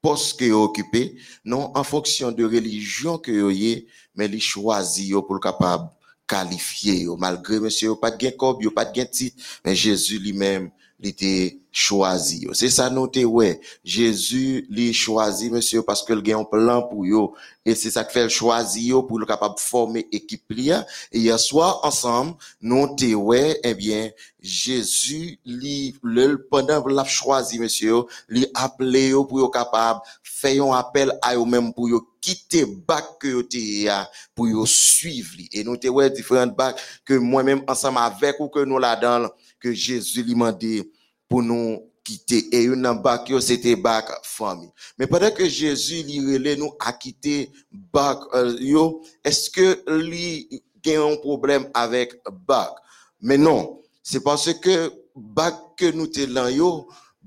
poste 0.00 0.38
que 0.38 0.44
vous 0.50 0.64
occupez, 0.64 1.16
non 1.44 1.70
en 1.74 1.84
fonction 1.84 2.32
de 2.32 2.44
religion 2.44 3.18
que 3.18 3.32
vous 3.32 3.50
avez, 3.50 3.86
mais 4.14 4.26
il 4.26 4.40
choisit 4.40 5.12
pour 5.12 5.34
le 5.34 5.40
capable 5.40 5.88
qualifier 6.26 7.02
yo. 7.02 7.16
malgré 7.16 7.60
monsieur 7.60 7.94
pas 7.94 8.10
de 8.10 8.16
gain 8.16 8.32
yo 8.60 8.70
pas 8.70 8.84
de 8.84 8.92
gain 8.92 9.04
titre, 9.04 9.36
mais 9.64 9.74
Jésus 9.74 10.18
lui-même 10.18 10.70
il 11.00 11.08
était 11.08 11.58
choisi. 11.72 12.46
C'est 12.52 12.70
ça 12.70 12.88
noté 12.90 13.24
ouais. 13.24 13.60
Jésus 13.82 14.66
lui 14.70 14.92
choisi 14.92 15.50
monsieur 15.50 15.82
parce 15.82 16.02
que 16.04 16.12
le 16.12 16.20
gain 16.20 16.38
un 16.38 16.44
plan 16.44 16.82
pour 16.82 17.04
yo 17.04 17.34
et 17.64 17.74
c'est 17.74 17.90
ça 17.90 18.04
que 18.04 18.12
fait 18.12 18.24
le 18.24 18.28
choisi 18.28 18.88
yo 18.88 19.02
pour 19.02 19.18
le 19.18 19.26
capable 19.26 19.54
former 19.58 20.06
équipe 20.12 20.44
lia 20.50 20.86
et 21.10 21.18
hier 21.18 21.40
soir 21.40 21.80
ensemble 21.82 22.34
nous 22.60 22.94
te 22.94 23.14
ouais 23.14 23.58
eh 23.64 23.74
bien 23.74 24.10
Jésus 24.40 25.38
lui 25.46 25.96
pendant 26.50 26.86
l'a 26.86 27.04
choisi 27.04 27.58
monsieur 27.58 28.02
lui 28.28 28.46
appelé 28.54 29.12
pour 29.12 29.38
yo 29.38 29.48
capable 29.48 30.00
faire 30.42 30.64
un 30.64 30.76
appel 30.76 31.12
à 31.22 31.36
eux 31.36 31.44
même 31.44 31.72
pour 31.72 31.88
quitter 32.20 32.64
bac 32.64 33.04
que 33.20 33.28
yo 33.28 33.42
pour 34.34 34.48
yo 34.48 34.66
suivre 34.66 35.42
et 35.52 35.62
nous 35.62 35.76
te 35.76 35.86
ouais 35.88 36.10
différentes 36.10 36.56
bacs 36.56 36.78
que 37.04 37.14
moi-même 37.14 37.62
ensemble 37.68 37.98
avec 37.98 38.40
ou 38.40 38.48
que 38.48 38.64
nous 38.64 38.78
là-dedans 38.78 39.30
que 39.60 39.72
Jésus 39.72 40.22
lui 40.22 40.34
m'a 40.34 40.52
dit 40.52 40.82
pour 41.28 41.42
nous 41.42 41.80
quitter. 42.04 42.48
Et 42.56 42.64
une 42.64 42.82
bac 43.02 43.30
c'était 43.40 43.76
bac 43.76 44.06
famille. 44.24 44.70
Mais 44.98 45.06
pendant 45.06 45.30
que 45.30 45.48
Jésus 45.48 46.02
lui 46.02 46.18
relait 46.34 46.56
nous 46.56 46.72
à 46.80 46.92
quitter 46.92 47.50
bac 47.70 48.18
euh, 48.34 48.56
yo 48.58 49.02
est-ce 49.24 49.48
que 49.48 49.90
lui 49.90 50.62
a 50.86 51.00
un 51.00 51.16
problème 51.16 51.68
avec 51.72 52.20
bac? 52.46 52.72
Mais 53.20 53.38
non 53.38 53.80
c'est 54.02 54.22
parce 54.22 54.52
que 54.54 54.92
bac 55.14 55.54
que 55.76 55.92
nous 55.92 56.08
te 56.08 56.20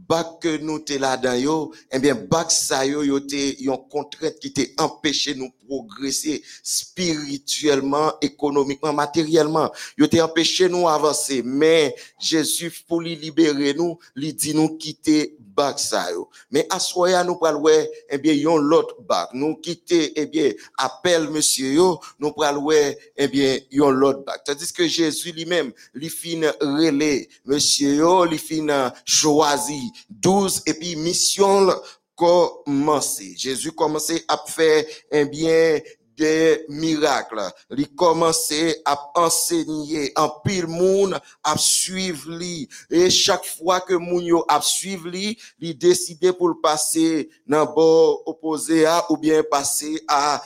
bac 0.08 0.40
que 0.42 0.58
nous 0.58 0.80
te 0.80 0.94
là 0.94 1.18
dans 1.18 1.36
yo 1.36 1.72
eh 1.92 2.00
bien 2.00 2.16
bac 2.16 2.52
ça 2.52 2.86
yo 2.86 3.04
yo 3.04 3.20
te 3.20 3.56
yon 3.62 3.78
contrainte 3.90 4.40
qui 4.40 4.54
te 4.54 4.62
empêché 4.82 5.36
nous 5.36 5.52
progresser 5.68 6.44
spirituellement 6.64 8.14
économiquement 8.22 8.94
matériellement. 8.94 9.72
Yo 9.98 10.08
te 10.08 10.18
empêché 10.22 10.70
nous 10.70 10.88
avancer. 10.88 11.42
Mais 11.44 11.96
Jésus 12.20 12.72
pour 12.88 13.02
lui 13.02 13.16
libérer 13.16 13.74
nous 13.74 13.98
lui 14.16 14.34
dit 14.34 14.54
nous 14.54 14.78
quitter 14.78 15.38
bac 15.56 15.80
ça 15.80 16.12
yo 16.12 16.30
mais 16.52 16.68
à 16.70 17.24
nous 17.24 17.36
pral 17.36 17.56
ouais 17.58 17.90
eh 18.10 18.18
bien 18.18 18.34
yon 18.34 18.58
l'autre 18.58 18.96
bac 19.02 19.30
nous 19.34 19.56
quitter 19.56 20.12
eh 20.16 20.26
bien 20.26 20.52
appel 20.78 21.30
monsieur 21.30 21.72
yo. 21.72 22.00
Nous 22.20 22.32
pral 22.32 22.58
ouais 22.58 22.98
eh 23.16 23.28
bien 23.28 23.60
yon 23.72 23.92
l'autre 23.92 24.24
bac 24.26 24.44
tandis 24.44 24.72
que 24.72 24.88
Jésus 24.88 25.32
lui-même 25.32 25.72
lui 25.94 26.10
fin 26.10 26.52
relais 26.60 27.28
monsieur 27.46 27.96
yo 27.96 28.26
lui 28.26 28.38
fin 28.38 28.92
choisi 29.06 29.92
12 30.10 30.64
et 30.66 30.74
puis 30.74 30.96
mission 30.96 31.68
commencé. 32.16 33.36
Jésus 33.38 33.72
commençait 33.72 34.24
à 34.28 34.38
faire 34.48 34.86
un 35.12 35.26
bien 35.26 35.80
des 36.18 36.66
miracles. 36.70 37.52
Il 37.72 37.94
commençait 37.96 38.82
à 38.86 39.12
enseigner 39.16 40.12
en 40.16 40.30
pile 40.44 40.68
monde 40.68 41.20
à 41.44 41.58
suivre 41.58 42.32
lui. 42.32 42.68
Et 42.90 43.10
chaque 43.10 43.46
fois 43.46 43.82
que 43.82 43.94
moun 43.94 44.24
yo 44.24 44.46
a 44.48 44.62
suivre 44.62 45.08
lui, 45.10 45.38
il 45.60 45.78
décidait 45.78 46.34
pour 46.34 46.50
le 46.50 46.60
passer 46.62 47.30
dans 47.46 47.66
bord 47.66 48.24
opposé 48.26 48.86
à 48.86 49.06
ou 49.10 49.18
bien 49.18 49.44
passer 49.44 50.02
à 50.08 50.42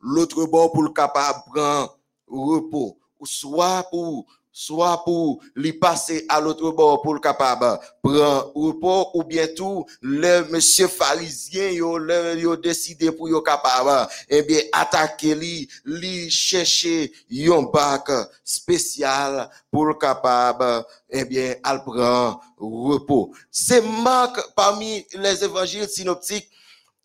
l'autre 0.00 0.44
bord 0.46 0.72
pour 0.72 0.82
le 0.82 0.90
capable 0.90 1.40
prendre 1.46 1.98
repos, 2.26 2.98
ou 3.18 3.26
soit 3.26 3.86
pour 3.90 4.26
soit 4.56 5.02
pour 5.04 5.40
lui 5.56 5.72
passer 5.72 6.24
à 6.28 6.40
l'autre 6.40 6.70
bord 6.70 7.02
pour 7.02 7.14
le 7.14 7.20
capable. 7.20 7.78
Prendre 8.00 8.52
repos 8.54 9.10
ou 9.14 9.24
bien 9.24 9.48
tout 9.48 9.84
le 10.00 10.44
monsieur 10.48 10.86
pharisien 10.86 11.70
yo 11.70 11.98
le 11.98 12.56
décidé 12.58 13.10
pour 13.10 13.28
yo 13.28 13.42
capable. 13.42 14.08
Eh 14.28 14.42
bien 14.42 14.60
attaquer 14.72 15.34
lui 15.34 15.68
lui 15.84 16.30
chercher 16.30 17.12
un 17.32 17.62
bac 17.62 18.08
spécial 18.44 19.50
pour 19.72 19.86
le 19.86 19.94
capable. 19.94 20.86
Eh 21.10 21.24
bien 21.24 21.56
al 21.64 21.82
prend 21.82 22.40
repos. 22.56 23.32
C'est 23.50 23.82
Marc 23.82 24.40
parmi 24.54 25.04
les 25.14 25.42
évangiles 25.42 25.88
synoptiques 25.88 26.48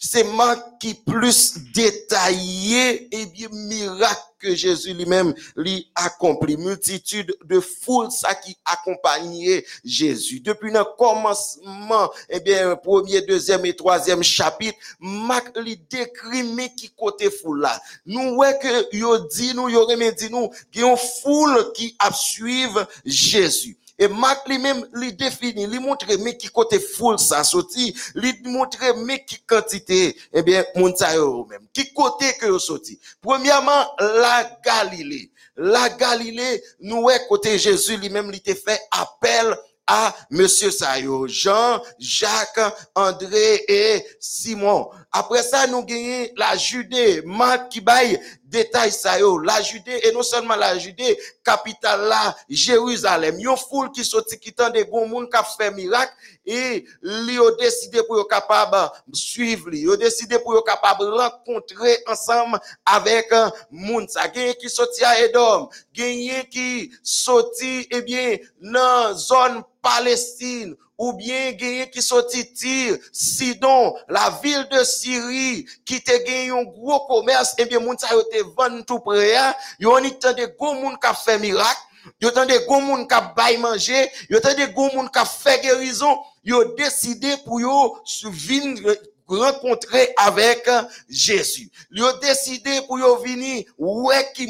c'est 0.02 0.24
Marc 0.24 0.80
qui 0.80 0.94
plus 0.94 1.56
détaillé 1.74 3.14
et 3.14 3.26
bien 3.26 3.50
miracle 3.52 4.29
que 4.40 4.56
Jésus 4.56 4.94
lui-même 4.94 5.34
lui 5.56 5.92
accompli. 5.96 6.58
Multitude 6.58 7.36
de 7.46 7.60
foules 7.60 8.12
ça 8.12 8.36
qui 8.36 8.58
accompagnait 8.66 9.66
Jésus. 9.84 10.40
Depuis 10.40 10.72
le 10.72 10.84
commencement, 10.98 12.10
eh 12.30 12.40
bien, 12.40 12.76
premier, 12.76 13.22
deuxième 13.22 13.66
et 13.66 13.76
troisième 13.76 14.24
chapitre, 14.24 14.78
Marc 15.00 15.58
lui 15.58 15.78
décrit 15.90 16.44
mais 16.44 16.74
qui 16.76 16.90
côté 16.90 17.30
foule 17.30 17.62
là? 17.62 17.82
Nous 18.06 18.36
ouais 18.36 18.58
que 18.62 18.96
yo 18.96 19.18
dit 19.28 19.54
nous, 19.54 19.70
yo 19.70 19.86
remet 19.86 20.12
dit 20.12 20.30
nous, 20.30 20.50
a 20.76 20.80
une 20.80 20.98
foule 20.98 21.72
qui 21.74 21.96
a 22.00 22.12
suivre 22.14 22.88
Jésus. 23.06 23.78
Et 24.00 24.08
Marc 24.08 24.48
lui-même, 24.48 24.88
lui 24.94 25.12
définit, 25.12 25.68
lui 25.68 25.80
montre 25.80 26.06
mais 26.20 26.38
qui 26.38 26.48
côté 26.48 26.80
foule 26.80 27.20
ça 27.20 27.44
sorti, 27.44 27.94
lui 28.16 28.34
montre 28.46 28.78
mais 28.96 29.26
qui 29.26 29.40
quantité, 29.42 30.16
eh 30.34 30.42
bien, 30.42 30.64
même. 30.74 31.68
Qui 31.74 31.94
côté 31.94 32.34
que 32.40 32.46
yo 32.46 32.58
sorti. 32.58 32.98
Premièrement, 33.22 33.86
la 34.00 34.58
Galilée. 34.64 35.30
La 35.58 35.90
Galilée, 35.90 36.64
nous 36.80 37.02
ouais 37.02 37.20
côté 37.28 37.60
Jésus 37.60 37.98
lui-même, 37.98 38.32
lui 38.32 38.42
fait 38.46 38.80
appel 38.92 39.54
à 39.90 40.16
Monsieur 40.30 40.70
Sayo, 40.70 41.28
Jean, 41.28 41.82
Jacques, 41.98 42.76
André 42.94 43.66
et 43.68 44.06
Simon. 44.20 44.88
Après 45.12 45.42
ça, 45.42 45.66
nous 45.66 45.84
gagnons 45.84 46.28
la 46.38 46.56
Judée, 46.56 47.24
Marc 47.26 47.70
qui 47.70 47.82
baille 47.82 48.20
détail 48.50 48.92
ça 48.92 49.20
yo, 49.20 49.38
la 49.38 49.62
Judée 49.62 50.00
et 50.04 50.12
non 50.12 50.24
seulement 50.24 50.56
la 50.56 50.78
Judée, 50.78 51.18
capitale 51.44 52.08
là, 52.08 52.36
Jérusalem. 52.50 53.40
Yon 53.40 53.56
foule 53.56 53.92
qui 53.92 54.04
sorti 54.04 54.40
qui 54.40 54.52
tend 54.52 54.70
des 54.70 54.86
gon 54.86 55.08
moun 55.08 55.30
qui 55.30 55.38
fait 55.58 55.72
miracle 55.72 56.14
et 56.46 56.86
li 57.02 57.40
ont 57.40 57.56
décidé 57.58 58.02
pour 58.04 58.18
yo 58.18 58.26
capable 58.26 58.92
suivre 59.14 59.70
li, 59.70 59.82
yo 59.82 59.96
décidé 59.96 60.40
pour 60.40 60.54
yo 60.54 60.62
capable 60.62 61.06
rencontrer 61.06 62.00
ensemble 62.08 62.60
avec 62.86 63.32
un 63.32 63.52
moun 63.70 64.08
ça 64.08 64.28
qui 64.30 64.70
sorti 64.70 65.04
à 65.04 65.20
Edom, 65.22 65.70
gagné 65.94 66.48
qui 66.50 66.92
sorti 67.04 67.88
eh 67.92 68.02
bien 68.02 68.38
dans 68.62 69.14
zone 69.14 69.64
Palestine 69.82 70.76
ou 71.00 71.14
bien 71.14 71.54
gagné 71.54 71.90
qui 71.90 72.02
sorti 72.02 72.54
Tyr, 72.54 72.98
Sidon, 73.14 73.96
la 74.10 74.38
ville 74.44 74.68
de 74.70 74.84
Syrie, 74.84 75.66
qui 75.86 76.04
te 76.04 76.12
gagné 76.26 76.52
un 76.52 76.64
gros 76.64 77.08
commerce, 77.08 77.56
et 77.58 77.66
bien, 77.66 77.80
moun 77.80 77.98
sa 77.98 78.10
te 78.10 78.44
vend 78.58 78.82
tout 78.86 79.00
près, 79.00 79.34
yo 79.80 79.96
on 79.96 80.04
y 80.04 80.12
de 80.12 80.58
gros 80.58 80.74
moun 80.74 80.98
qui 81.02 81.24
fait 81.24 81.40
miracle, 81.40 81.80
yo 82.20 82.32
tan 82.32 82.46
de 82.46 82.66
gros 82.66 82.82
moun 82.82 83.08
qui 83.08 83.16
bay 83.34 83.58
manger, 83.58 84.12
yo 84.30 84.42
tan 84.42 84.54
de 84.54 84.66
gros 84.74 84.92
moun 84.94 85.10
qui 85.10 85.26
fait 85.26 85.62
guérison, 85.62 86.20
yo 86.44 86.76
décidé 86.76 87.38
pour 87.46 87.62
yo 87.62 87.98
venir 88.26 88.98
rencontrer 89.30 90.14
avec 90.18 90.68
Jésus. 91.10 91.70
Ils 91.92 92.04
ont 92.04 92.18
décidé 92.22 92.82
pour 92.88 92.98
venir 92.98 93.64
ouais 93.78 94.32
qui. 94.36 94.50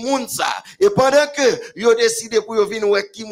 Et 0.80 0.90
pendant 0.92 1.28
que 1.36 1.62
ils 1.76 1.88
ont 1.88 1.94
décidé 1.94 2.42
pour 2.42 2.56
venir 2.56 2.88
ouais 2.88 3.10
qui 3.12 3.26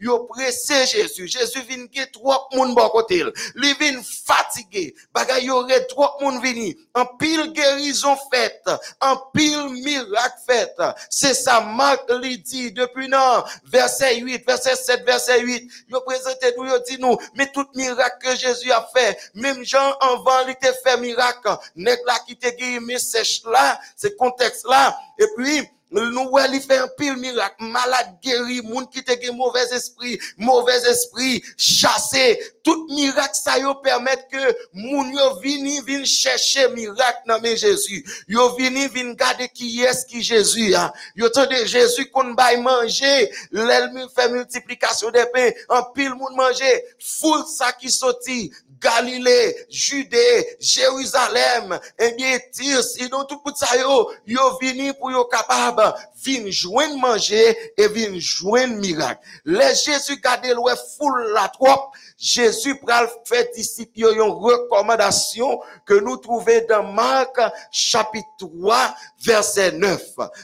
ils 0.00 0.10
ont 0.10 0.26
pressé 0.26 0.86
Jésus. 0.86 1.28
Jésus 1.28 1.60
vient 1.68 1.86
que 1.86 2.10
trois 2.10 2.48
moun 2.52 2.74
bon 2.74 2.88
côté. 2.88 3.24
Li 3.54 3.74
vient 3.78 4.00
fatigué. 4.02 4.94
Bagay 5.12 5.48
re 5.50 5.86
trois 5.88 6.16
moun 6.20 6.40
vini. 6.42 6.76
En 6.94 7.06
pile 7.06 7.52
guérison 7.52 8.16
faite, 8.30 8.68
en 9.00 9.16
pile 9.32 9.68
miracle 9.70 10.38
fait. 10.46 10.76
C'est 11.10 11.34
ça 11.34 11.60
Marc 11.60 12.10
lui 12.20 12.38
dit 12.38 12.72
depuis 12.72 13.08
non, 13.08 13.44
verset 13.64 14.16
8, 14.16 14.46
verset 14.46 14.76
7, 14.76 15.04
verset 15.04 15.40
8. 15.40 15.70
Yo 15.88 16.00
présenté 16.00 16.54
nous, 16.56 16.66
yo 16.66 16.78
dit 16.86 16.98
nous, 16.98 17.16
mais 17.34 17.50
tout 17.52 17.66
miracle 17.74 18.18
que 18.20 18.36
Jésus 18.36 18.70
a 18.70 18.88
fait, 18.94 19.18
même 19.34 19.64
Jean 19.64 19.94
en 20.00 20.22
vent, 20.22 20.46
il 20.46 20.56
fait 20.82 20.96
miracle. 20.98 21.56
Nèg 21.76 21.98
là 22.06 22.18
qui 22.26 22.36
te 22.36 22.48
guéri 22.48 23.00
sèche 23.00 23.42
là, 23.44 23.80
c'est 23.96 24.16
contexte 24.16 24.66
là. 24.68 24.96
Et 25.18 25.26
puis, 25.36 25.68
nous 25.90 26.30
il 26.52 26.60
fait 26.60 26.78
un 26.78 26.88
pile 26.88 27.16
miracle, 27.16 27.62
malade 27.64 28.16
guéri, 28.20 28.60
moun 28.62 28.88
qui 28.88 29.04
te 29.04 29.30
mauvais 29.30 29.72
esprit, 29.72 30.18
mauvais 30.36 30.82
esprit, 30.90 31.42
chassé. 31.56 32.40
Tout 32.64 32.88
miracle 32.88 33.34
ça 33.34 33.58
yo 33.58 33.74
permettre 33.76 34.26
que 34.28 34.56
moun 34.72 35.12
yo 35.12 35.38
vini 35.40 35.80
vin 35.80 36.02
chercher 36.04 36.68
miracle 36.70 37.20
dans 37.26 37.40
Jésus. 37.44 38.04
Yo 38.26 38.56
vini 38.56 38.88
vin 38.88 39.12
garder 39.12 39.48
qui 39.48 39.82
est 39.82 40.06
qui 40.06 40.22
Jésus 40.22 40.74
a. 40.74 40.92
Yo 41.14 41.28
tande 41.28 41.54
Jésus 41.64 42.10
qu'on 42.10 42.32
bail 42.32 42.60
manger, 42.60 43.30
l'elmi 43.52 44.02
fait 44.16 44.30
multiplication 44.30 45.10
des 45.10 45.26
pains, 45.26 45.50
en 45.68 45.84
pile 45.92 46.14
moun 46.14 46.34
manger, 46.34 46.84
foule 46.98 47.44
ça 47.46 47.72
qui 47.72 47.90
sorti, 47.90 48.50
Galilée, 48.84 49.66
Judée, 49.70 50.56
Jérusalem, 50.60 51.80
et 51.98 52.12
bien, 52.12 52.38
Tyr, 52.52 52.84
sinon 52.84 53.24
tout 53.24 53.40
ça 53.56 53.78
yo, 53.78 54.10
yo 54.26 54.58
vini 54.60 54.92
pour 54.92 55.10
yo 55.10 55.24
capable, 55.24 55.94
vin 56.22 56.50
joindre 56.50 56.98
manger 56.98 57.56
et 57.78 57.88
vin 57.88 58.18
joindre 58.18 58.76
miracle. 58.76 59.20
Les 59.46 59.74
Jésus 59.74 60.20
gardé 60.20 60.52
loin 60.52 60.74
foule 60.96 61.32
la 61.32 61.48
trop, 61.48 61.90
Jésus 62.16 62.76
pral 62.76 63.08
fait 63.24 63.50
disciple 63.54 63.98
une 63.98 64.20
recommandation 64.20 65.60
que 65.84 65.94
nous 65.94 66.16
trouvons 66.16 66.64
dans 66.68 66.92
Marc 66.92 67.40
chapitre 67.72 68.26
3 68.38 68.94
verset 69.24 69.72
9. 69.72 70.00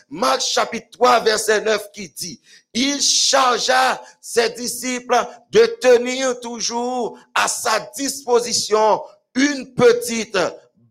Marc 0.09 0.41
chapitre 0.41 0.89
3 0.93 1.21
verset 1.21 1.61
9 1.61 1.93
qui 1.93 2.09
dit, 2.09 2.41
il 2.75 3.01
chargea 3.01 4.03
ses 4.21 4.51
disciples 4.51 5.17
de 5.51 5.65
tenir 5.81 6.39
toujours 6.41 7.19
à 7.35 7.47
sa 7.47 7.79
disposition 7.97 9.03
une 9.35 9.73
petite 9.75 10.39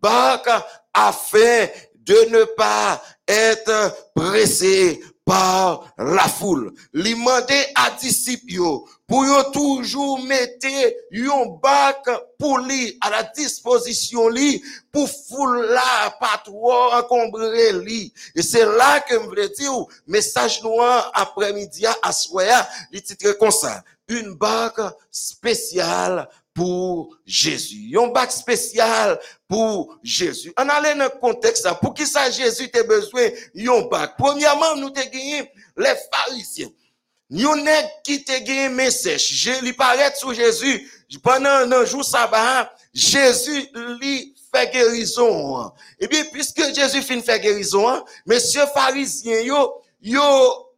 barque 0.01 0.49
afin 0.93 1.67
de 1.93 2.29
ne 2.29 2.43
pas 2.55 3.01
être 3.27 4.11
pressé 4.15 4.99
par 5.25 5.93
la 5.97 6.27
foule. 6.27 6.73
Li 6.93 7.13
mande 7.13 7.51
à 7.75 7.91
disciples 7.91 8.85
pour 9.09 9.51
toujours 9.51 10.19
mettre 10.19 10.67
yon 11.11 11.59
bac 11.61 12.05
pour 12.37 12.59
lui 12.59 12.95
à 13.01 13.09
la 13.09 13.23
disposition 13.23 14.29
li 14.29 14.63
pour 14.91 15.09
foule 15.09 15.65
là 15.65 16.15
pas 16.19 16.39
trop 16.45 16.93
encombrer 16.93 17.73
li. 17.73 18.13
Et 18.35 18.43
c'est 18.43 18.65
là 18.65 18.99
que 18.99 19.15
me 19.15 19.25
voulais 19.25 19.49
dire 19.49 19.73
message 20.05 20.61
noir 20.61 21.11
après-midi 21.15 21.85
à 22.03 22.11
soir, 22.11 22.67
il 22.91 23.01
titre 23.01 23.31
comme 23.31 23.51
ça. 23.51 23.83
Une 24.07 24.35
bac 24.35 24.75
spéciale 25.11 26.27
pour 26.53 27.17
Jésus. 27.25 27.97
Un 27.97 28.07
bac 28.07 28.31
spécial 28.31 29.19
pour 29.47 29.97
Jésus. 30.03 30.53
On 30.57 30.67
allait 30.67 30.95
dans 30.95 31.05
le 31.05 31.19
contexte, 31.19 31.67
pour 31.79 31.93
qui 31.93 32.05
ça 32.05 32.29
Jésus 32.29 32.69
a 32.73 32.83
besoin 32.83 33.29
d'un 33.55 33.87
bac. 33.87 34.15
Premièrement, 34.17 34.75
nous 34.75 34.87
avons 34.87 34.93
gagné 34.93 35.51
les 35.77 35.93
pharisiens. 36.11 36.69
Nèg 37.29 37.85
qui 38.03 38.23
te 38.23 38.31
gagné 38.39 38.69
message. 38.69 39.49
Lui 39.61 39.73
paraît 39.73 40.13
sur 40.15 40.33
Jésus 40.33 40.89
pendant 41.17 41.49
un 41.49 41.85
jour 41.85 42.03
sabbat, 42.03 42.71
Jésus 42.93 43.69
lui 43.99 44.35
fait 44.51 44.71
guérison. 44.71 45.71
Et 45.99 46.07
bien, 46.07 46.23
puisque 46.31 46.73
Jésus 46.73 47.01
finit 47.01 47.21
faire 47.21 47.39
guérison, 47.39 48.03
monsieur 48.25 48.65
pharisien 48.73 49.41
yo, 49.41 49.81
yo 50.01 50.71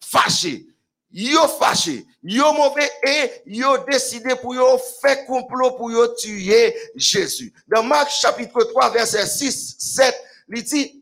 fâché. 0.00 0.66
Yo 1.12 1.48
fâché, 1.48 2.04
yo 2.22 2.52
mauvais 2.52 2.90
et 3.02 3.42
yo 3.46 3.78
décidé 3.88 4.34
pour 4.36 4.54
yo 4.54 4.78
faire 5.00 5.24
complot 5.24 5.72
pour 5.72 5.90
yo 5.90 6.08
tuer 6.14 6.76
Jésus. 6.94 7.52
Dans 7.68 7.82
Marc 7.82 8.10
chapitre 8.10 8.62
3 8.64 8.90
verset 8.90 9.26
6, 9.26 9.76
7, 9.78 10.14
il 10.48 10.62
dit, 10.62 10.95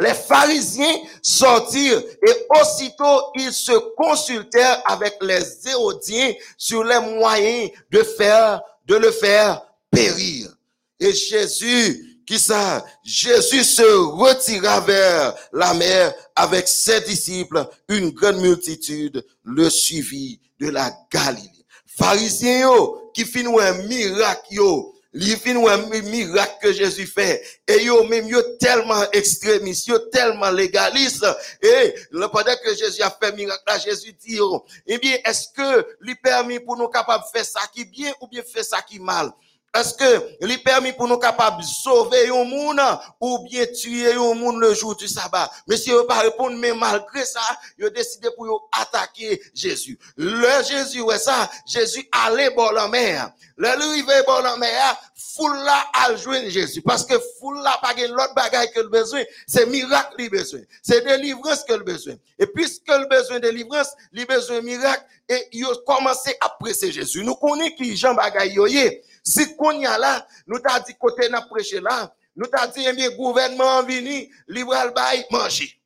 les 0.00 0.14
pharisiens 0.14 0.98
sortirent 1.22 2.02
et 2.26 2.46
aussitôt 2.60 3.30
ils 3.34 3.52
se 3.52 3.72
consultèrent 3.96 4.82
avec 4.84 5.16
les 5.22 5.68
Hérodiens 5.68 6.34
sur 6.56 6.84
les 6.84 7.00
moyens 7.00 7.70
de 7.90 8.02
faire, 8.02 8.60
de 8.86 8.96
le 8.96 9.10
faire 9.10 9.62
périr. 9.90 10.48
Et 11.00 11.12
Jésus 11.12 12.16
qui 12.26 12.40
ça? 12.40 12.84
Jésus 13.04 13.62
se 13.62 13.82
retira 13.82 14.80
vers 14.80 15.34
la 15.52 15.72
mer 15.74 16.12
avec 16.34 16.66
ses 16.66 17.00
disciples. 17.02 17.64
Une 17.88 18.10
grande 18.10 18.40
multitude 18.40 19.24
le 19.44 19.70
suivit 19.70 20.40
de 20.58 20.68
la 20.68 20.92
Galilée. 21.10 21.50
Pharisiens 21.86 22.68
qui 23.14 23.24
finissent 23.24 23.60
un 23.60 23.82
miracle 23.84 24.60
li 25.12 25.36
fin 25.36 25.56
wè 25.56 25.76
mi- 25.88 26.02
miracle 26.02 26.58
que 26.60 26.72
Jésus 26.72 27.06
fait. 27.06 27.42
Et 27.66 27.84
yo 27.84 28.04
même 28.04 28.28
yo 28.28 28.40
tellement 28.60 29.02
extrémiste, 29.12 29.86
yo 29.86 29.98
tellement 30.10 30.50
légaliste. 30.50 31.26
Et 31.62 31.94
le 32.10 32.28
pendant 32.28 32.56
que 32.62 32.74
Jésus 32.74 33.02
a 33.02 33.10
fait 33.10 33.32
miracle 33.32 33.80
Jésus 33.84 34.12
dit, 34.12 34.36
yo, 34.36 34.64
eh 34.86 34.98
bien, 34.98 35.16
est-ce 35.24 35.48
que 35.54 35.86
lui 36.00 36.14
permis 36.16 36.60
pour 36.60 36.76
nous 36.76 36.88
capables 36.88 37.24
de 37.24 37.38
faire 37.38 37.44
ça 37.46 37.60
qui 37.74 37.84
bien 37.84 38.12
ou 38.20 38.26
bien 38.28 38.42
faire 38.42 38.64
ça 38.64 38.82
qui 38.82 38.98
mal? 38.98 39.30
Est-ce 39.74 39.94
que 39.94 40.44
lui 40.46 40.58
permis 40.58 40.92
pour 40.92 41.06
nous 41.06 41.18
capables 41.18 41.60
de 41.60 41.66
sauver 41.66 42.28
un 42.28 42.44
monde 42.44 42.80
ou 43.20 43.40
bien 43.44 43.66
tuer 43.66 44.12
un 44.12 44.34
monde 44.34 44.58
le 44.58 44.72
jour 44.72 44.96
du 44.96 45.06
sabbat? 45.06 45.50
Monsieur, 45.66 45.92
yo 45.92 46.04
pas 46.04 46.20
répondre, 46.20 46.56
mais 46.56 46.72
malgré 46.72 47.24
ça, 47.24 47.40
il 47.78 47.84
a 47.84 47.90
décidé 47.90 48.28
pour 48.36 48.70
attaquer 48.72 49.40
Jésus. 49.54 49.98
Le 50.16 50.62
Jésus, 50.66 51.02
ouais 51.02 51.18
ça, 51.18 51.50
Jésus 51.66 52.08
allait 52.24 52.54
dans 52.54 52.70
la 52.70 52.88
mer. 52.88 53.30
Le 53.58 53.68
arrivé 53.68 54.14
dans 54.26 54.40
la 54.40 54.56
mer, 54.56 54.98
foule 55.14 55.56
là 55.64 55.86
a 55.92 56.16
joué 56.16 56.50
Jésus. 56.50 56.82
Parce 56.82 57.04
que 57.04 57.14
foule 57.38 57.62
là 57.62 57.78
pas 57.82 57.92
l'autre 57.94 58.34
bagaille 58.34 58.70
que 58.72 58.80
le 58.80 58.88
besoin, 58.88 59.22
c'est 59.46 59.66
miracle 59.66 60.14
le 60.18 60.28
besoin. 60.28 60.60
C'est 60.82 61.04
délivrance 61.04 61.64
que 61.64 61.74
le 61.74 61.84
besoin. 61.84 62.14
Et 62.38 62.46
puisque 62.46 62.88
le 62.88 63.06
besoin 63.08 63.36
de 63.40 63.48
délivrance, 63.48 63.88
le 64.12 64.24
besoin 64.24 64.60
miracle, 64.62 65.04
et 65.28 65.48
il 65.52 65.64
a 65.64 65.74
commencé 65.86 66.36
à 66.40 66.50
presser 66.60 66.92
Jésus. 66.92 67.24
Nous 67.24 67.34
connaissons 67.34 67.74
qui 67.76 67.96
Jean 67.96 68.14
bagaille. 68.14 69.02
Si 69.26 69.56
qu'on 69.56 69.72
y 69.72 69.86
a 69.86 69.98
là, 69.98 70.24
nous 70.46 70.60
t'a 70.60 70.78
dit 70.78 70.94
côté 70.94 71.28
n'a 71.28 71.42
prêché 71.42 71.80
là, 71.80 72.14
nous 72.36 72.46
t'a 72.46 72.68
dit, 72.68 72.84
eh 72.86 72.92
bien, 72.92 73.10
gouvernement 73.16 73.82
vini, 73.82 74.30
libre 74.46 74.74
al 74.74 74.92
bay, 74.92 75.26
manger. 75.32 75.82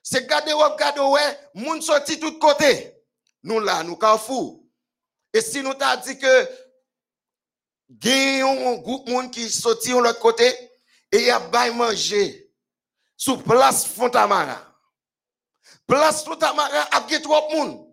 C'est 0.00 0.28
gade 0.28 0.52
wap 0.54 0.78
gade 0.78 0.98
ouais, 0.98 1.50
moun 1.54 1.82
sorti 1.82 2.20
tout 2.20 2.38
côté. 2.38 2.94
Nous 3.42 3.58
là, 3.58 3.82
nous 3.82 3.96
carrefour. 3.96 4.62
Et 5.32 5.40
si 5.40 5.60
nous 5.60 5.74
t'a 5.74 5.96
dit 5.96 6.18
que, 6.18 6.48
gen 8.00 8.44
un 8.44 8.76
groupe 8.76 9.08
moun 9.08 9.28
qui 9.28 9.50
sorti 9.50 9.88
de 9.88 9.94
l'autre 9.94 10.20
côté, 10.20 10.54
et 11.10 11.24
y 11.24 11.30
a 11.30 11.40
bay 11.40 11.72
manger, 11.72 12.48
sous 13.16 13.38
place 13.38 13.86
Fontamara. 13.86 14.72
Place 15.84 16.22
Fontamara, 16.22 16.88
a 16.92 17.00
trop 17.20 17.50
moun. 17.50 17.86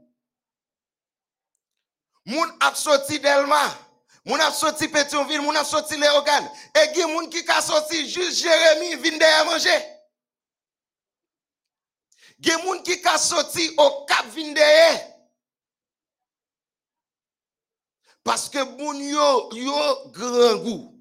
Moun 2.26 2.58
ap 2.60 2.76
sorti 2.76 3.20
Delma, 3.20 3.87
moun 4.28 4.42
ap 4.42 4.54
sorti 4.54 4.88
Pétionville, 4.88 5.42
moun 5.42 5.56
ap 5.56 5.66
sorti 5.66 5.98
Léogane. 5.98 6.50
Et 6.76 6.94
gen 6.94 7.12
moun 7.12 7.30
qui 7.30 7.44
ka 7.46 7.62
sorti 7.62 8.10
juste 8.10 8.44
Jérémy 8.44 8.96
vin 8.96 9.18
derrière 9.18 9.46
manger. 9.46 9.84
Gen 12.40 12.64
moun 12.64 12.84
qui 12.84 13.02
ka 13.02 13.18
sorti 13.18 13.74
au 13.78 14.06
Cap 14.06 14.26
vin. 14.36 14.54
Parce 18.28 18.50
que 18.50 18.62
moun 18.78 19.00
yo, 19.00 19.50
yo 19.54 20.12
grand 20.12 20.58
goût. 20.58 20.94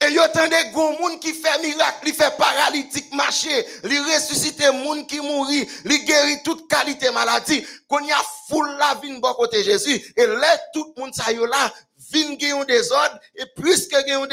Et 0.00 0.10
yo 0.10 0.22
tande 0.34 0.58
gon 0.72 0.98
moun 0.98 1.20
qui 1.20 1.32
fait 1.34 1.58
miracle, 1.60 2.06
li 2.06 2.12
fait 2.12 2.36
paralytique 2.36 3.12
marcher, 3.14 3.64
li 3.84 3.98
ressuscite 3.98 4.72
moun 4.72 5.06
qui 5.06 5.20
mourit, 5.20 5.68
li 5.84 6.04
guérit 6.04 6.42
toute 6.42 6.68
qualité 6.68 7.10
maladie. 7.12 7.64
Qu'on 7.88 8.00
y 8.00 8.10
a 8.10 8.20
la 8.78 8.94
vin 8.94 9.18
bon 9.20 9.36
Jésus. 9.52 10.12
Et 10.16 10.26
là, 10.26 10.58
tout 10.72 10.92
moun 10.96 11.12
sa 11.12 11.30
yo 11.30 11.46
là, 11.46 11.72
vin 12.12 12.36
gen 12.38 12.58
yon 12.58 12.64
désordre. 12.64 13.18
Et 13.34 13.46
puisque 13.56 13.96
gen 14.06 14.20
yon 14.20 14.28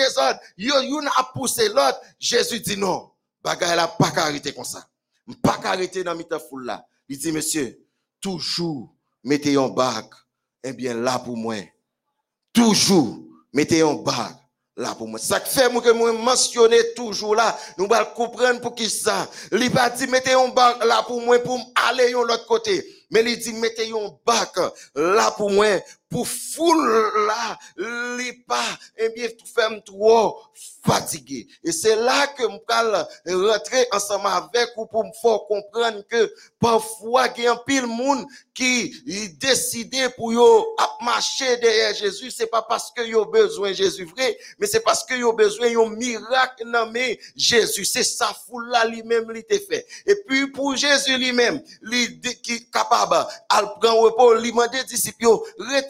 yo 0.57 0.81
yon 0.81 1.07
a 1.18 1.31
poussé 1.34 1.69
l'autre. 1.69 1.99
Jésus 2.19 2.60
dit 2.60 2.77
non. 2.77 3.10
Bagay 3.41 3.76
la 3.76 3.88
pas 3.88 4.11
arrêter 4.18 4.53
comme 4.53 4.65
ça. 4.65 4.85
Pas 5.41 5.60
arrêter 5.64 6.03
dans 6.03 6.15
mitan 6.15 6.39
foule 6.39 6.65
là. 6.65 6.85
Il 7.07 7.18
dit, 7.18 7.31
monsieur, 7.31 7.80
toujours 8.22 8.93
mettez 9.23 9.57
en 9.57 9.69
bague, 9.69 10.14
eh 10.64 10.73
bien 10.73 10.93
là 10.93 11.19
pour 11.19 11.38
moi. 11.38 11.56
Toujours 12.53 13.19
mettez 13.53 13.81
en 13.84 13.95
bague 13.95 14.35
là 14.76 14.95
pour 14.95 15.07
moi. 15.07 15.19
Ça 15.19 15.39
fait 15.39 15.69
que 15.69 15.91
moi 15.91 16.14
mentionner 16.14 16.93
toujours 16.93 17.35
là, 17.35 17.57
nous 17.77 17.88
allons 17.91 18.14
comprendre 18.15 18.61
pour 18.61 18.76
qui 18.76 18.89
ça. 18.89 19.30
Il 19.51 19.72
pas 19.72 19.89
dit 19.89 20.07
mettez 20.07 20.34
un 20.34 20.49
bac 20.49 20.84
là 20.84 21.03
pour 21.03 21.22
moi 21.22 21.39
pour 21.39 21.60
aller 21.88 22.11
yon 22.11 22.23
l'autre 22.23 22.45
côté. 22.45 22.85
Mais 23.10 23.23
il 23.23 23.39
dit 23.39 23.53
mettez 23.53 23.91
un 23.91 24.11
bac 24.26 24.56
là 24.95 25.31
pour 25.31 25.49
moi 25.49 25.80
pour 26.10 26.27
foule 26.27 27.11
là, 27.27 27.57
li 28.18 28.34
pas 28.48 28.77
eh 28.98 29.10
bien 29.10 29.27
tout 29.38 29.45
fait 29.45 29.81
trop 29.81 30.40
fatigué. 30.86 31.48
Et 31.64 31.72
c'est 31.72 31.95
là 31.95 32.27
que 32.27 32.44
je 32.44 33.48
rentrer 33.48 33.88
ensemble 33.91 34.27
avec 34.27 34.69
vous 34.76 34.88
pour 34.88 35.06
me 35.06 35.11
faire 35.22 35.41
comprendre 35.48 36.03
que 36.10 36.34
parfois 36.60 37.27
il 37.38 37.44
y 37.44 37.48
a 37.48 37.53
un 37.53 37.57
pile 37.57 37.86
monde 37.86 38.26
qui 38.53 38.94
il 39.06 39.38
décidé 39.38 40.10
pour 40.18 40.34
marcher 41.02 41.57
derrière 41.57 41.94
Jésus, 41.94 42.31
c'est 42.31 42.48
pas 42.48 42.61
parce 42.61 42.91
que 42.91 43.02
yo 43.02 43.26
besoin 43.26 43.69
de 43.69 43.76
Jésus 43.76 44.06
vrai, 44.06 44.38
mais 44.57 44.68
c'est 44.68 44.81
parce 44.81 45.03
que 45.03 45.14
yo 45.14 45.31
besoin 45.34 45.68
un 45.68 45.90
miracle 45.90 46.65
nommé 46.65 47.19
Jésus. 47.36 47.86
C'est 47.86 48.03
ça 48.03 48.36
foule 48.48 48.69
là 48.69 48.86
lui-même 48.86 49.31
lui 49.31 49.45
fait. 49.49 49.86
Et 50.06 50.15
puis 50.27 50.52
pour 50.52 50.76
Jésus 50.76 51.18
lui-même, 51.18 51.61
lui 51.81 52.19
qui 52.19 52.69
capable 52.69 53.26
à 53.49 53.61
prendre 53.64 53.99
repos, 53.99 54.34
lui 54.34 54.49
demander 54.49 54.84
disciples 54.84 55.23
yo, 55.23 55.45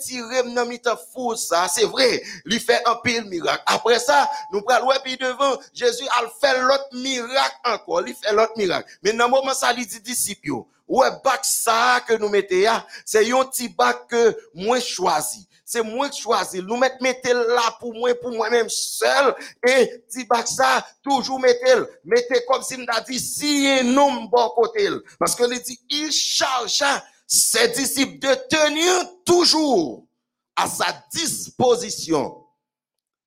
retirer 0.09 0.43
dans 0.53 0.65
mitan 0.65 0.95
foule 1.13 1.37
ça, 1.37 1.67
c'est 1.67 1.85
vrai, 1.85 2.21
lui 2.45 2.59
fait 2.59 2.81
un 2.85 2.95
pile 3.03 3.25
miracle. 3.25 3.63
Après 3.65 3.99
ça, 3.99 4.29
nous 4.51 4.61
prenons 4.61 4.87
ouais 4.87 4.97
puis 5.03 5.17
devant 5.17 5.57
Jésus 5.73 6.07
a 6.07 6.23
fait 6.41 6.59
l'autre 6.59 6.89
miracle 6.93 7.55
encore, 7.65 8.01
lui 8.01 8.13
fait 8.13 8.33
l'autre 8.33 8.53
miracle. 8.57 8.89
Mais 9.03 9.13
dans 9.13 9.25
le 9.25 9.31
moment 9.31 9.53
ça 9.53 9.73
lui 9.73 9.85
dit 9.85 9.99
disciples 10.01 10.47
yo, 10.47 10.67
Ouais, 10.87 11.09
bac 11.23 11.41
ça 11.43 12.03
que 12.07 12.15
nous 12.15 12.29
mettons 12.29 12.61
là, 12.61 12.83
c'est 13.05 13.31
un 13.31 13.45
petit 13.45 13.69
bac 13.69 14.07
que 14.09 14.35
moi 14.55 14.79
choisi. 14.79 15.47
C'est 15.63 15.83
moi 15.83 16.09
qui 16.09 16.19
choisi. 16.19 16.63
Nous 16.63 16.77
mettons 16.77 16.97
mettez 17.01 17.31
là 17.31 17.77
pour 17.79 17.93
moi, 17.93 18.15
pour 18.15 18.31
moi-même 18.31 18.67
seul. 18.69 19.35
Et 19.67 20.01
petit 20.09 20.25
bac 20.25 20.47
ça, 20.47 20.83
toujours 21.03 21.39
mettez 21.39 21.75
Mettez 22.03 22.43
comme 22.47 22.63
si 22.63 22.75
nous 22.75 22.85
a 22.87 23.01
dit, 23.01 23.19
si 23.19 23.67
homme 23.95 24.29
bon 24.29 24.49
côté. 24.55 24.89
Parce 25.19 25.35
que 25.35 25.43
il 25.53 25.61
dit, 25.61 25.79
il 25.91 26.11
chargea 26.11 27.03
ses 27.29 27.69
disciples 27.69 28.17
de 28.17 28.35
tenir 28.49 29.23
toujours 29.23 30.07
à 30.55 30.67
sa 30.67 31.05
disposition 31.13 32.43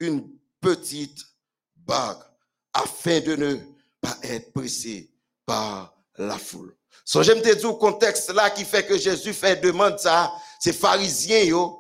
une 0.01 0.29
petite 0.61 1.19
bague 1.77 2.19
afin 2.75 3.21
de 3.21 3.37
ne 3.37 3.57
pas 4.01 4.19
être 4.25 4.53
pressé 4.53 5.09
par 5.47 5.97
la 6.19 6.37
foule. 6.37 6.77
So, 7.05 7.23
j'aime 7.23 7.41
te 7.41 7.55
dire 7.55 7.71
au 7.71 7.77
contexte 7.77 8.31
là 8.33 8.51
qui 8.51 8.65
fait 8.65 8.85
que 8.85 8.99
Jésus 8.99 9.33
fait 9.33 9.57
demande 9.63 9.99
ça, 9.99 10.33
c'est 10.61 10.73
pharisiens 10.73 11.71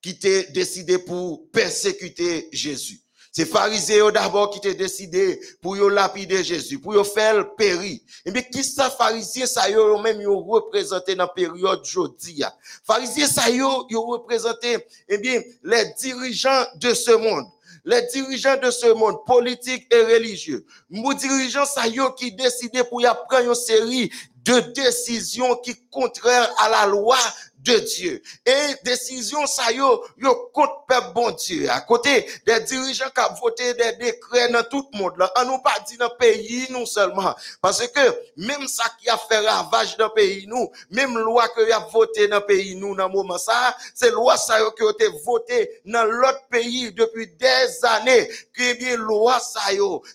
qui 0.00 0.18
t'ont 0.18 0.52
décidé 0.52 0.98
pour 0.98 1.50
persécuter 1.50 2.48
Jésus. 2.52 3.00
C'est 3.36 3.44
pharisiens 3.44 4.10
d'abord 4.12 4.48
qui 4.48 4.62
t'ont 4.62 4.72
décidé 4.72 5.38
pour 5.60 5.76
lapider 5.90 6.42
Jésus, 6.42 6.78
pour 6.78 7.06
faire 7.06 7.36
le 7.36 7.54
péri. 7.54 8.02
Et 8.24 8.30
bien, 8.30 8.40
qui 8.40 8.64
ça 8.64 8.88
pharisiens 8.88 9.44
ça 9.44 9.68
yo, 9.68 9.98
même 9.98 10.22
yo 10.22 10.40
représenté 10.40 11.14
dans 11.14 11.24
la 11.24 11.28
période 11.28 11.84
jodi 11.84 12.36
ya. 12.36 12.56
Pharisiens 12.82 13.26
ça 13.26 13.50
yo, 13.50 13.86
yo 13.90 14.00
représenté, 14.06 14.78
eh 15.06 15.18
bien, 15.18 15.42
les 15.62 15.84
dirigeants 16.00 16.64
de 16.76 16.94
ce 16.94 17.10
monde 17.10 17.44
les 17.88 18.02
dirigeants 18.12 18.56
de 18.56 18.68
ce 18.68 18.92
monde, 18.94 19.14
politique 19.26 19.86
et 19.94 20.02
religieux, 20.02 20.64
nos 20.90 21.14
dirigeants 21.14 21.66
ça 21.66 21.86
yo 21.86 22.10
qui 22.12 22.32
décidé 22.32 22.82
pour 22.84 23.00
y 23.00 23.04
prendre 23.28 23.50
une 23.50 23.54
série 23.54 24.10
de 24.44 24.60
décisions 24.72 25.54
qui 25.56 25.76
contraires 25.90 26.52
à 26.58 26.68
la 26.68 26.86
loi 26.86 27.18
de 27.66 27.78
Dieu. 27.80 28.22
Et 28.44 28.74
décision 28.84 29.46
ça 29.46 29.72
yo, 29.72 30.04
yo 30.16 30.50
contre 30.52 30.86
peuple 30.86 31.12
bon 31.14 31.30
Dieu. 31.32 31.68
À 31.70 31.80
côté 31.80 32.26
des 32.46 32.60
dirigeants 32.60 33.10
qui 33.14 33.20
ont 33.20 33.34
voté 33.40 33.74
des 33.74 33.92
décrets 33.92 34.48
dans 34.48 34.62
tout 34.64 34.88
le 34.92 34.98
monde, 34.98 35.16
là, 35.18 35.30
on 35.38 35.44
nous 35.44 35.58
pas 35.58 35.78
dit 35.86 35.96
dans 35.96 36.08
le 36.08 36.16
pays, 36.16 36.66
nous 36.70 36.86
seulement. 36.86 37.34
Parce 37.60 37.86
que 37.88 38.00
même 38.36 38.66
ça 38.68 38.84
qui 39.00 39.08
a 39.08 39.18
fait 39.18 39.46
ravage 39.46 39.96
dans 39.96 40.06
le 40.06 40.12
pays, 40.12 40.46
nous, 40.46 40.70
même 40.90 41.18
loi 41.18 41.48
que 41.48 41.70
a 41.72 41.78
voté 41.92 42.28
dans 42.28 42.38
le 42.38 42.46
pays, 42.46 42.76
nous, 42.76 42.94
dans 42.94 43.08
moment 43.08 43.38
ça, 43.38 43.76
c'est 43.94 44.10
loi 44.10 44.36
ça 44.36 44.58
qui 44.76 44.82
a 44.82 44.90
été 44.90 45.08
voté 45.24 45.80
dans 45.84 46.04
l'autre 46.04 46.46
pays 46.50 46.92
depuis 46.92 47.26
des 47.26 47.84
années. 47.84 48.28
Que 48.52 48.74
bien 48.78 48.96
loi 48.96 49.38
ça 49.40 49.60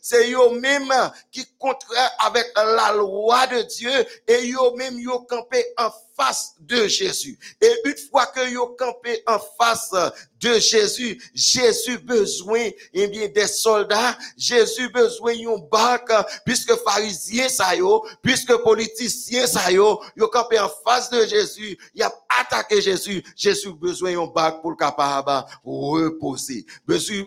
c'est 0.01 0.29
yo 0.29 0.51
même 0.51 0.93
qui 1.31 1.45
contraire 1.59 2.11
avec 2.19 2.51
la 2.55 2.93
loi 2.93 3.47
de 3.47 3.61
Dieu 3.63 3.91
et 4.27 4.45
yo 4.47 4.75
même 4.75 4.99
yo 4.99 5.19
campé 5.21 5.65
en 5.77 5.89
de 6.59 6.87
Jésus. 6.87 7.37
Et 7.59 7.73
une 7.85 7.97
fois 8.09 8.27
que 8.27 8.49
yo 8.49 8.75
campé 8.77 9.23
en 9.27 9.39
face 9.57 9.93
de 10.41 10.59
Jésus, 10.59 11.21
Jésus 11.33 11.97
besoin 11.99 12.69
eh 12.93 13.07
bien 13.07 13.27
des 13.27 13.47
soldats, 13.47 14.17
Jésus 14.35 14.89
besoin 14.89 15.33
yon 15.33 15.59
bac. 15.71 16.09
Puisque 16.45 16.75
pharisiens 16.83 17.47
ça 17.47 17.75
yo, 17.75 18.03
puisque 18.21 18.55
politiciens 18.63 19.45
ça 19.45 19.71
yo, 19.71 20.01
yo 20.15 20.27
campé 20.27 20.59
en 20.59 20.69
face 20.83 21.09
de 21.09 21.25
Jésus, 21.27 21.77
il 21.93 22.01
a 22.01 22.11
attaqué 22.39 22.81
Jésus, 22.81 23.23
Jésus 23.35 23.71
besoin 23.73 24.11
yon 24.11 24.27
bac 24.27 24.61
pour 24.61 24.71
le 24.71 24.77
capable 24.77 25.45
reposer. 25.63 26.65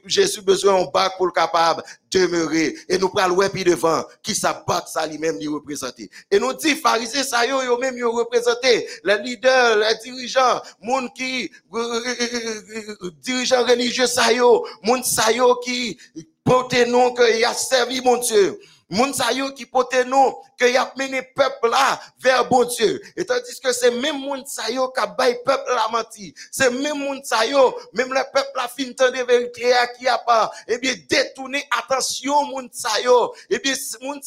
Jésus 0.07 0.41
besoin 0.43 0.81
yon 0.81 0.91
bac 0.93 1.17
pour 1.17 1.27
le 1.27 1.33
capable 1.33 1.83
demeurer. 2.11 2.75
Et 2.89 2.99
nous 2.99 3.09
prenons 3.09 3.35
ouais 3.37 3.49
puis 3.49 3.65
devant. 3.65 4.05
Qui 4.23 4.35
ça 4.35 4.65
bac 4.67 4.85
ça 4.89 5.07
lui-même 5.07 5.39
lui 5.39 5.49
représenter. 5.49 6.11
Et 6.31 6.39
nous 6.39 6.53
dit 6.53 6.75
pharisiens 6.77 7.23
ça 7.23 7.47
yo 7.47 7.63
yo 7.63 7.79
même 7.79 7.97
yo 7.97 8.11
représenter. 8.11 8.89
Les 9.05 9.19
leaders, 9.19 9.79
les 9.79 9.95
dirigeants, 10.03 10.61
monde 10.83 11.11
qui 11.15 11.51
dirigeants 13.11 13.65
religieux 13.65 14.07
sa 14.07 14.33
yo, 14.33 14.67
moun 14.83 15.03
yo 15.35 15.57
qui 15.57 15.99
porte 16.45 16.87
nom 16.87 17.13
que 17.13 17.39
y 17.39 17.45
a 17.45 17.55
servi 17.55 18.01
mon 18.01 18.19
Dieu. 18.19 18.61
Moun 18.95 19.13
qui 19.57 19.67
porte 19.67 20.07
nom 20.07 20.37
que 20.57 20.71
y 20.71 20.77
a 20.77 20.93
mené 20.97 21.21
peuple 21.23 21.69
là 21.69 22.01
vers 22.21 22.49
bon 22.49 22.65
Dieu. 22.65 23.03
Et 23.17 23.25
tandis 23.25 23.61
que 23.61 23.73
c'est 23.73 23.91
même 23.91 24.21
moun 24.21 24.45
sa 24.47 24.71
yo 24.71 24.89
qui 24.89 25.03
bail 25.19 25.37
peuple 25.45 25.69
la 25.75 25.89
menti. 25.91 26.33
C'est 26.53 26.71
même 26.71 26.99
moun 26.99 27.21
sa 27.25 27.45
même 27.93 28.13
le 28.13 28.33
peuple 28.33 28.53
la 28.55 28.69
fin 28.69 28.85
de 28.85 29.25
vérité 29.25 29.73
à 29.73 29.89
qui 29.89 30.07
a 30.07 30.19
pas, 30.19 30.51
eh 30.69 30.79
bien 30.79 30.95
détourner 31.09 31.67
attention 31.77 32.45
moun 32.45 32.69
sa 32.73 33.01
yo. 33.01 33.35
Eh 33.51 33.59
bien 33.59 33.75
moun 34.01 34.21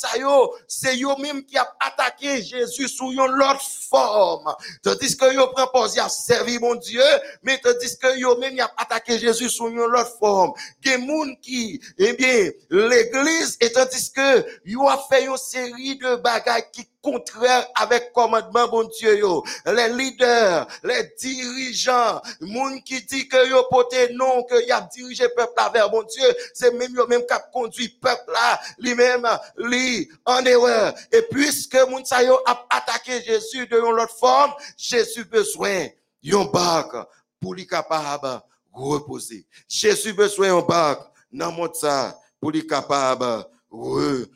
c'est 0.67 0.97
yo 0.97 1.15
même 1.17 1.45
qui 1.45 1.57
a 1.57 1.73
attaqué 1.79 2.41
Jésus 2.41 2.89
sous 2.89 3.13
une 3.13 3.21
autre 3.21 3.61
forme. 3.89 4.53
Tandis 4.83 5.15
que 5.15 5.33
yo 5.33 5.47
prend 5.47 5.67
pause, 5.67 5.95
y 5.95 5.99
a 5.99 6.09
servi 6.09 6.59
mon 6.59 6.75
Dieu, 6.75 7.03
mais 7.41 7.59
tandis 7.59 7.97
que 7.97 8.17
yo 8.17 8.37
même 8.37 8.57
y 8.57 8.61
a 8.61 8.69
attaqué 8.75 9.17
Jésus 9.17 9.49
sous 9.49 9.69
une 9.69 9.79
autre 9.79 10.17
forme. 10.19 10.51
Gen 10.81 11.05
moun 11.05 11.37
qui, 11.41 11.79
eh 11.97 12.13
bien, 12.13 12.51
l'église, 12.69 13.57
et 13.61 13.71
tandis 13.71 14.11
que 14.11 14.56
yo 14.65 14.87
a 14.87 14.97
fait 15.09 15.25
une 15.25 15.37
série 15.37 15.97
de 15.97 16.15
bagailles 16.17 16.65
qui 16.71 16.87
contraire 17.01 17.65
avec 17.75 18.11
commandement 18.11 18.67
bon 18.67 18.89
Dieu. 18.97 19.19
Les 19.65 19.89
leaders, 19.89 20.67
les 20.83 21.13
dirigeants, 21.19 22.21
moun 22.41 22.81
qui 22.83 23.01
dit 23.03 23.27
que 23.27 23.47
yo 23.49 23.63
poté 23.69 24.13
non 24.13 24.43
que 24.43 24.67
y 24.67 24.71
a 24.71 24.81
dirigé 24.81 25.29
peuple 25.29 25.53
vers 25.73 25.89
bon 25.89 26.03
Dieu, 26.03 26.35
c'est 26.53 26.71
même 26.73 26.93
yo 26.93 27.07
même 27.07 27.21
qui 27.21 27.35
conduit 27.53 27.89
peuple 27.89 28.31
là, 28.33 28.59
lui-même 28.77 29.27
lui 29.57 30.09
en 30.25 30.43
erreur. 30.45 30.93
Et 31.11 31.21
puisque 31.23 31.77
moun 31.89 32.03
sa 32.03 32.23
yo 32.23 32.37
a 32.45 32.65
attaqué 32.69 33.21
Jésus 33.21 33.67
de 33.67 33.77
une 33.77 33.99
autre 33.99 34.17
forme, 34.17 34.53
Jésus 34.75 35.23
besoin 35.23 35.87
yon 36.21 36.45
barque 36.45 36.97
pour 37.39 37.53
lui 37.53 37.65
capable 37.65 38.41
reposer. 38.73 39.45
Jésus 39.67 40.13
besoin 40.13 40.47
yon 40.47 40.61
barque 40.61 41.07
dans 41.31 41.51
monde 41.51 41.75
ça 41.75 42.19
pour 42.39 42.51
lui 42.51 42.67
capable 42.67 43.45
reposer. 43.69 44.31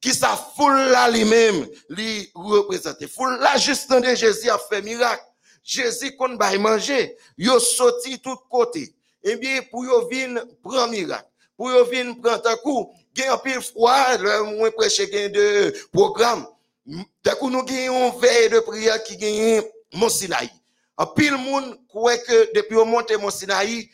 Qui 0.00 0.14
sa 0.14 0.36
foule 0.56 0.78
là 0.90 1.10
lui-même 1.10 1.66
lui 1.88 2.30
représenter. 2.34 3.06
Foule 3.06 3.38
là 3.38 3.56
juste 3.58 3.90
de 3.90 4.14
Jésus 4.14 4.48
a 4.48 4.58
fait 4.58 4.82
miracle. 4.82 5.22
Jésus 5.62 6.16
qu'on 6.16 6.36
va 6.36 6.56
manger, 6.58 7.16
yo 7.36 7.58
sorti 7.58 8.20
tout 8.20 8.36
côté. 8.48 8.94
Eh 9.22 9.36
bien 9.36 9.62
pour 9.70 9.84
yo 9.84 10.08
vinn 10.08 10.40
prendre 10.62 10.90
miracle. 10.90 11.28
Pour 11.56 11.70
yo 11.70 11.84
vinn 11.84 12.20
prendre 12.20 12.48
un 12.48 12.56
coup, 12.56 12.92
gen 13.14 13.30
un 13.30 13.38
pile 13.38 13.60
froid, 13.60 14.16
le 14.16 14.56
moins 14.56 14.70
prêcher 14.70 15.10
gen 15.10 15.32
de 15.32 15.74
programme. 15.92 16.46
D'un 16.86 17.34
coup 17.34 17.50
nous 17.50 17.64
gagnons 17.64 18.12
veille 18.12 18.48
de 18.48 18.60
prière 18.60 19.02
qui 19.02 19.16
gagne 19.16 19.62
Mont 19.92 20.08
Sinaï. 20.08 20.50
En 20.96 21.06
pile 21.06 21.36
monde 21.36 21.78
croit 21.88 22.16
que 22.18 22.54
depuis 22.54 22.76
on 22.76 22.86
monte 22.86 23.12
Mont 23.20 23.30
Sinaï, 23.30 23.90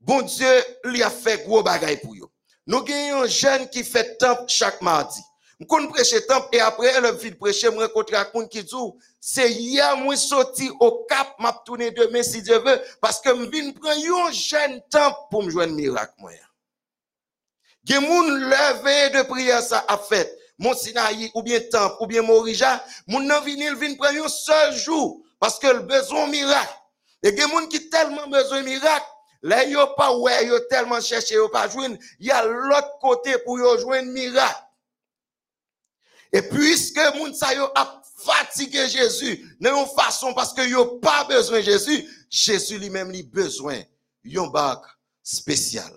bon 0.00 0.22
Dieu 0.22 0.62
lui 0.84 1.02
a 1.02 1.10
fait 1.10 1.44
gros 1.44 1.62
bagaille 1.62 2.00
pour 2.00 2.14
yo. 2.14 2.31
Nous 2.66 2.78
avons 2.78 3.22
un 3.22 3.26
jeune 3.26 3.68
qui 3.68 3.84
fait 3.84 4.16
temple 4.18 4.44
chaque 4.48 4.80
mardi. 4.82 5.20
Je 5.60 5.86
prêcher 5.86 6.26
temple 6.26 6.48
et 6.52 6.60
après, 6.60 7.00
le 7.00 7.12
vide 7.12 7.38
prêcher, 7.38 7.68
je 7.72 7.78
rencontre 7.78 8.14
un 8.14 8.46
qui 8.46 8.64
dit, 8.64 8.74
c'est 9.20 9.52
hier, 9.52 9.96
moi 9.96 10.16
sorti 10.16 10.70
au 10.80 11.04
cap, 11.08 11.34
m'a 11.38 11.52
tourné 11.64 11.92
demain 11.92 12.22
si 12.22 12.42
Dieu 12.42 12.58
veut, 12.58 12.80
parce 13.00 13.20
que 13.20 13.30
je 13.30 13.48
viens 13.48 13.70
prendre 13.72 14.28
un 14.28 14.32
jeune 14.32 14.80
temple 14.90 15.18
pour 15.30 15.44
me 15.44 15.50
joindre 15.50 15.74
miracle, 15.74 16.14
moi. 16.18 16.32
Gen 17.84 18.00
moun 18.00 18.38
levé 18.38 19.10
de 19.10 19.22
prière 19.22 19.60
ça 19.60 19.84
a 19.88 19.98
fait. 19.98 20.38
Mon 20.58 20.74
Sinaï, 20.74 21.30
ou 21.34 21.42
bien 21.42 21.60
temple, 21.70 21.96
ou 22.00 22.06
bien 22.06 22.22
Morija, 22.22 22.84
moun 23.08 23.26
nan 23.26 23.42
vinil 23.42 23.74
vin 23.74 23.96
prendre 23.96 24.24
un 24.24 24.28
seul 24.28 24.74
jour, 24.76 25.20
parce 25.40 25.58
que 25.58 25.66
le 25.66 25.80
besoin 25.80 26.28
miracle. 26.28 26.74
Et 27.22 27.36
gen 27.36 27.50
moun 27.50 27.68
qui 27.68 27.88
tellement 27.88 28.28
besoin 28.28 28.62
miracle, 28.62 29.06
Là, 29.42 29.64
yo 29.66 29.84
pas 29.96 30.16
ouais, 30.16 30.46
yo 30.46 30.58
tellement 30.70 31.00
cherché, 31.00 31.34
yo 31.34 31.48
pas 31.48 31.68
joindre, 31.68 31.98
il 32.20 32.26
y 32.26 32.30
a 32.30 32.44
l'autre 32.46 32.98
côté 33.00 33.36
pour 33.38 33.58
yo 33.58 33.78
joindre 33.78 34.12
miracle. 34.12 34.64
Et 36.32 36.42
puisque 36.42 37.00
moun 37.16 37.34
sa 37.34 37.52
yo 37.52 37.66
a 37.74 38.02
fatigué 38.18 38.88
Jésus, 38.88 39.56
une 39.60 39.86
façon 39.96 40.32
parce 40.32 40.54
que 40.54 40.66
yo 40.66 40.98
pas 41.00 41.24
besoin 41.24 41.60
Jésus, 41.60 42.08
Jésus 42.30 42.78
lui-même 42.78 43.10
lui 43.10 43.24
besoin 43.24 43.82
yon 44.24 44.46
bac 44.46 44.80
spécial. 45.22 45.92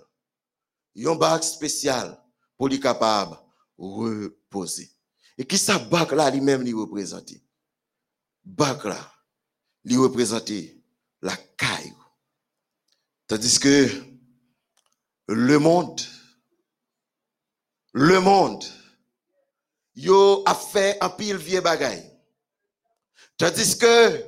Yon 0.94 1.14
bac 1.14 1.44
spécial 1.44 2.20
pour 2.56 2.68
lui 2.68 2.80
capable 2.80 3.38
reposer. 3.78 4.90
Et 5.38 5.44
qui 5.46 5.56
ça 5.56 5.78
bac 5.78 6.10
là 6.12 6.30
lui-même 6.30 6.62
lui 6.62 6.72
représente? 6.72 7.32
Bac 8.44 8.84
là, 8.84 8.98
lui 9.84 9.96
représente 9.96 10.50
la 11.22 11.36
caille. 11.56 11.94
Tandis 13.26 13.58
que 13.58 13.88
le 15.28 15.58
monde, 15.58 16.00
le 17.92 18.20
monde, 18.20 18.64
yo 19.96 20.44
a 20.46 20.54
fait 20.54 20.96
un 21.00 21.08
pile 21.08 21.36
vieux 21.36 21.60
bagaille. 21.60 22.08
Tandis 23.36 23.76
que, 23.76 24.24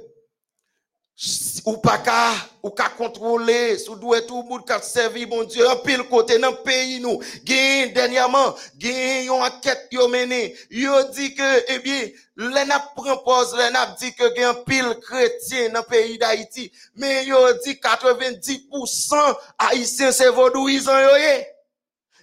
ou 1.65 1.77
pas 1.79 1.99
qu'à, 1.99 2.33
ou 2.63 2.71
qu'à 2.71 2.89
contrôler, 2.91 3.77
sous 3.79 3.97
doué 3.97 4.25
tout 4.25 4.43
le 4.43 4.49
monde 4.49 4.65
qui 4.65 4.87
servi, 4.87 5.27
mon 5.27 5.45
Dieu, 5.45 5.69
un 5.69 5.77
pile 5.77 6.05
côté 6.05 6.39
dans 6.39 6.51
le 6.51 6.63
pays, 6.63 7.01
nous, 7.01 7.21
gain, 7.45 7.89
dernièrement, 7.93 8.55
gain, 8.77 9.23
yon 9.27 9.43
enquête, 9.43 9.89
yo 9.91 10.07
mené, 10.09 10.55
yo 10.71 11.03
dit 11.13 11.35
que, 11.35 11.65
eh 11.69 11.79
bien, 11.81 12.09
L'en 12.41 12.71
a 12.71 12.79
propose, 12.95 13.53
l'en 13.57 13.75
a 13.75 13.97
dit 13.99 14.15
que 14.15 14.39
y 14.39 14.45
a 14.45 14.51
un 14.51 14.55
pile 14.55 14.97
chrétien 15.03 15.71
dans 15.71 15.81
le 15.81 15.87
pays 15.87 16.19
d'Haïti, 16.19 16.71
mais 16.95 17.27
yo 17.27 17.37
dit 17.65 17.75
90% 17.75 19.37
haïtiens 19.59 20.13
c'est 20.13 20.29
vaudouisant 20.29 21.01
yo 21.01 21.09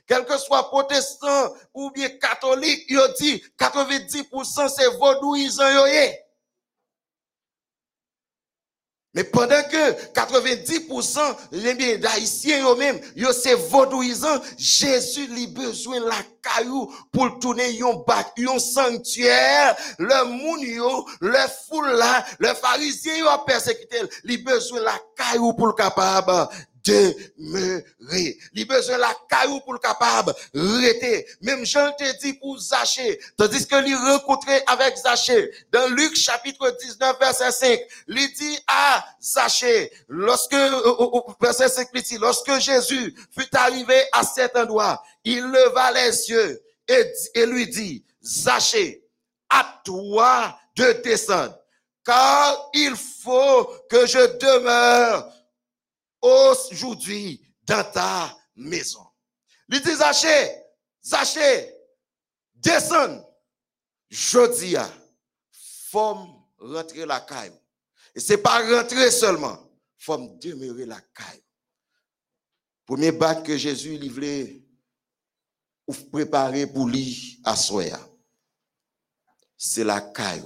Quel 0.08 0.24
que 0.24 0.38
soit 0.38 0.70
protestant 0.70 1.54
ou 1.74 1.92
bien 1.92 2.08
catholique, 2.08 2.86
yo 2.88 3.02
dit 3.20 3.44
90% 3.60 4.70
c'est 4.70 4.98
vaudouisant 4.98 5.70
yo 5.70 5.86
mais 9.16 9.24
pendant 9.24 9.64
que 9.72 10.12
90% 10.14 11.20
les 11.54 11.98
d'haïtiens 11.98 12.70
eux-mêmes, 12.70 13.00
yo 13.16 13.32
c'est 13.32 13.56
vaudouisant, 13.56 14.42
Jésus 14.58 15.28
lui 15.28 15.48
besoin 15.48 16.02
la 16.02 16.18
caillou 16.42 16.94
pour 17.12 17.40
tourner 17.40 17.82
un 17.82 18.04
bac, 18.06 18.34
sanctuaire, 18.60 19.76
le 19.98 20.26
moun 20.26 20.60
yo, 20.60 21.06
le 21.22 21.38
foule 21.68 21.92
là, 21.92 22.26
le 22.40 22.50
pharisien 22.50 23.26
a 23.28 23.40
persécuté, 23.40 23.98
lui 24.26 24.38
besoin 24.38 24.82
la 24.82 25.00
caillou 25.16 25.54
pour 25.54 25.68
le 25.68 25.74
capable 25.74 26.50
demeurer. 26.86 28.38
Il 28.54 28.68
besoin 28.68 28.98
la 28.98 29.14
caillou 29.30 29.60
pour 29.62 29.74
le 29.74 29.80
capable 29.80 30.34
rester. 30.54 31.26
Même 31.42 31.66
Jean 31.66 31.92
te 31.94 32.20
dit 32.22 32.34
pour 32.34 32.60
Zachée, 32.60 33.20
tandis 33.38 33.68
que 33.68 33.76
lui 33.76 33.96
rencontré 33.96 34.62
avec 34.68 34.96
Zachée, 34.98 35.52
dans 35.72 35.88
Luc 35.90 36.16
chapitre 36.16 36.76
19 36.82 37.20
verset 37.20 37.52
5, 37.52 37.80
il 38.08 38.34
dit 38.34 38.60
à 38.68 39.06
Zachée, 39.22 39.92
lorsque, 40.08 40.54
euh, 40.54 40.82
euh, 40.86 41.10
euh, 41.16 41.34
verset 41.42 41.70
5, 41.70 41.90
il 41.94 42.02
dit, 42.02 42.18
lorsque 42.18 42.60
Jésus 42.60 43.16
fut 43.38 43.56
arrivé 43.56 44.04
à 44.12 44.24
cet 44.24 44.56
endroit, 44.56 45.04
il 45.24 45.42
leva 45.42 45.92
les 45.92 46.30
yeux 46.30 46.62
et, 46.88 47.12
et 47.34 47.46
lui 47.46 47.68
dit, 47.68 48.04
Zachée, 48.24 49.04
à 49.50 49.82
toi 49.84 50.58
de 50.76 51.02
descendre, 51.04 51.58
car 52.04 52.70
il 52.74 52.96
faut 52.96 53.70
que 53.90 54.06
je 54.06 54.38
demeure 54.38 55.32
aujourd'hui 56.26 57.42
dans 57.64 57.84
ta 57.92 58.38
maison. 58.56 59.06
Il 59.70 59.82
dit, 59.82 59.96
Zaché, 59.96 60.64
Zaché, 61.04 61.74
descends. 62.54 63.22
A, 64.78 64.90
faut 65.90 66.18
rentrer 66.58 67.06
la 67.06 67.20
caille. 67.22 67.52
Et 68.14 68.20
c'est 68.20 68.38
pas 68.38 68.60
rentrer 68.60 69.12
seulement, 69.12 69.58
faut 69.98 70.18
demeurer 70.40 70.86
la 70.86 71.02
caille. 71.02 71.44
Premier 72.86 73.12
bac 73.12 73.44
que 73.44 73.58
Jésus 73.58 73.98
livré 73.98 74.64
ou 75.88 75.94
préparé 75.94 76.68
pour 76.68 76.88
lui 76.88 77.42
à. 77.44 77.56
C'est 79.58 79.84
la 79.84 80.02
caille. 80.02 80.46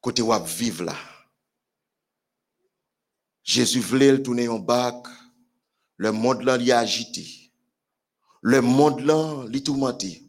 Côté 0.00 0.22
où 0.22 0.32
vivre 0.44 0.84
là. 0.84 0.96
Jésus 3.48 3.80
voulait 3.80 4.12
le 4.12 4.22
tourner 4.22 4.46
en 4.46 4.58
bac. 4.58 4.94
Le 5.96 6.12
monde 6.12 6.42
là, 6.42 6.58
a 6.74 6.78
agité. 6.78 7.26
Le 8.42 8.60
monde 8.60 9.00
là, 9.00 9.46
l'y 9.48 9.62
tourmenté. 9.62 10.22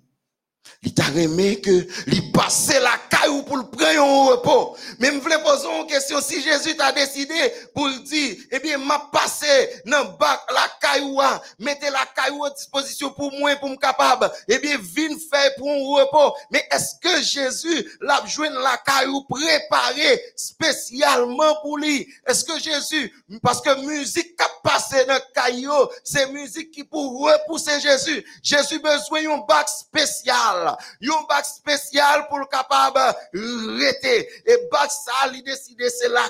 Il 0.84 0.94
t'a 0.94 1.04
remis 1.04 1.60
que, 1.60 1.86
l'y 2.08 2.32
passait 2.32 2.80
la 2.80 2.98
caillou 3.20 3.44
pour 3.44 3.58
le 3.58 3.64
prendre 3.64 4.00
un 4.00 4.32
repos. 4.32 4.78
Mais 5.00 5.12
je 5.12 5.20
voulais 5.20 5.42
poser 5.42 5.68
une 5.68 5.88
question. 5.88 6.22
Si 6.22 6.42
Jésus 6.42 6.76
t'a 6.76 6.92
décidé 6.92 7.36
pour 7.74 7.90
dire, 7.90 8.38
eh 8.52 8.60
bien, 8.60 8.78
m'a 8.78 9.10
passé 9.12 9.82
dans 9.86 10.06
bac 10.18 10.42
la 10.52 10.68
caillou, 10.82 11.20
mettez 11.58 11.90
la 11.90 12.06
caillou 12.16 12.46
à 12.46 12.50
disposition 12.52 13.12
pour 13.12 13.32
moi, 13.34 13.56
pour 13.58 13.70
me 13.70 13.78
capable, 13.78 14.32
eh 14.48 14.60
bien, 14.60 14.78
viens 14.82 15.18
faire 15.32 15.52
pour 15.58 15.70
un 15.70 16.02
repos. 16.02 16.36
Mais 16.52 16.68
est-ce 16.72 16.96
que 17.02 17.22
Jésus 17.22 17.98
l'a 18.02 18.24
joué 18.26 18.50
la 18.50 18.78
caillou 18.78 19.24
préparée 19.24 20.22
spécialement 20.36 21.56
pour 21.62 21.78
lui? 21.78 22.08
Est-ce 22.28 22.44
que 22.44 22.60
Jésus, 22.60 23.14
parce 23.42 23.62
que 23.62 23.76
musique 23.86 24.36
qui 24.36 24.44
a 24.44 24.50
passé 24.64 25.06
dans 25.06 25.20
caillou, 25.34 25.72
c'est 26.04 26.32
musique 26.32 26.72
qui 26.72 26.84
pour 26.84 27.22
repousser 27.22 27.80
Jésus. 27.80 28.26
Jésus 28.42 28.80
besoin 28.80 29.24
d'un 29.24 29.38
bac 29.48 29.68
spécial. 29.68 30.76
Un 31.02 31.26
bac 31.28 31.46
spécial 31.46 32.28
pour 32.28 32.40
le 32.40 32.46
capable 32.46 33.09
rester. 33.34 34.30
Et 34.46 34.68
bac 34.72 34.92
ça, 34.92 35.32
il 35.34 35.44
décide, 35.44 35.82
c'est 35.90 36.10
la 36.10 36.30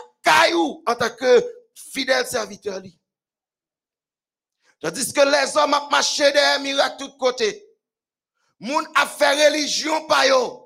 en 0.86 0.96
tant 0.96 1.10
que 1.10 1.46
fidèle 1.74 2.26
serviteur. 2.26 2.80
li. 2.80 2.98
Tandis 4.82 5.12
que 5.12 5.22
les 5.22 5.90
marché 5.90 6.32
des 6.32 6.64
miracles 6.64 7.04
de 7.04 7.10
tous 7.10 7.18
côtés. 7.18 7.66
Moun 8.60 8.86
a 8.96 9.08
fait 9.08 9.48
religion 9.48 10.06
pa 10.08 10.28
yo. 10.28 10.66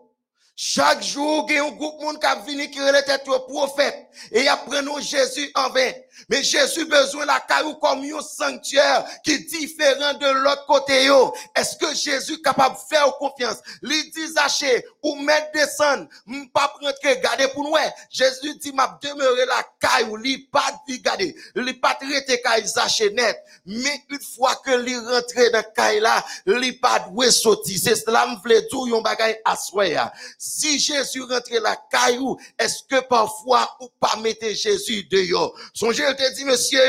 Chaque 0.55 1.03
jour, 1.03 1.45
il 1.49 1.55
y 1.55 1.57
a 1.57 1.65
un 1.65 1.71
groupe 1.71 1.99
moun 2.01 2.19
qui 2.19 2.25
a 2.25 2.35
venu 2.35 2.69
qui 2.69 2.79
relève 2.79 3.03
tête 3.05 3.27
au 3.27 3.39
prophète. 3.41 4.07
Et 4.31 4.41
il 4.41 4.47
apprend 4.47 4.81
nous 4.81 4.99
Jésus 4.99 5.51
en 5.55 5.69
vain. 5.69 5.91
Mais 6.29 6.43
Jésus 6.43 6.85
besoin 6.85 7.25
la 7.25 7.39
caillou 7.39 7.75
comme 7.75 8.03
un 8.03 8.21
sanctuaire 8.21 9.05
qui 9.23 9.31
est 9.31 9.39
différent 9.39 10.13
de 10.13 10.27
l'autre 10.27 10.65
côté. 10.65 11.09
Est-ce 11.55 11.75
que 11.77 11.93
Jésus 11.93 12.33
est 12.33 12.41
capable 12.41 12.75
de 12.75 12.95
faire 12.95 13.15
confiance? 13.17 13.57
Lui 13.81 14.11
dit 14.11 14.27
Zaché, 14.27 14.85
ou 15.01 15.15
mettre 15.15 15.51
descendre, 15.53 16.07
m'pas 16.25 16.73
rentrer, 16.81 17.19
garder 17.19 17.47
pour 17.49 17.63
nous. 17.63 17.75
Jésus 18.09 18.55
dit 18.59 18.71
m'a 18.71 18.97
demeurer 19.01 19.45
la 19.45 19.63
caillou, 19.79 20.15
li 20.15 20.37
pas 20.37 20.81
dit 20.87 20.99
garder, 20.99 21.35
li 21.55 21.73
pas 21.73 21.95
traiter 21.95 22.41
caille 22.41 22.65
Zaché 22.65 23.11
net. 23.11 23.43
Mais 23.65 24.03
une 24.09 24.19
fois 24.21 24.55
que 24.63 24.71
li 24.71 24.95
rentre 24.95 25.51
dans 25.51 25.63
caille 25.75 25.99
là, 25.99 26.23
li 26.45 26.73
pas 26.73 26.99
doué 26.99 27.31
sortir. 27.31 27.79
C'est 27.81 27.95
cela 27.95 28.25
m'vle 28.27 28.61
dire 28.61 28.87
yon 28.87 29.01
bagay 29.01 29.41
assoya. 29.45 30.11
Si 30.37 30.79
Jésus 30.79 31.21
rentre 31.21 31.53
la 31.61 31.75
caillou, 31.91 32.37
est-ce 32.57 32.83
que 32.83 33.01
parfois 33.01 33.75
ou 33.79 33.87
pas 33.99 34.15
mettre 34.17 34.49
Jésus 34.49 35.03
dehors? 35.05 35.53
Songez, 35.73 36.02
je 36.09 36.13
te 36.13 36.35
dis, 36.35 36.45
monsieur, 36.45 36.81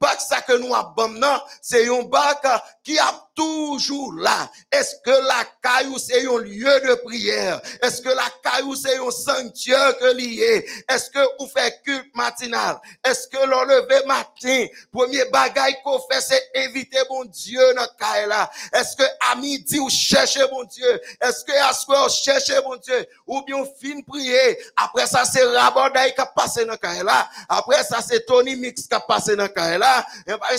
bac 0.00 0.20
ça 0.20 0.40
que 0.40 0.54
nous 0.54 0.74
abandonnons, 0.74 1.40
c'est 1.60 1.88
un 1.88 2.02
bac 2.02 2.42
qui 2.82 2.98
a 2.98 3.12
toujours 3.34 4.14
là. 4.14 4.50
Est-ce 4.72 4.96
que 5.04 5.10
la 5.10 5.44
caillou 5.62 5.98
c'est 5.98 6.26
un 6.26 6.38
lieu 6.38 6.80
de 6.80 6.94
prière? 7.04 7.60
Est-ce 7.82 8.00
que 8.02 8.08
la 8.08 8.28
caillou 8.42 8.74
c'est 8.74 8.98
un 8.98 9.10
sanctuaire 9.10 9.96
que 9.98 10.12
lié? 10.14 10.66
Est-ce 10.88 11.10
que 11.10 11.18
vous 11.38 11.48
faites 11.48 11.82
culte 11.84 12.14
matinal? 12.14 12.80
Est-ce 13.04 13.28
que 13.28 13.38
l'on 13.46 13.62
levé 13.64 14.04
matin, 14.06 14.66
premier 14.92 15.24
bagaille 15.26 15.76
qu'on 15.84 15.98
fait 16.10 16.20
c'est 16.20 16.50
inviter 16.56 17.00
mon 17.10 17.24
Dieu 17.26 17.74
dans 17.74 17.86
caille 17.98 18.28
là? 18.28 18.50
Est-ce 18.72 18.96
que 18.96 19.04
à 19.30 19.36
midi 19.36 19.78
vous 19.78 19.90
cherchez 19.90 20.42
mon 20.50 20.64
Dieu? 20.64 21.00
Est-ce 21.20 21.44
que 21.44 21.52
à 21.68 21.72
soir 21.72 22.08
vous 22.08 22.14
cherchez 22.14 22.60
mon 22.64 22.76
Dieu? 22.76 23.06
Ou 23.26 23.42
bien 23.42 23.64
fin 23.80 24.00
prier? 24.06 24.58
Après 24.76 25.06
ça 25.06 25.24
c'est 25.24 25.44
Rabodaï 25.44 26.14
qui 26.14 26.20
a 26.20 26.26
passé 26.26 26.64
dans 26.64 26.76
caille 26.76 27.04
là. 27.04 27.28
Après 27.48 27.84
ça 27.84 27.98
c'est 28.06 28.24
Tony 28.24 28.56
Mix 28.56 28.86
qui 28.86 28.94
a 28.94 29.00
passé 29.00 29.36
dans 29.36 29.48
caille 29.48 29.78
là. 29.78 29.89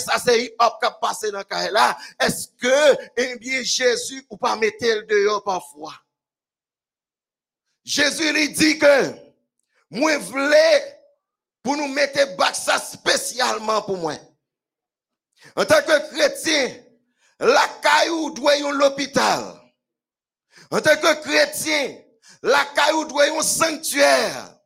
Ça 0.00 0.18
dans. 1.30 1.96
Est-ce 2.20 2.48
que, 2.58 3.10
eh 3.16 3.36
bien, 3.36 3.62
Jésus, 3.62 4.26
ou 4.30 4.36
pas 4.36 4.56
mettre 4.56 4.84
le 4.84 5.02
dehors 5.04 5.42
parfois? 5.42 5.94
Jésus 7.84 8.32
lui 8.32 8.50
dit 8.50 8.78
que, 8.78 9.12
moi, 9.90 10.16
voulais 10.18 10.98
pour 11.62 11.76
nous 11.76 11.88
mettre 11.88 12.36
ça 12.54 12.78
spécialement 12.78 13.82
pour 13.82 13.98
moi. 13.98 14.14
En 15.56 15.64
tant 15.64 15.82
que 15.82 16.10
chrétien, 16.10 16.76
la 17.38 17.68
caillou 17.82 18.30
doit 18.30 18.56
l'hôpital. 18.72 19.60
En 20.70 20.80
tant 20.80 20.96
que 20.96 21.20
chrétien, 21.22 21.98
la 22.42 22.64
caillou 22.74 23.04
doit 23.06 23.26
un 23.36 23.42
sanctuaire. 23.42 24.56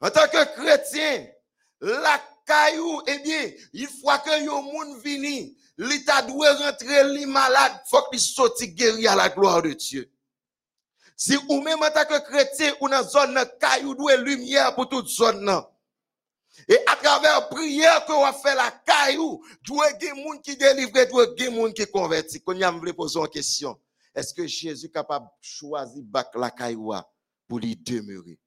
En 0.00 0.10
tant 0.10 0.28
que 0.28 0.44
chrétien, 0.56 1.26
la 1.80 2.20
caillou, 2.46 3.02
eh 3.06 3.18
bien, 3.18 3.50
il 3.72 3.86
faut 3.86 4.08
que 4.24 4.44
yon 4.44 4.62
moun 4.62 5.00
vini, 5.00 5.56
l'état 5.76 6.22
doit 6.22 6.54
rentrer 6.54 7.04
li 7.12 7.26
malade, 7.26 7.80
faut 7.90 8.02
qu'il 8.10 8.20
sorte 8.20 8.62
guéri 8.62 9.06
à 9.06 9.14
la 9.14 9.28
gloire 9.28 9.62
de 9.62 9.72
Dieu. 9.72 10.10
Si 11.16 11.36
ou 11.48 11.60
même 11.62 11.82
en 11.82 11.90
tant 11.90 12.04
que 12.04 12.18
chrétien, 12.26 12.74
ou 12.80 12.88
dans 12.88 13.02
zone 13.02 13.38
caillou 13.58 13.94
doit 13.94 14.16
lumière 14.16 14.74
pour 14.74 14.88
toute 14.88 15.08
zone. 15.08 15.50
Et 16.68 16.78
à 16.86 16.96
travers 16.96 17.48
prière 17.48 18.04
que 18.04 18.12
on 18.12 18.32
fait 18.34 18.54
la 18.54 18.70
caillou, 18.70 19.42
doit 19.62 19.98
gen 19.98 20.14
moun 20.14 20.40
qui 20.40 20.56
délivre, 20.56 21.06
doit 21.08 21.26
gen 21.36 21.54
moun 21.54 21.72
qui 21.72 21.86
converti. 21.86 22.40
Qu'on 22.40 22.54
y 22.54 22.64
a 22.64 22.70
me 22.70 22.92
poser 22.92 23.18
une 23.18 23.28
question. 23.28 23.78
Est-ce 24.14 24.32
que 24.32 24.46
Jésus 24.46 24.86
est 24.86 24.90
capable 24.90 25.26
de 25.26 25.30
choisir 25.40 26.02
la 26.34 26.50
caillou 26.50 26.92
pour 27.48 27.62
y 27.62 27.76
demeurer? 27.76 28.38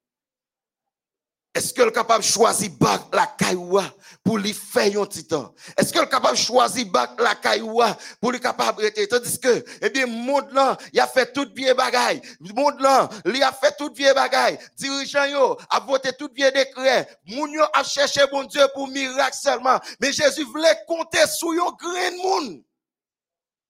Est-ce 1.55 1.73
qu'elle 1.73 1.87
est 1.87 1.91
capable 1.91 2.23
de 2.23 2.29
choisir 2.29 2.69
la 3.11 3.25
cailloua 3.25 3.83
pour 4.23 4.37
lui 4.37 4.53
faire 4.53 5.01
un 5.01 5.05
temps? 5.05 5.53
Est-ce 5.75 5.91
qu'elle 5.91 6.03
est 6.03 6.09
capable 6.09 6.37
de 6.37 6.41
choisir 6.41 6.85
la 7.17 7.33
cailloua 7.33 7.97
pour 8.21 8.31
lui 8.31 8.39
capable 8.39 8.83
de? 8.83 9.05
Tandis 9.05 9.39
que, 9.39 9.65
eh 9.81 9.89
bien, 9.89 10.05
monde 10.05 10.51
là, 10.51 10.77
il 10.93 10.99
a 10.99 11.07
fait 11.07 11.33
tout 11.33 11.51
bien 11.51 11.73
bagaille. 11.73 12.21
Monde 12.39 12.79
là, 12.79 13.09
il 13.25 13.41
a 13.41 13.51
fait 13.51 13.75
tout 13.77 13.89
bien 13.89 14.13
bagaille. 14.13 14.59
Dirigeant 14.77 15.25
yo, 15.25 15.57
a 15.71 15.79
voté 15.79 16.13
tout 16.13 16.29
bien 16.29 16.51
décret. 16.51 17.19
Moun 17.25 17.51
yo 17.51 17.63
a 17.73 17.83
cherché 17.83 18.21
bon 18.31 18.43
Dieu 18.43 18.61
pour 18.75 18.87
miracle 18.87 19.35
seulement. 19.35 19.79
Mais 19.99 20.13
Jésus 20.13 20.43
voulait 20.43 20.77
compter 20.87 21.25
sur 21.25 21.53
yon 21.55 21.71
grain 21.71 22.11
de 22.11 22.17
monde. 22.17 22.63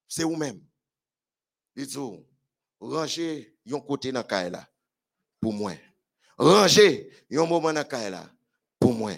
C'est 0.05 0.23
vous-même. 0.23 0.59
Il 1.77 1.87
dit, 1.87 1.97
rangez 2.81 3.55
yon 3.65 3.79
côté 3.79 4.11
dans 4.11 4.25
la 4.29 4.49
là. 4.49 4.67
Pour 5.39 5.53
moi 5.53 5.71
ranger 6.39 7.09
un 7.31 7.45
moment 7.45 7.73
dans 7.73 7.85
là 7.91 8.25
pour 8.79 8.93
moi. 8.93 9.11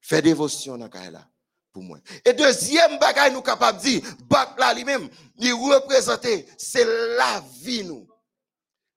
Faire 0.00 0.22
dévotion 0.22 0.78
dans 0.78 0.88
là 0.88 1.28
pour 1.72 1.82
moi. 1.82 1.98
Et 2.24 2.32
deuxième 2.32 2.98
bagage 2.98 3.32
nous 3.32 3.42
capable 3.42 3.80
dire, 3.80 4.02
bac 4.28 4.58
là 4.58 4.72
lui-même, 4.72 5.08
il 5.38 5.52
représente, 5.52 6.26
c'est 6.56 6.84
la 7.16 7.42
vie 7.60 7.84
nous. 7.84 8.06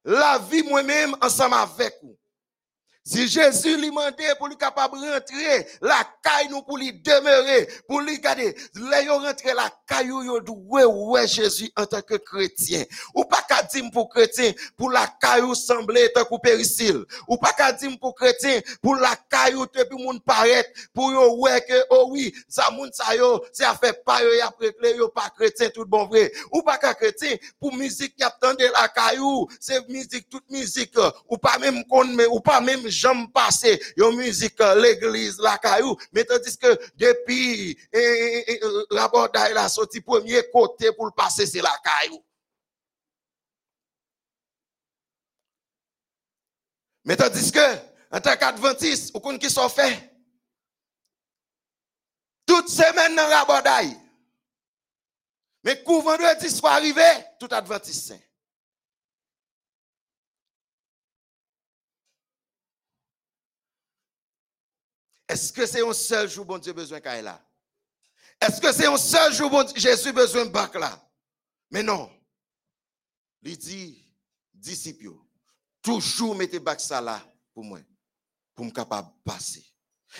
La 0.05 0.39
vie 0.39 0.63
moi-même 0.63 1.15
ensemble 1.21 1.55
avec 1.55 1.97
vous. 2.01 2.17
Si 3.05 3.27
Jésus 3.27 3.75
lui 3.75 3.89
demandait 3.89 4.33
pour 4.37 4.47
lui 4.47 4.55
capable 4.55 4.97
de 5.01 5.13
rentrer, 5.13 5.67
la 5.81 6.07
caille 6.23 6.47
nous 6.49 6.61
pour 6.61 6.77
lui 6.77 6.93
demeurer, 6.93 7.67
pour 7.85 7.99
lui 7.99 8.17
garder, 8.17 8.55
là 8.75 9.01
yo 9.01 9.19
rentrer 9.19 9.53
la 9.53 9.69
caille 9.85 10.07
yo 10.07 10.39
doué 10.39 10.85
ouais 10.85 11.27
Jésus 11.27 11.69
en 11.75 11.85
tant 11.85 12.01
que 12.01 12.15
chrétien. 12.15 12.85
Ou 13.13 13.25
pas 13.25 13.41
qu'à 13.47 13.61
dire 13.63 13.83
pour 13.91 14.07
chrétien, 14.07 14.53
pour 14.77 14.89
la 14.89 15.05
caille 15.21 15.43
sembler 15.53 16.13
tant 16.13 16.23
que 16.23 16.41
péricile. 16.41 17.03
Ou 17.27 17.35
pas 17.35 17.51
qu'à 17.51 17.73
dire 17.73 17.91
pour 17.99 18.15
chrétien, 18.15 18.61
pour 18.81 18.95
la 18.95 19.17
caille 19.29 19.55
depuis 19.75 20.01
moun 20.01 20.21
paraître, 20.21 20.69
pour 20.93 21.11
yo 21.11 21.35
ouais 21.39 21.61
que 21.61 21.85
oh 21.89 22.07
oui, 22.11 22.33
ça 22.47 22.71
moun 22.71 22.89
ça 22.93 23.13
yo, 23.17 23.43
c'est 23.51 23.65
a 23.65 23.75
fait 23.75 24.01
pas 24.05 24.23
yo 24.23 24.33
y 24.33 24.39
a 24.39 24.49
préclé 24.49 24.95
yo 24.95 25.09
pas 25.09 25.29
chrétien 25.35 25.69
tout 25.69 25.85
bon 25.85 26.05
vrai. 26.05 26.31
Ou 26.53 26.61
pas 26.61 26.77
qu'à 26.77 26.93
chrétien, 26.93 27.35
pour 27.59 27.75
musique 27.75 28.15
qui 28.15 28.23
attendait 28.23 28.71
la 28.71 28.87
caillou, 28.87 29.45
c'est 29.59 29.85
musique 29.89 30.29
toute 30.29 30.49
musique, 30.49 30.95
ou 31.29 31.37
pas 31.37 31.57
même 31.57 31.83
mais 32.15 32.27
ou 32.27 32.39
pas 32.39 32.61
même 32.61 32.89
jamais 32.93 33.27
passé 33.33 33.81
yo 33.97 34.11
musique 34.11 34.59
l'église 34.59 35.37
la 35.39 35.57
caillou. 35.57 35.97
Mais 36.11 36.23
tandis 36.23 36.57
que 36.57 36.79
depuis 36.95 37.77
eh, 37.91 38.59
la 38.91 39.07
bordaille 39.07 39.53
la 39.53 39.67
sorti 39.69 40.01
premier 40.01 40.41
côté 40.51 40.91
pour 40.93 41.05
le 41.05 41.11
passer 41.11 41.45
c'est 41.45 41.61
la 41.61 41.75
caillou. 41.83 42.23
Mais 47.05 47.17
tandis 47.17 47.51
que 47.51 47.75
en 48.11 48.21
tant 48.21 48.35
qu'adventiste 48.37 49.11
ou 49.15 49.19
qu'on 49.19 49.37
qui 49.37 49.49
sont 49.49 49.69
fait 49.69 50.11
toute 52.45 52.69
semaine 52.69 53.15
dans 53.15 53.27
la 53.27 53.45
bordaille 53.45 53.97
mais 55.63 55.81
quand 55.83 56.01
vendredi 56.01 56.49
soit 56.49 56.71
arrivé 56.71 57.01
tout 57.39 57.47
adventiste 57.51 58.13
Est-ce 65.27 65.53
que 65.53 65.65
c'est 65.65 65.85
un 65.85 65.93
seul 65.93 66.29
jour 66.29 66.45
bon 66.45 66.57
Dieu 66.57 66.73
besoin 66.73 66.99
qu'il 66.99 67.23
là? 67.23 67.41
Est-ce 68.41 68.59
que 68.59 68.71
c'est 68.71 68.87
un 68.87 68.97
seul 68.97 69.33
jour 69.33 69.49
bon 69.49 69.65
Jésus 69.75 70.11
besoin 70.11 70.45
bac 70.45 70.75
là? 70.75 70.99
Mais 71.71 71.83
non. 71.83 72.11
Il 73.41 73.57
dit, 73.57 74.05
disciples, 74.53 75.15
toujours 75.81 76.35
mettez 76.35 76.59
bac 76.59 76.79
ça 76.79 77.01
là 77.01 77.21
pour 77.53 77.63
moi, 77.63 77.79
pour 78.55 78.65
me 78.65 78.71
capable 78.71 79.09
passer. 79.25 79.65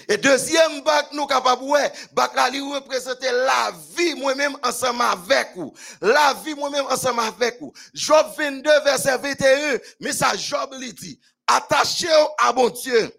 Et 0.07 0.17
deuxième 0.17 0.81
bac, 0.81 1.09
nous 1.13 1.27
capable, 1.27 1.63
ouais, 1.63 1.91
bac 2.13 2.33
là, 2.33 2.49
il 2.51 2.61
représente 2.61 3.21
la 3.21 3.71
vie 3.95 4.15
moi-même 4.15 4.57
ensemble 4.63 5.03
avec 5.03 5.55
vous. 5.55 5.73
La 6.01 6.33
vie 6.43 6.55
moi-même 6.55 6.85
ensemble 6.87 7.19
avec 7.21 7.59
vous. 7.61 7.71
Job 7.93 8.25
22, 8.35 8.69
verset 8.83 9.17
21, 9.17 9.79
mais 9.99 10.11
ça, 10.11 10.35
Job 10.35 10.73
lui 10.79 10.93
dit, 10.93 11.19
Attachez-vous 11.45 12.29
à 12.39 12.53
mon 12.53 12.69
Dieu. 12.69 13.13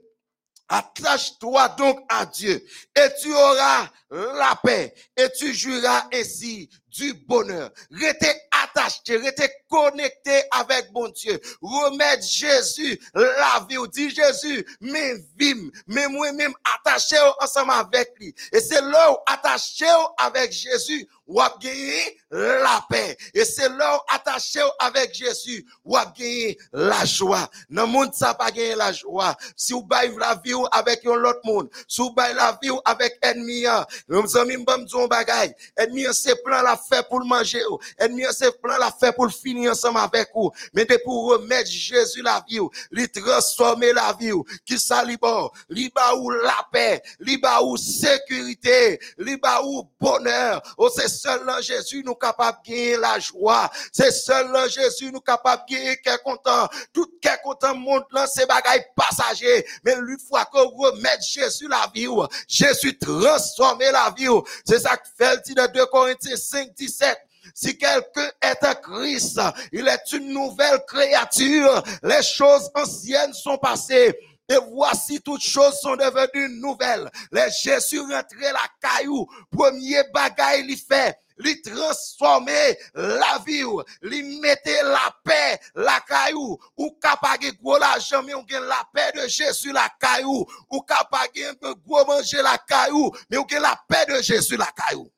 Attache-toi 0.68 1.68
donc 1.70 2.00
à 2.08 2.24
Dieu 2.24 2.64
et 2.96 3.08
tu 3.20 3.32
auras 3.34 3.88
la 4.10 4.58
paix 4.62 4.94
et 5.16 5.30
tu 5.36 5.52
jouiras 5.52 6.08
ainsi 6.12 6.70
du 6.88 7.12
bonheur. 7.14 7.70
Restez 7.90 8.32
attaché, 8.62 9.16
restez 9.16 9.50
connecté 9.68 10.42
avec 10.52 10.90
mon 10.92 11.08
Dieu. 11.08 11.38
Remettre 11.60 12.24
Jésus 12.24 12.98
la 13.14 13.66
vie. 13.68 13.76
Dis 13.92 14.10
Jésus, 14.10 14.64
mais 14.80 15.14
vim, 15.38 15.70
mais 15.86 16.08
moi-même 16.08 16.54
attaché 16.76 17.16
ensemble 17.40 17.72
avec 17.72 18.12
lui. 18.18 18.34
Et 18.52 18.60
c'est 18.60 18.80
là 18.80 19.12
où 19.12 19.16
attaché 19.26 19.86
avec 20.18 20.52
Jésus, 20.52 21.08
ou 21.26 21.40
a 21.40 21.54
gagné 21.60 22.18
la 22.30 22.84
paix. 22.88 23.16
Et 23.32 23.44
c'est 23.44 23.68
là 23.68 24.00
attaché 24.08 24.60
avec 24.78 25.14
Jésus, 25.14 25.64
ou 25.84 25.96
a 25.96 26.04
gagné 26.06 26.58
la 26.72 27.04
joie. 27.04 27.48
Dans 27.70 27.82
le 27.82 27.88
monde, 27.88 28.14
ça 28.14 28.34
pas 28.34 28.50
gagné 28.50 28.74
la 28.74 28.92
joie. 28.92 29.36
Si 29.56 29.72
vous 29.72 29.82
baillez 29.82 30.14
la 30.18 30.34
vie 30.44 30.54
avec 30.72 31.04
un 31.06 31.24
autre 31.24 31.40
monde, 31.44 31.68
si 31.88 32.00
vous 32.00 32.12
baillez 32.12 32.34
la 32.34 32.58
vie 32.60 32.70
avec 32.84 33.18
ennemi, 33.22 33.64
nous 34.08 34.36
amis, 34.36 34.56
m'bam 34.56 34.86
un 34.94 35.06
bagay. 35.06 35.54
Ennemi, 35.76 36.06
c'est 36.12 36.42
plein 36.42 36.62
la 36.62 36.76
fait 36.76 37.06
pour 37.08 37.24
manger. 37.24 37.62
Ennemi, 37.98 38.24
c'est 38.32 38.60
plein 38.60 38.78
la 38.78 38.90
fait 38.90 39.12
pour 39.12 39.30
finir 39.30 39.72
ensemble 39.72 39.98
avec 39.98 40.30
vous. 40.34 40.50
Mais 40.72 40.86
c'est 40.88 41.02
pour 41.02 41.30
remettre 41.30 41.70
Jésus 41.70 42.22
la 42.22 42.44
vie, 42.48 42.60
lui 42.90 43.08
transformer 43.08 43.92
la 43.92 44.12
vie, 44.18 44.32
qui 44.64 44.78
ça 44.78 45.04
libre, 45.04 45.52
liba 45.68 46.14
ou 46.16 46.30
la 46.30 46.66
paix, 46.72 47.02
liba 47.18 47.62
ou 47.62 47.76
sécurité, 47.76 48.98
liba 49.18 49.62
ou 49.64 49.88
bonheur. 50.00 50.62
Oh, 50.76 50.90
c'est 50.94 51.08
seul 51.14 51.44
là 51.44 51.60
Jésus 51.60 52.02
nous 52.04 52.14
capable 52.14 52.58
de 52.64 52.70
gagner 52.70 52.96
la 52.96 53.18
joie. 53.18 53.70
C'est 53.92 54.10
seul 54.10 54.50
Jésus 54.68 55.10
nous 55.12 55.20
capable 55.20 55.62
de 55.68 55.74
gagner 55.74 55.96
qu'est 55.98 56.22
content. 56.22 56.68
Tout 56.92 57.06
qu'est 57.20 57.40
content 57.42 57.74
monde 57.74 58.04
là, 58.12 58.26
c'est 58.26 58.46
bagaille 58.46 58.84
passager. 58.96 59.66
Mais 59.84 59.94
une 59.94 60.18
fois 60.18 60.44
qu'on 60.46 60.68
remet 60.68 61.18
Jésus 61.20 61.68
la 61.68 61.90
vie, 61.94 62.08
Jésus 62.48 62.98
transformer 62.98 63.90
la 63.90 64.12
vie. 64.16 64.28
C'est 64.64 64.80
ça 64.80 64.96
que 64.96 65.06
fait 65.16 65.48
de 65.48 65.72
2 65.72 65.86
Corinthiens 65.86 66.36
5, 66.36 66.74
17. 66.74 67.18
Si 67.54 67.76
quelqu'un 67.76 68.30
est 68.40 68.64
un 68.64 68.74
Christ, 68.74 69.38
il 69.72 69.86
est 69.86 70.12
une 70.12 70.32
nouvelle 70.32 70.82
créature. 70.86 71.82
Les 72.02 72.22
choses 72.22 72.70
anciennes 72.74 73.34
sont 73.34 73.58
passées. 73.58 74.16
Et 74.48 74.58
voici 74.70 75.20
toutes 75.22 75.42
choses 75.42 75.80
sont 75.80 75.96
devenues 75.96 76.60
nouvelles. 76.60 77.10
Les 77.32 77.48
Jésus 77.62 78.00
rentré 78.00 78.52
la 78.52 78.68
caillou. 78.80 79.26
Premier 79.50 80.02
bagaille 80.12 80.66
il 80.68 80.76
fait. 80.76 81.18
Lui 81.36 81.60
transformer 81.62 82.78
la 82.94 83.42
vie, 83.44 83.64
lui 84.02 84.38
mettre 84.38 84.70
la 84.84 85.12
paix, 85.24 85.58
la 85.74 86.00
caillou, 86.06 86.56
ou 86.76 86.92
capable 86.92 87.52
gros 87.56 87.76
l'argent, 87.76 88.22
mais 88.22 88.34
on 88.34 88.44
gagne 88.44 88.62
la 88.62 88.88
paix 88.92 89.10
de 89.16 89.26
Jésus, 89.26 89.72
la 89.72 89.88
caillou, 89.98 90.46
ou 90.70 90.80
capable 90.82 91.32
de 91.34 91.72
gros 91.84 92.04
manger 92.06 92.40
la 92.40 92.56
caillou, 92.58 93.10
mais 93.28 93.36
on 93.36 93.42
gagne 93.42 93.62
la 93.62 93.82
paix 93.88 94.06
de 94.06 94.22
Jésus, 94.22 94.56
la 94.56 94.70
caillou. 94.70 95.10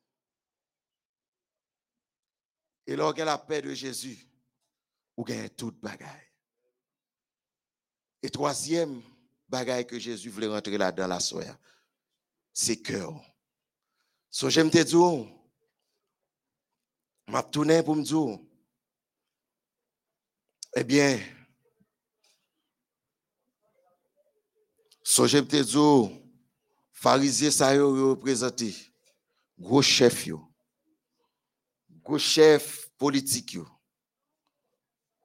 Et 2.87 2.97
là, 2.97 3.09
on 3.09 3.13
gagne 3.13 3.27
la 3.27 3.37
paix 3.37 3.61
de 3.61 3.75
Jésus, 3.75 4.27
on 5.19 5.23
gagne 5.23 5.51
toute 5.51 5.79
bagaille. 5.83 6.33
Et 8.23 8.31
troisième, 8.31 9.03
bagaille 9.49 9.87
que 9.87 9.99
Jésus 9.99 10.31
voulait 10.31 10.47
rentrer 10.47 10.79
là 10.79 10.93
dans 10.93 11.07
la 11.07 11.21
soirée, 11.21 11.51
c'est 12.53 12.81
cœur. 12.81 13.15
So 14.31 14.51
j'aime 14.51 14.71
te 14.71 14.83
dire, 14.83 15.33
m'a 17.29 17.43
tourné 17.43 17.83
pour 17.83 17.97
me 17.97 18.03
dire, 18.03 18.39
eh 20.75 20.85
bien, 20.85 21.19
so 25.03 25.27
j'aime 25.27 25.47
te 25.47 25.63
dire, 25.63 26.21
pharisiens 26.93 27.51
ça 27.51 27.75
yo 27.75 28.11
représenté, 28.11 28.75
gros 29.59 29.83
chef 29.83 30.27
yo, 30.27 30.43
gros 32.03 32.19
chef 32.19 32.91
politique 32.99 33.55
yo, 33.55 33.67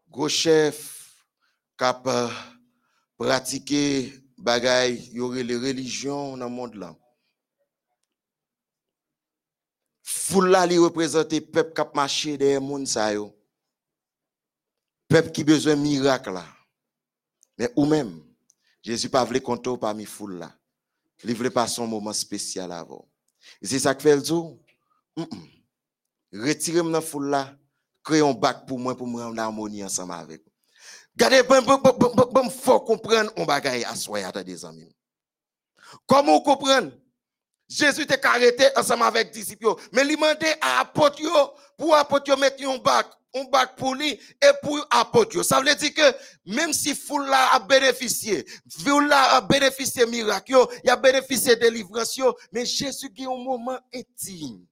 gros 0.10 0.30
chef 0.30 1.26
capable 1.78 2.34
pratiquer 3.22 4.12
bagay, 4.36 4.96
y 5.14 5.20
aurait 5.20 5.44
les 5.44 5.56
religions 5.56 6.36
dans 6.38 6.46
le 6.46 6.52
monde 6.52 6.74
là. 6.74 6.96
Foule 10.02 10.50
là 10.50 10.66
li 10.66 10.80
représente 10.80 11.40
peuple 11.52 11.74
qui 11.74 11.96
marché 11.96 12.36
derrière 12.36 12.62
monde 12.62 12.88
sa 12.88 13.14
yo. 13.14 13.32
Peuple 15.08 15.32
qui 15.32 15.44
besoin 15.44 15.76
miracle 15.76 16.32
là. 16.32 16.46
Mais 17.60 17.72
ou 17.76 17.86
même 17.86 18.24
Jésus 18.82 19.10
pas 19.10 19.24
voulu 19.24 19.40
compter 19.40 19.78
parmi 19.80 20.06
foule 20.06 20.40
là. 20.40 20.52
Il 21.24 21.36
voulait 21.36 21.52
pas 21.52 21.68
son 21.68 21.86
moment 21.86 22.14
spécial 22.14 22.72
avant. 22.72 23.08
C'est 23.62 23.78
ça 23.78 23.94
que 23.94 24.02
fait 24.02 24.16
le 24.16 24.24
jour. 24.24 24.58
Retirez-moi 26.34 26.92
dans 26.92 27.02
foule 27.02 27.30
là, 27.30 27.56
créez 28.04 28.22
un 28.22 28.34
bac 28.34 28.66
pour 28.66 28.80
moi 28.80 28.98
pour 28.98 29.06
me 29.06 29.22
rendre 29.22 29.36
en 29.36 29.38
harmonie 29.38 29.84
ensemble 29.84 30.14
avec. 30.14 30.51
Gardez, 31.16 31.44
bon, 31.44 31.62
bon, 31.62 32.50
faut 32.50 32.80
comprendre 32.80 33.32
un 33.38 33.46
bagage 33.46 33.84
à 33.84 33.96
soi, 33.96 34.32
des 34.44 34.66
amis. 34.66 34.96
Comment 36.08 36.40
comprenez? 36.42 36.92
Jésus 37.68 38.02
était 38.02 38.26
arrêté 38.26 38.68
ensemble 38.76 39.04
avec 39.04 39.28
les 39.28 39.42
disciples, 39.42 39.74
mais 39.94 40.02
il 40.04 40.16
demandait 40.16 40.58
à 40.60 40.82
apôtre 40.82 41.22
pour 41.78 41.96
apôtre 41.96 42.38
mettre 42.38 42.68
un 42.68 42.78
bac, 42.78 43.08
un 43.34 43.46
bac 43.46 43.78
pour 43.78 43.96
lui 43.96 44.12
et 44.12 44.52
pour 44.62 44.86
apôtre. 44.90 45.42
Ça 45.44 45.62
veut 45.62 45.76
dire 45.76 45.94
que 45.94 46.16
même 46.46 46.74
si 46.74 46.94
foule 46.94 47.28
là 47.28 47.54
a 47.54 47.60
bénéficié, 47.60 48.46
foule 48.84 49.08
là 49.08 49.36
a 49.36 49.42
bénéficié 49.42 50.06
miracle, 50.06 50.54
il 50.84 50.90
a 50.90 50.98
bénéficié 50.98 51.56
délivrance, 51.56 52.20
mais 52.52 52.66
Jésus 52.66 53.10
a 53.20 53.24
un 53.24 53.44
moment 53.44 53.80
intime 53.94 54.66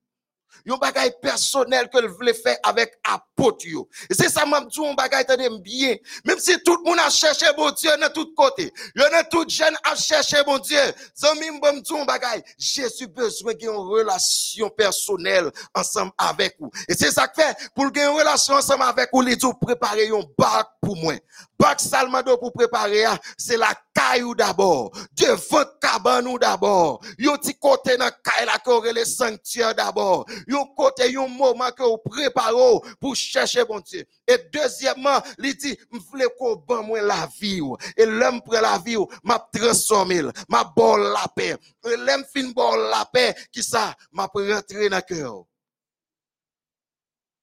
yon 0.66 0.78
bagay 0.78 1.12
personnel 1.22 1.90
que 1.90 2.00
le 2.00 2.08
voulait 2.08 2.34
faire 2.34 2.58
avec 2.64 3.00
apôtre 3.04 3.66
Et 4.10 4.14
c'est 4.14 4.30
ça 4.30 4.46
m'a 4.46 4.62
dit 4.62 4.86
un 4.86 4.94
bagay 4.94 5.24
t'aime 5.24 5.60
bien. 5.60 5.96
Même 6.26 6.40
si 6.40 6.58
tout 6.64 6.76
le 6.78 6.84
monde 6.84 7.00
a 7.00 7.10
cherché 7.10 7.46
bon 7.56 7.72
Dieu 7.72 7.92
de 7.92 8.14
tous 8.14 8.34
côtés. 8.36 8.72
Il 8.96 9.02
y 9.02 9.06
a 9.06 9.24
tout 9.24 9.46
jeune 9.48 9.76
a 9.84 9.96
cherché 9.96 10.38
bon 10.46 10.58
Dieu. 10.60 10.80
Zami 11.18 11.52
m'bam 11.52 11.82
dit 11.82 11.94
un 11.94 12.06
bagay. 12.06 12.44
Jésus 12.58 13.08
besoin 13.08 13.54
d'une 13.54 13.70
relation 13.70 14.70
personnelle 14.70 15.52
ensemble 15.74 16.12
avec 16.18 16.56
vous. 16.60 16.72
Et 16.88 16.94
c'est 16.94 17.12
ça 17.12 17.28
que 17.28 17.42
fait 17.42 17.56
pour 17.76 17.86
une 17.86 18.18
relation 18.18 18.56
ensemble 18.56 18.84
avec 18.84 19.10
vous, 19.14 19.22
les 19.22 19.36
dit 19.36 19.48
préparer 19.62 20.10
un 20.10 20.24
bac 20.38 20.68
pour 20.82 20.96
moi. 20.96 21.14
Bac 21.60 21.82
salmado 21.82 22.38
pour 22.38 22.54
préparer, 22.54 23.04
c'est 23.38 23.58
la 23.58 23.76
caillou 23.94 24.34
d'abord. 24.34 24.92
Devant 25.12 25.66
cabanou 25.82 26.40
d'abord. 26.40 27.02
Yon 27.18 27.38
ti 27.38 27.54
côté 27.60 27.98
dans 27.98 28.10
caille 28.24 28.46
la 28.46 28.58
corée 28.60 28.94
le 28.94 29.04
sanctuaire 29.04 29.76
d'abord. 29.76 30.26
Yon 30.48 30.66
côté 30.68 31.12
yon 31.12 31.28
moment 31.28 31.70
que 31.72 31.84
vous 31.84 31.98
préparez 31.98 32.80
pour 32.98 33.14
chercher 33.14 33.66
bon 33.66 33.82
Dieu. 33.82 34.06
Et 34.26 34.38
deuxièmement, 34.54 35.22
il 35.38 35.54
dit, 35.58 35.78
m'vle 35.92 36.30
ko 36.38 36.56
ban 36.56 36.82
moi 36.82 37.02
la 37.02 37.28
vie. 37.42 37.62
Et 37.98 38.06
l'homme 38.06 38.42
prend 38.42 38.62
la 38.62 38.78
vie 38.78 38.96
m'a 39.24 39.40
transformé, 39.54 40.22
m'a 40.48 40.64
bon 40.64 40.96
la 40.96 41.28
paix. 41.36 41.58
Et 41.86 41.98
l'homme 41.98 42.24
fin 42.34 42.50
bon 42.52 42.76
la 42.90 43.06
paix, 43.12 43.36
qui 43.52 43.64
ça, 43.64 43.94
m'a 44.14 44.28
rentré 44.34 44.88
dans 44.88 45.02
cœur. 45.02 45.44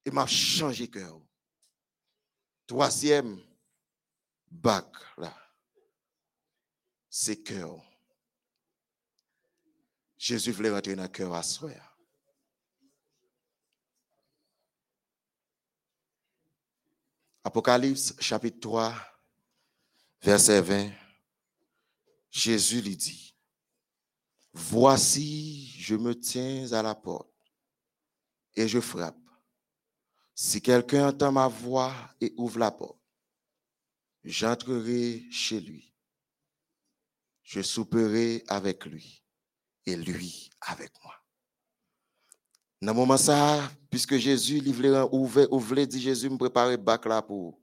Et 0.07 0.11
m'a 0.11 0.27
changé 0.27 0.89
cœur. 0.89 1.21
Troisième, 2.67 3.39
bac 4.57 4.87
là, 5.19 5.35
c'est 7.09 7.43
cœur. 7.43 7.81
Jésus 10.19 10.53
voulait 10.53 10.71
rentrer 10.71 10.97
dans 10.97 11.03
le 11.03 11.09
cœur 11.09 11.35
à 11.35 11.43
soi. 11.43 11.71
Apocalypse 17.45 18.15
chapitre 18.19 18.59
3, 18.61 18.95
verset 20.21 20.61
20, 20.61 20.91
Jésus 22.29 22.81
lui 22.81 22.97
dit, 22.97 23.35
Voici, 24.53 25.69
je 25.79 25.95
me 25.95 26.19
tiens 26.19 26.73
à 26.73 26.83
la 26.83 26.95
porte 26.95 27.31
et 28.55 28.67
je 28.67 28.81
frappe. 28.81 29.17
Si 30.35 30.61
quelqu'un 30.61 31.09
entend 31.09 31.31
ma 31.31 31.47
voix 31.47 31.95
et 32.21 32.35
ouvre 32.37 32.59
la 32.59 32.71
porte, 32.71 32.99
j'entrerai 34.27 35.25
chez 35.31 35.61
lui. 35.61 35.95
Je 37.43 37.63
souperai 37.63 38.43
avec 38.49 38.85
lui 38.85 39.23
et 39.87 39.95
lui 39.97 40.51
avec 40.61 40.91
moi. 41.03 41.15
Dans 42.83 42.93
le 42.93 42.99
moment 42.99 43.17
ça, 43.17 43.71
puisque 43.89 44.17
Jésus 44.17 44.59
livre 44.59 45.09
ouvert, 45.15 45.51
ouvert, 45.53 45.87
dit 45.87 46.01
Jésus 46.01 46.29
me 46.29 46.37
préparer 46.37 46.77
bac 46.77 47.07
là 47.07 47.23
pour 47.23 47.59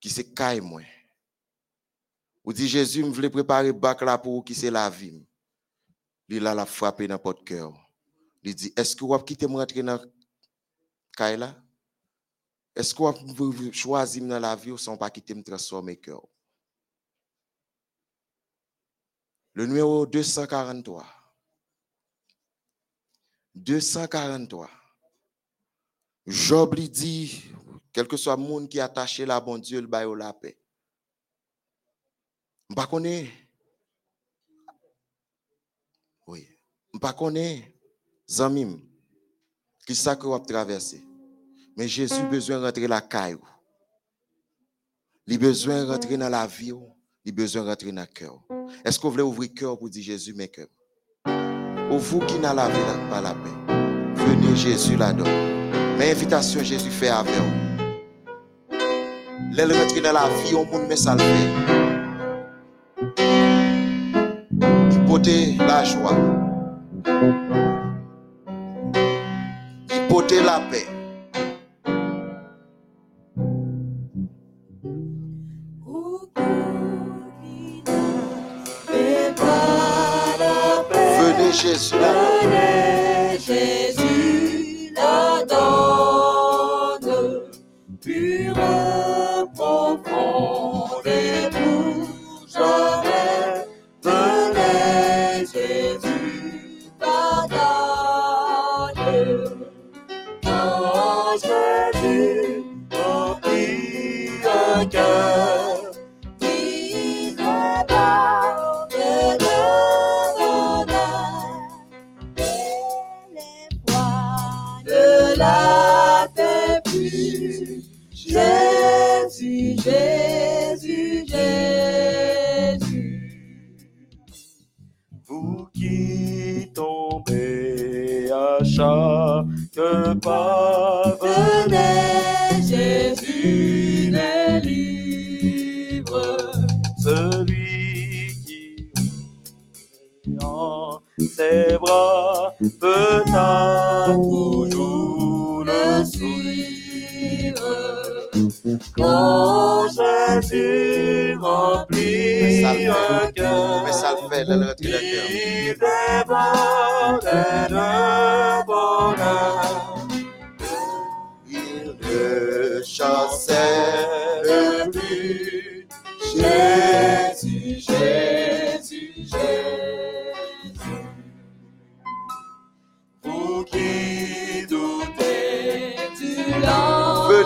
qui 0.00 0.08
se 0.08 0.22
caille 0.22 0.60
moi. 0.60 0.82
Ou 2.42 2.52
dit 2.52 2.66
Jésus 2.66 3.04
me 3.04 3.10
voulait 3.10 3.30
préparer 3.30 3.72
bac 3.72 4.00
là 4.00 4.18
pour 4.18 4.44
qui 4.44 4.54
c'est 4.54 4.70
la 4.70 4.88
vie. 4.90 5.24
Il 6.28 6.42
là 6.42 6.54
la 6.54 6.66
frappé 6.66 7.06
dans 7.06 7.20
votre 7.22 7.44
cœur. 7.44 7.72
Il 8.42 8.54
dit 8.54 8.72
est-ce 8.76 8.96
que 8.96 9.04
vous 9.04 9.18
quitté 9.18 9.46
moi 9.46 9.60
rentrer 9.60 9.82
dans 9.82 10.00
caille 11.16 11.36
là? 11.36 11.63
Est-ce 12.74 12.92
que 12.94 13.02
vous 13.02 13.52
avez 13.52 13.72
choisi 13.72 14.20
dans 14.20 14.38
la 14.38 14.56
vie 14.56 14.72
ou 14.72 14.78
sans 14.78 14.96
pas 14.96 15.10
quitter 15.10 15.34
me 15.34 15.42
transformer 15.42 16.00
Le 19.52 19.66
numéro 19.66 20.04
243. 20.06 21.06
243. 23.54 24.68
Job 26.26 26.74
lui 26.74 26.88
dit, 26.88 27.44
quel 27.92 28.08
que 28.08 28.16
soit 28.16 28.36
le 28.36 28.42
monde 28.42 28.68
qui 28.68 28.78
est 28.78 28.80
attaché 28.80 29.24
là, 29.24 29.40
bon 29.40 29.58
Dieu, 29.58 29.80
le 29.80 29.86
bail 29.86 30.08
la 30.16 30.32
paix. 30.32 30.58
Je 32.70 32.74
ne 32.74 32.86
connais 32.86 33.30
Oui. 36.26 36.48
Je 36.92 36.98
ne 36.98 37.12
connais 37.12 37.74
Zamim. 38.28 38.80
Qui 39.86 39.94
ça 39.94 40.16
que 40.16 40.26
vous 40.26 40.38
traversé. 40.40 41.04
Mais 41.76 41.88
Jésus 41.88 42.14
a 42.14 42.26
besoin 42.26 42.58
de 42.58 42.64
rentrer 42.64 42.86
la 42.86 43.00
caille. 43.00 43.36
Il 45.26 45.34
a 45.34 45.38
besoin 45.38 45.84
de 45.84 45.90
rentrer 45.90 46.16
dans 46.16 46.28
la 46.28 46.46
vie. 46.46 46.72
Il 47.24 47.32
a 47.32 47.34
besoin 47.34 47.62
de 47.62 47.68
rentrer 47.68 47.92
dans 47.92 48.02
le 48.02 48.06
cœur. 48.06 48.38
Est-ce 48.84 48.98
que 48.98 49.02
vous 49.04 49.12
voulez 49.12 49.22
ouvrir 49.22 49.50
le 49.50 49.58
cœur 49.58 49.78
pour 49.78 49.88
dire 49.88 50.02
Jésus, 50.02 50.34
mes 50.34 50.48
cœurs? 50.48 50.68
Ou 51.90 51.98
vous 51.98 52.20
qui 52.20 52.38
n'avez 52.38 52.56
la 52.56 52.68
vie, 52.68 53.10
pas 53.10 53.20
la 53.20 53.34
paix. 53.34 53.50
Venez 54.14 54.56
Jésus 54.56 54.96
là-dedans. 54.96 55.24
Mais 55.98 56.10
invitation 56.12 56.62
Jésus 56.62 56.90
fait 56.90 57.08
avec 57.08 57.34
vous. 57.34 57.64
L'aile 59.52 59.72
rentrer 59.72 60.00
dans 60.00 60.12
la 60.12 60.28
vie, 60.28 60.54
on 60.54 60.64
monde 60.64 60.86
mais 60.88 60.96
ça 60.96 61.14
le 61.14 61.20
fait. 61.20 61.84
Il 65.26 65.56
la 65.58 65.84
joie. 65.84 66.16
Il 70.30 70.44
la 70.44 70.60
paix. 70.70 71.03
Venez 81.64 82.13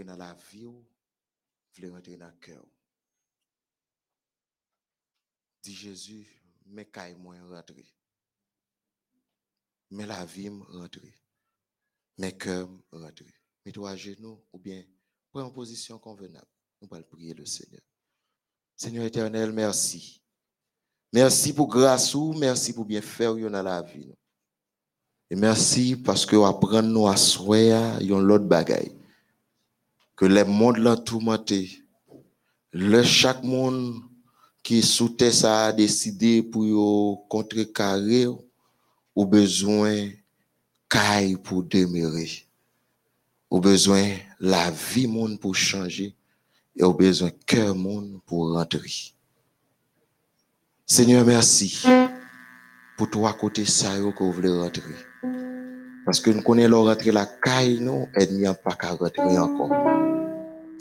rentrer 0.00 0.04
dans 0.04 0.16
la 0.16 0.34
vie, 0.34 0.68
je 1.72 1.80
voulais 1.80 1.92
rentrer 1.92 2.16
dans 2.16 2.26
le 2.26 2.32
cœur. 2.40 2.64
Dit 5.62 5.74
Jésus, 5.74 6.26
mes 6.66 6.86
cailles 6.86 7.16
moi 7.16 7.34
rentrer. 7.48 7.86
Mais 9.90 10.06
la 10.06 10.24
vie 10.24 10.50
me 10.50 10.62
rentrer. 10.78 11.14
Mes 12.18 12.36
cœurs 12.36 12.68
rentrer. 12.92 13.34
Mets-toi 13.64 13.90
à 13.90 13.96
genoux 13.96 14.42
ou 14.52 14.58
bien 14.58 14.82
prends 15.30 15.42
en 15.42 15.50
position 15.50 15.98
convenable. 15.98 16.46
Nous 16.80 16.88
allons 16.92 17.04
prier 17.04 17.34
le 17.34 17.44
Seigneur. 17.44 17.82
Seigneur 18.76 19.04
éternel, 19.04 19.52
merci. 19.52 20.22
Merci 21.12 21.52
pour 21.52 21.68
grâce 21.68 22.14
ou 22.14 22.32
merci 22.32 22.72
pour 22.72 22.84
bien 22.84 23.02
faire 23.02 23.34
dans 23.34 23.62
la 23.62 23.82
vie. 23.82 24.14
Et 25.28 25.36
merci 25.36 25.96
parce 25.96 26.24
que 26.24 26.36
vous 26.36 26.46
apprenez 26.46 26.88
nous 26.88 27.06
à 27.06 27.16
yon 28.00 28.20
l'autre 28.20 28.46
bagaille. 28.46 28.99
Que 30.20 30.26
les 30.26 30.44
mondes 30.44 30.76
l'ont 30.76 30.98
tourmenté. 30.98 31.82
Le 32.72 33.02
chaque 33.02 33.42
monde 33.42 34.02
qui 34.62 34.82
sous 34.82 35.16
ça 35.32 35.68
a 35.68 35.72
décidé 35.72 36.42
pour 36.42 37.26
contrecarrer 37.26 38.26
ou 39.16 39.24
besoin 39.24 40.10
caille 40.90 41.38
pour 41.38 41.62
demeurer. 41.62 42.30
Ou 43.50 43.60
besoin 43.60 44.10
la 44.38 44.70
vie 44.70 45.06
monde 45.06 45.40
pour 45.40 45.54
changer 45.56 46.14
et 46.76 46.82
au 46.82 46.92
besoin 46.92 47.30
cœur 47.46 47.74
monde 47.74 48.20
pour 48.26 48.52
rentrer. 48.52 48.92
Seigneur, 50.84 51.24
merci 51.24 51.82
pour 52.98 53.08
toi 53.08 53.32
côté 53.32 53.64
ça 53.64 53.96
que 53.96 54.22
vous 54.22 54.32
voulez 54.32 54.50
rentrer. 54.50 55.49
Parce 56.10 56.18
que 56.18 56.30
nous 56.30 56.42
connaissons 56.42 56.82
rentrer 56.82 57.12
la 57.12 57.24
caille 57.24 57.78
nous, 57.78 58.08
pas 58.64 58.76
rentrer 58.98 59.38
encore. 59.38 59.70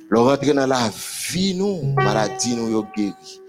Le 0.10 0.20
rentrer 0.20 0.56
dans 0.56 0.66
la 0.66 0.90
vie 1.32 1.54
nous, 1.54 1.94
maladie 1.94 2.56
nous 2.56 2.72
yo 2.72 2.88
guéri. 2.98 3.40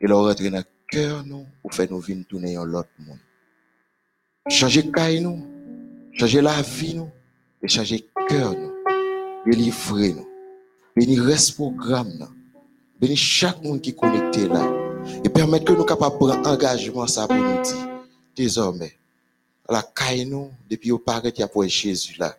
Et 0.00 0.06
le 0.06 0.14
rentrer 0.14 0.48
dans 0.48 0.56
le 0.56 0.64
cœur 0.88 1.22
nous, 1.26 1.44
pour 1.60 1.74
faire 1.74 1.88
nous 1.90 2.00
venir 2.00 2.24
tourner 2.26 2.54
l'autre 2.54 2.88
monde. 2.98 3.18
Changer 4.48 4.90
caille 4.90 5.20
nous, 5.20 5.46
changer 6.14 6.40
la 6.40 6.62
vie 6.62 6.94
nous, 6.94 7.10
et 7.62 7.68
changer 7.68 8.08
cœur 8.26 8.54
nous, 8.54 8.72
délivrer 9.44 10.14
nous. 10.14 10.26
Béni 10.96 11.20
reste 11.20 11.56
programme 11.56 12.10
nous. 12.18 13.16
Chaque 13.16 13.62
monde 13.62 13.82
qui 13.82 13.90
est 13.90 13.92
connecté 13.92 14.48
là. 14.48 14.66
Et 15.22 15.28
permettre 15.28 15.66
que 15.66 15.72
nous 15.74 15.84
capables 15.84 16.16
prendre 16.16 16.38
engagement 16.48 17.04
pour 17.04 17.36
nous 17.36 17.62
dire. 17.62 17.88
Désormais, 18.34 18.94
la 19.72 19.82
caille 19.82 20.26
nous, 20.26 20.52
depuis 20.70 20.92
au 20.92 20.98
paraît, 20.98 21.32
il 21.36 21.42
a 21.42 21.48
pour 21.48 21.66
Jésus 21.66 22.16
là. 22.18 22.36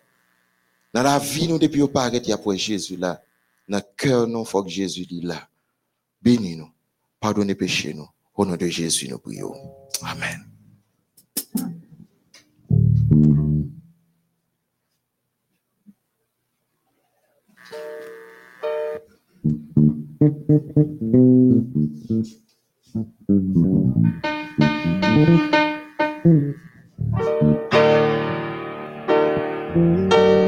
Dans 0.92 1.02
la 1.02 1.18
vie 1.18 1.48
nous, 1.48 1.58
depuis 1.58 1.82
au 1.82 1.88
paraît, 1.88 2.22
il 2.24 2.32
a 2.32 2.38
pour 2.38 2.54
Jésus 2.54 2.96
là. 2.96 3.22
Dans 3.68 3.78
le 3.78 3.84
cœur 3.96 4.26
nous, 4.26 4.44
faut 4.44 4.62
que 4.62 4.70
Jésus 4.70 5.06
est 5.10 5.24
là. 5.24 5.48
Bénis 6.22 6.56
nous. 6.56 6.70
Pardonnez 7.20 7.54
péché 7.54 7.92
nous. 7.92 8.08
Au 8.34 8.46
nom 8.46 8.56
de 8.56 8.66
Jésus, 8.66 9.08
nous 9.08 9.18
prions. 9.18 9.54
Amen. 10.02 10.44
Oui, 29.76 30.47